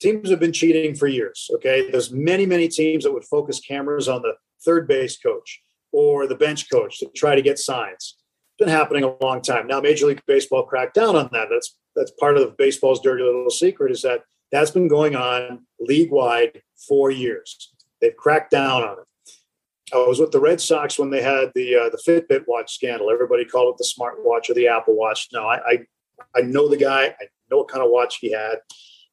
[0.04, 4.08] teams have been cheating for years okay there's many many teams that would focus cameras
[4.08, 4.34] on the
[4.66, 5.62] third base coach
[5.92, 8.18] or the bench coach to try to get signs
[8.52, 11.78] it's been happening a long time now major league baseball cracked down on that that's
[11.96, 14.22] that's part of baseball's dirty little secret is that
[14.52, 17.72] that's been going on league wide for years
[18.02, 19.08] they've cracked down on it
[19.94, 23.12] I was with the Red Sox when they had the uh, the Fitbit watch scandal.
[23.12, 25.28] Everybody called it the smart watch or the Apple Watch.
[25.32, 25.80] No, I, I
[26.36, 27.04] I know the guy.
[27.04, 28.58] I know what kind of watch he had.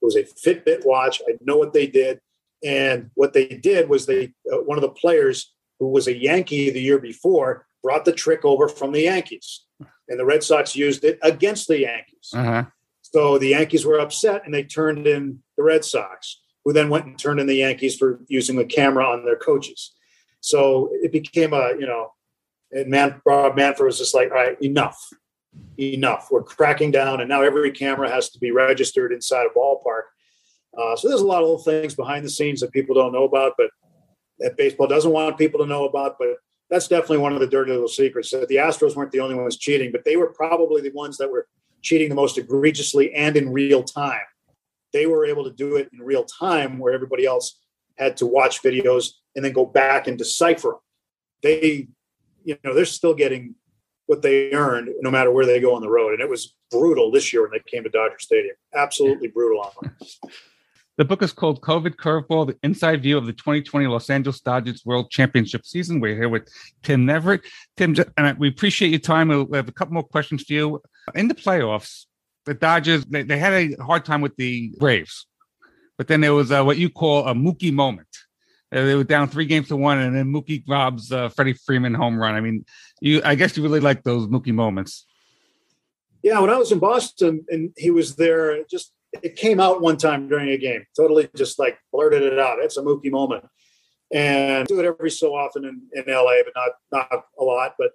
[0.01, 1.21] It was a Fitbit watch.
[1.29, 2.21] I know what they did,
[2.65, 6.71] and what they did was they uh, one of the players who was a Yankee
[6.71, 9.65] the year before brought the trick over from the Yankees,
[10.09, 12.31] and the Red Sox used it against the Yankees.
[12.35, 12.65] Uh-huh.
[13.03, 17.07] So the Yankees were upset, and they turned in the Red Sox, who then went
[17.07, 19.95] and turned in the Yankees for using the camera on their coaches.
[20.41, 22.13] So it became a, you know,
[22.73, 24.99] and man, Rob Manfred was just like, all right, enough.
[25.79, 26.29] Enough.
[26.31, 30.03] We're cracking down, and now every camera has to be registered inside a ballpark.
[30.77, 33.25] Uh, so there's a lot of little things behind the scenes that people don't know
[33.25, 33.71] about, but
[34.39, 36.17] that baseball doesn't want people to know about.
[36.19, 36.37] But
[36.69, 38.31] that's definitely one of the dirty little secrets.
[38.31, 41.31] That the Astros weren't the only ones cheating, but they were probably the ones that
[41.31, 41.49] were
[41.83, 44.21] cheating the most egregiously and in real time.
[44.93, 47.59] They were able to do it in real time, where everybody else
[47.99, 50.79] had to watch videos and then go back and decipher them.
[51.43, 51.89] They,
[52.45, 53.55] you know, they're still getting
[54.11, 56.13] what they earned no matter where they go on the road.
[56.13, 58.57] And it was brutal this year when they came to Dodger Stadium.
[58.75, 59.97] Absolutely brutal on them.
[60.97, 64.85] The book is called COVID Curveball, the inside view of the 2020 Los Angeles Dodgers
[64.85, 65.99] World Championship season.
[65.99, 66.47] We're here with
[66.83, 67.41] Tim Neverett.
[67.79, 69.29] Tim, and we appreciate your time.
[69.29, 70.83] We have a couple more questions for you.
[71.15, 72.05] In the playoffs,
[72.45, 75.27] the Dodgers, they, they had a hard time with the Braves,
[75.97, 78.09] but then there was uh, what you call a Mookie moment.
[78.73, 81.95] Uh, they were down three games to one, and then Mookie robs uh, Freddie Freeman
[81.95, 82.35] home run.
[82.35, 82.65] I mean,
[83.01, 85.07] you, I guess you really like those Mookie moments.
[86.23, 89.97] Yeah, when I was in Boston and he was there, just it came out one
[89.97, 90.85] time during a game.
[90.97, 92.59] Totally just like blurted it out.
[92.61, 93.45] It's a Mookie moment,
[94.13, 97.75] and do it every so often in, in LA, but not not a lot.
[97.79, 97.93] But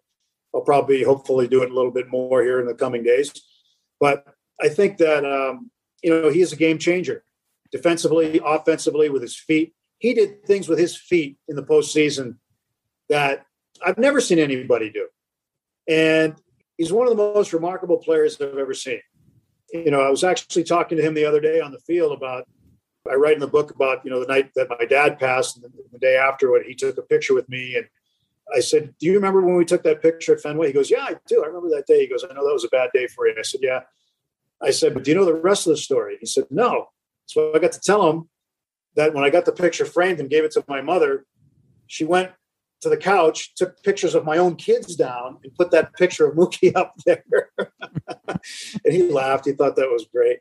[0.54, 3.32] I'll probably hopefully do it a little bit more here in the coming days.
[4.00, 4.26] But
[4.60, 5.70] I think that um,
[6.02, 7.24] you know he is a game changer,
[7.72, 9.74] defensively, offensively, with his feet.
[10.00, 12.38] He did things with his feet in the postseason
[13.10, 13.46] that
[13.84, 15.08] I've never seen anybody do,
[15.88, 16.36] and
[16.78, 19.02] he's one of the most remarkable players I've ever seen.
[19.74, 22.48] You know, I was actually talking to him the other day on the field about.
[23.10, 25.72] I write in the book about you know the night that my dad passed, and
[25.92, 27.88] the day after, when he took a picture with me, and
[28.56, 31.04] I said, "Do you remember when we took that picture at Fenway?" He goes, "Yeah,
[31.04, 31.44] I do.
[31.44, 33.36] I remember that day." He goes, "I know that was a bad day for you."
[33.38, 33.82] I said, "Yeah."
[34.62, 36.90] I said, "But do you know the rest of the story?" He said, "No."
[37.26, 38.30] So I got to tell him
[38.96, 41.26] that when I got the picture framed and gave it to my mother,
[41.88, 42.32] she went
[42.86, 46.36] to the couch, took pictures of my own kids down, and put that picture of
[46.36, 47.50] Mookie up there.
[48.28, 49.46] and he laughed.
[49.46, 50.38] He thought that was great.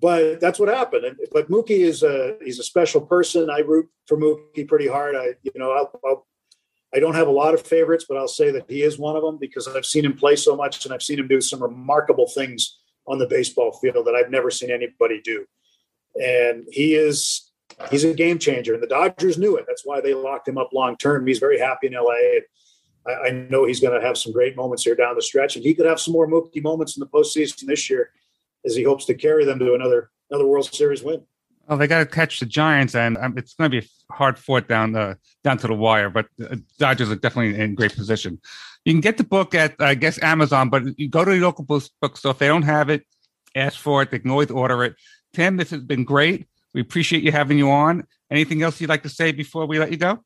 [0.00, 1.04] But that's what happened.
[1.04, 3.50] And, but Mookie is a he's a special person.
[3.50, 5.14] I root for Mookie pretty hard.
[5.14, 6.26] I you know I'll, I'll
[6.94, 9.22] I don't have a lot of favorites, but I'll say that he is one of
[9.22, 12.26] them because I've seen him play so much and I've seen him do some remarkable
[12.26, 15.44] things on the baseball field that I've never seen anybody do.
[16.22, 17.51] And he is
[17.90, 19.64] he's a game changer, and the Dodgers knew it.
[19.66, 21.26] That's why they locked him up long term.
[21.26, 22.40] He's very happy in LA.
[23.06, 25.64] I, I know he's going to have some great moments here down the stretch, and
[25.64, 28.10] he could have some more Mookie moments in the postseason this year
[28.64, 31.22] as he hopes to carry them to another another World Series win.
[31.68, 34.68] Well, they got to catch the Giants, and um, it's going to be hard fought
[34.68, 36.10] down the down to the wire.
[36.10, 38.40] But the Dodgers are definitely in great position.
[38.84, 41.64] You can get the book at I guess Amazon, but you go to the local
[41.64, 42.32] bookstore.
[42.32, 43.06] If they don't have it,
[43.54, 44.10] ask for it.
[44.10, 44.96] They can always order it.
[45.32, 46.46] Tim, this has been great.
[46.74, 48.06] We appreciate you having you on.
[48.30, 50.24] Anything else you'd like to say before we let you go?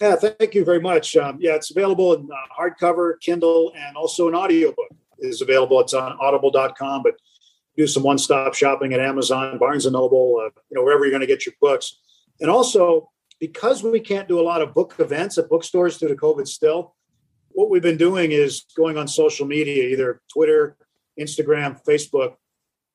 [0.00, 1.16] Yeah, thank you very much.
[1.16, 5.80] Um, yeah, it's available in uh, hardcover, Kindle, and also an audiobook is available.
[5.80, 7.14] It's on audible.com, but
[7.76, 11.20] do some one-stop shopping at Amazon, Barnes and Noble, uh, you know, wherever you're going
[11.20, 11.98] to get your books.
[12.40, 16.14] And also, because we can't do a lot of book events at bookstores due to
[16.14, 16.94] COVID still,
[17.50, 20.76] what we've been doing is going on social media, either Twitter,
[21.18, 22.34] Instagram, Facebook,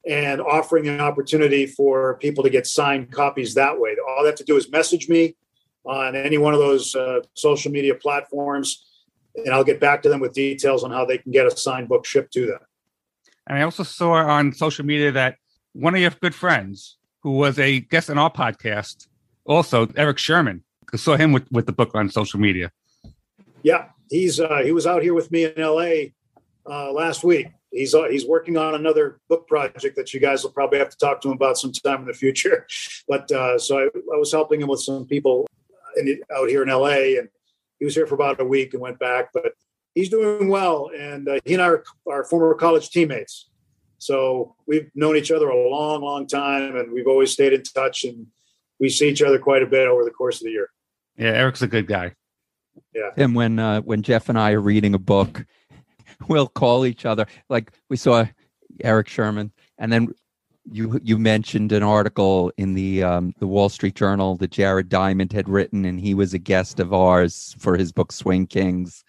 [0.07, 3.95] and offering an opportunity for people to get signed copies that way.
[4.07, 5.35] All they have to do is message me
[5.83, 8.85] on any one of those uh, social media platforms,
[9.35, 11.87] and I'll get back to them with details on how they can get a signed
[11.87, 12.59] book shipped to them.
[13.47, 15.37] And I also saw on social media that
[15.73, 19.07] one of your good friends, who was a guest on our podcast,
[19.45, 20.63] also Eric Sherman,
[20.93, 22.71] I saw him with, with the book on social media.
[23.63, 26.13] Yeah, he's uh, he was out here with me in L.A.
[26.65, 30.51] Uh, last week he's uh, he's working on another book project that you guys will
[30.51, 32.67] probably have to talk to him about sometime in the future.
[33.07, 35.45] But uh, so I, I, was helping him with some people
[35.97, 37.27] in, out here in LA, and
[37.77, 39.31] he was here for about a week and went back.
[39.33, 39.53] But
[39.95, 43.49] he's doing well, and uh, he and I are, are former college teammates.
[43.97, 48.05] So we've known each other a long, long time, and we've always stayed in touch,
[48.05, 48.27] and
[48.79, 50.69] we see each other quite a bit over the course of the year.
[51.17, 52.13] Yeah, Eric's a good guy.
[52.93, 53.09] Yeah.
[53.17, 55.45] And when uh, when Jeff and I are reading a book
[56.27, 57.25] we'll call each other.
[57.49, 58.25] Like we saw
[58.83, 60.13] Eric Sherman, and then
[60.71, 65.33] you you mentioned an article in the um, the Wall Street Journal that Jared Diamond
[65.33, 69.03] had written, and he was a guest of ours for his book Swing Kings.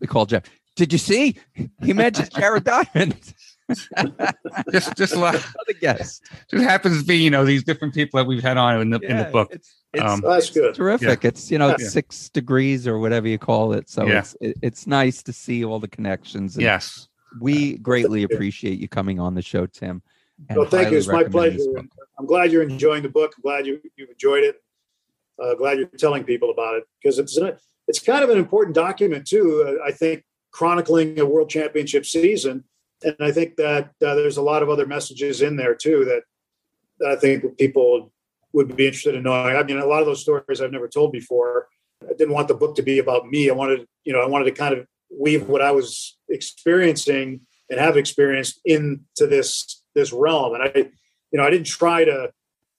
[0.00, 0.44] We called Jeff.
[0.76, 1.36] Did you see?
[1.82, 3.34] He mentioned Jared Diamond.
[4.72, 6.20] just just a lot other guests.
[6.50, 9.00] Just happens to be you know these different people that we've had on in the
[9.02, 9.48] yeah, in the book.
[9.52, 10.74] It's, it's, um, that's good.
[10.74, 11.22] Terrific.
[11.22, 11.28] Yeah.
[11.28, 11.88] It's you know yeah.
[11.88, 13.88] six degrees or whatever you call it.
[13.88, 14.18] So yeah.
[14.18, 16.56] it's it, it's nice to see all the connections.
[16.58, 17.08] yes,
[17.40, 20.02] we greatly appreciate you coming on the show, Tim.
[20.50, 20.98] Well, thank you.
[20.98, 21.60] It's my pleasure.
[22.18, 23.32] I'm glad you're enjoying the book.
[23.36, 24.56] I'm glad you you've enjoyed it.
[25.42, 27.38] Uh, glad you're telling people about it because it's
[27.88, 29.64] it's kind of an important document too.
[29.66, 32.64] Uh, I think chronicling a world championship season
[33.04, 36.22] and I think that uh, there's a lot of other messages in there too that,
[37.00, 38.12] that I think people
[38.52, 39.56] would be interested in knowing.
[39.56, 41.68] I mean, a lot of those stories I've never told before.
[42.02, 43.50] I didn't want the book to be about me.
[43.50, 47.40] I wanted, you know, I wanted to kind of weave what I was experiencing
[47.70, 50.54] and have experienced into this this realm.
[50.54, 52.32] And I, you know, I didn't try to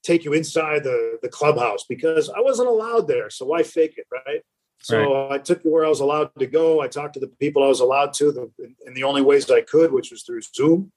[0.03, 3.29] take you inside the the clubhouse because I wasn't allowed there.
[3.29, 4.41] So why fake it, right?
[4.81, 6.81] So I took where I was allowed to go.
[6.81, 8.51] I talked to the people I was allowed to the,
[8.85, 10.91] in the only ways I could, which was through Zoom.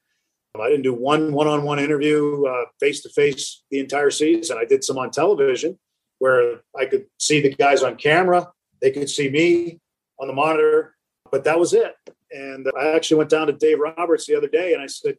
[0.55, 2.45] Um, I didn't do one one-on-one interview
[2.81, 4.59] face to face the entire season.
[4.61, 5.79] I did some on television
[6.19, 8.49] where I could see the guys on camera.
[8.83, 9.81] They could see me
[10.21, 10.95] on the monitor,
[11.31, 11.95] but that was it.
[12.31, 15.17] And I actually went down to Dave Roberts the other day and I said,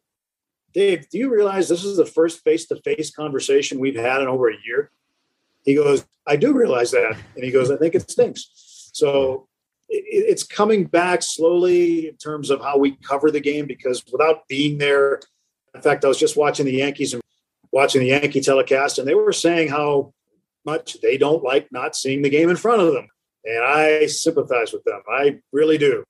[0.74, 4.28] Dave, do you realize this is the first face to face conversation we've had in
[4.28, 4.92] over a year?
[5.70, 7.16] He goes, I do realize that.
[7.36, 8.90] And he goes, I think it stinks.
[8.92, 9.48] So
[9.88, 14.80] it's coming back slowly in terms of how we cover the game because without being
[14.80, 15.20] there,
[15.76, 17.22] in fact, I was just watching the Yankees and
[17.72, 20.12] watching the Yankee telecast, and they were saying how
[20.66, 23.08] much they don't like not seeing the game in front of them.
[23.46, 25.04] And I sympathize with them.
[25.08, 26.04] I really do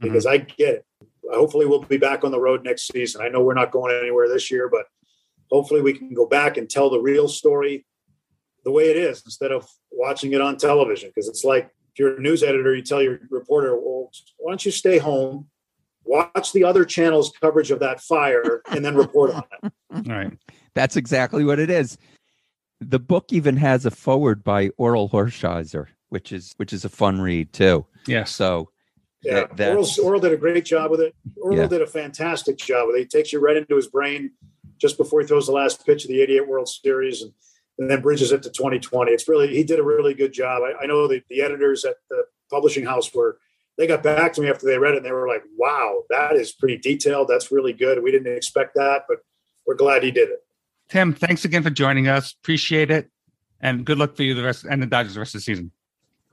[0.00, 0.42] because mm-hmm.
[0.42, 0.86] I get it.
[1.30, 3.20] Hopefully, we'll be back on the road next season.
[3.20, 4.86] I know we're not going anywhere this year, but
[5.50, 7.84] hopefully, we can go back and tell the real story
[8.64, 11.10] the way it is instead of watching it on television.
[11.14, 14.64] Because it's like if you're a news editor, you tell your reporter, well, why don't
[14.64, 15.48] you stay home,
[16.04, 19.72] watch the other channel's coverage of that fire, and then report on it.
[20.08, 20.32] Right.
[20.74, 21.98] That's exactly what it is.
[22.80, 27.20] The book even has a forward by Orel Hershiser, which is which is a fun
[27.20, 27.84] read too.
[28.06, 28.24] Yeah.
[28.24, 28.70] So
[29.22, 31.14] yeah, that, Orel, Orel did a great job with it.
[31.44, 31.66] Orel Yeah.
[31.66, 33.00] did a fantastic job with it.
[33.00, 34.30] He takes you right into his brain
[34.78, 37.32] just before he throws the last pitch of the 88 World Series and,
[37.78, 39.10] and then bridges it to 2020.
[39.12, 40.62] It's really, he did a really good job.
[40.62, 43.38] I, I know the, the editors at the publishing house were,
[43.78, 46.36] they got back to me after they read it and they were like, wow, that
[46.36, 47.28] is pretty detailed.
[47.28, 48.02] That's really good.
[48.02, 49.18] We didn't expect that, but
[49.66, 50.44] we're glad he did it.
[50.88, 52.34] Tim, thanks again for joining us.
[52.42, 53.10] Appreciate it.
[53.60, 55.70] And good luck for you the rest and the Dodgers the rest of the season.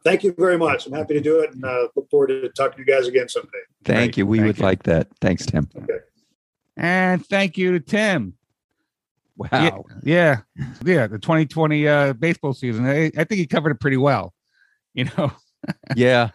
[0.04, 0.86] Thank you very much.
[0.88, 3.30] I'm happy to do it and uh, look forward to talking to you guys again
[3.30, 3.60] someday.
[3.84, 4.18] thank Great.
[4.18, 4.26] you.
[4.26, 4.64] We Thank would you.
[4.64, 5.08] like that.
[5.22, 5.70] Thanks, Tim.
[6.76, 8.34] And thank you to Tim.
[9.40, 9.86] Wow.
[10.04, 10.42] Yeah.
[10.84, 11.08] Yeah.
[11.08, 12.86] The 2020 uh, baseball season.
[12.86, 14.34] I, I think he covered it pretty well.
[14.96, 15.32] You know,
[15.96, 16.32] yeah.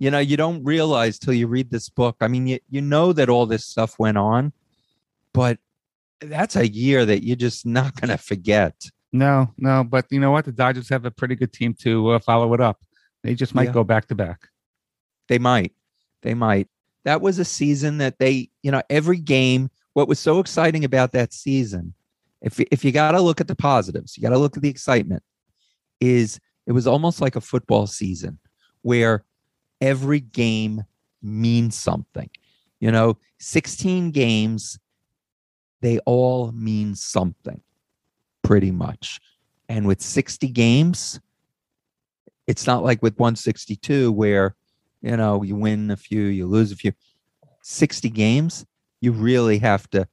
[0.00, 2.16] You know, you don't realize till you read this book.
[2.20, 4.52] I mean, you, you know that all this stuff went on,
[5.32, 5.58] but
[6.20, 8.74] that's a year that you're just not going to forget.
[9.12, 9.84] no, no.
[9.84, 10.44] But you know what?
[10.44, 12.78] The Dodgers have a pretty good team to uh, follow it up.
[13.22, 13.72] They just might Yeah.
[13.72, 14.48] go back to back.
[15.28, 15.72] They might.
[16.22, 16.66] They might.
[17.04, 21.12] That was a season that they, you know, every game, what was so exciting about
[21.12, 21.94] that season,
[22.40, 24.68] if if you got to look at the positives, you got to look at the
[24.68, 25.22] excitement,
[26.00, 28.38] is it was almost like a football season
[28.82, 29.24] where
[29.80, 30.84] every game
[31.22, 32.30] means something.
[32.80, 34.78] You know, 16 games,
[35.80, 37.60] they all mean something
[38.42, 39.20] pretty much.
[39.68, 41.20] And with 60 games,
[42.46, 44.56] it's not like with 162 where
[45.02, 46.92] you know you win a few you lose a few
[47.62, 48.66] 60 games
[49.00, 50.08] you really have to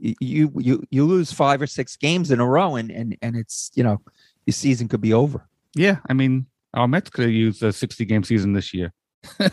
[0.00, 3.70] you you you lose five or six games in a row and and and it's
[3.74, 4.00] you know
[4.46, 5.46] your season could be over.
[5.74, 5.98] Yeah.
[6.08, 8.92] I mean, our Mets could have used a 60 game season this year.
[9.38, 9.48] In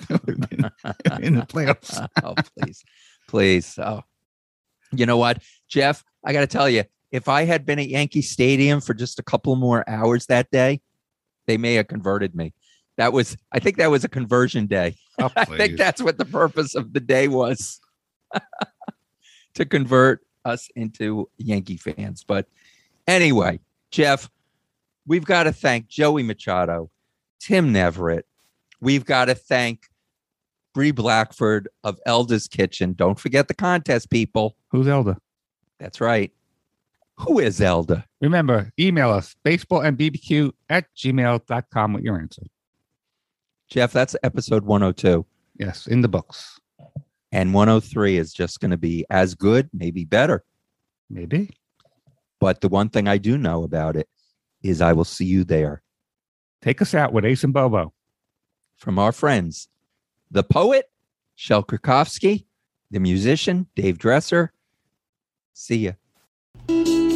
[1.35, 2.07] the playoffs.
[2.23, 2.83] oh please
[3.27, 3.77] please.
[3.77, 4.01] Oh.
[4.93, 8.21] You know what jeff i got to tell you if i had been at yankee
[8.21, 10.79] stadium for just a couple more hours that day
[11.45, 12.53] they may have converted me.
[12.97, 14.95] That was i think that was a conversion day.
[15.19, 17.79] Oh, I think that's what the purpose of the day was.
[19.55, 22.23] To convert us into Yankee fans.
[22.23, 22.47] But
[23.07, 23.59] anyway,
[23.91, 24.29] Jeff,
[25.05, 26.89] we've got to thank Joey Machado,
[27.39, 28.23] Tim Neverett.
[28.79, 29.87] We've got to thank
[30.73, 32.93] Bree Blackford of Elda's Kitchen.
[32.93, 34.55] Don't forget the contest, people.
[34.69, 35.17] Who's Elda?
[35.79, 36.31] That's right.
[37.17, 38.05] Who is Elda?
[38.21, 42.43] Remember, email us baseball and bbq at gmail.com with your answer.
[43.69, 45.25] Jeff, that's episode 102.
[45.59, 46.59] Yes, in the books.
[47.31, 50.43] And 103 is just going to be as good, maybe better.
[51.09, 51.57] Maybe.
[52.39, 54.07] But the one thing I do know about it
[54.63, 55.81] is I will see you there.
[56.61, 57.93] Take us out with Ace and Bobo.
[58.77, 59.69] From our friends,
[60.29, 60.89] the poet,
[61.35, 62.45] Shel Krakowski,
[62.91, 64.53] the musician, Dave Dresser.
[65.53, 65.89] See
[66.69, 67.06] ya.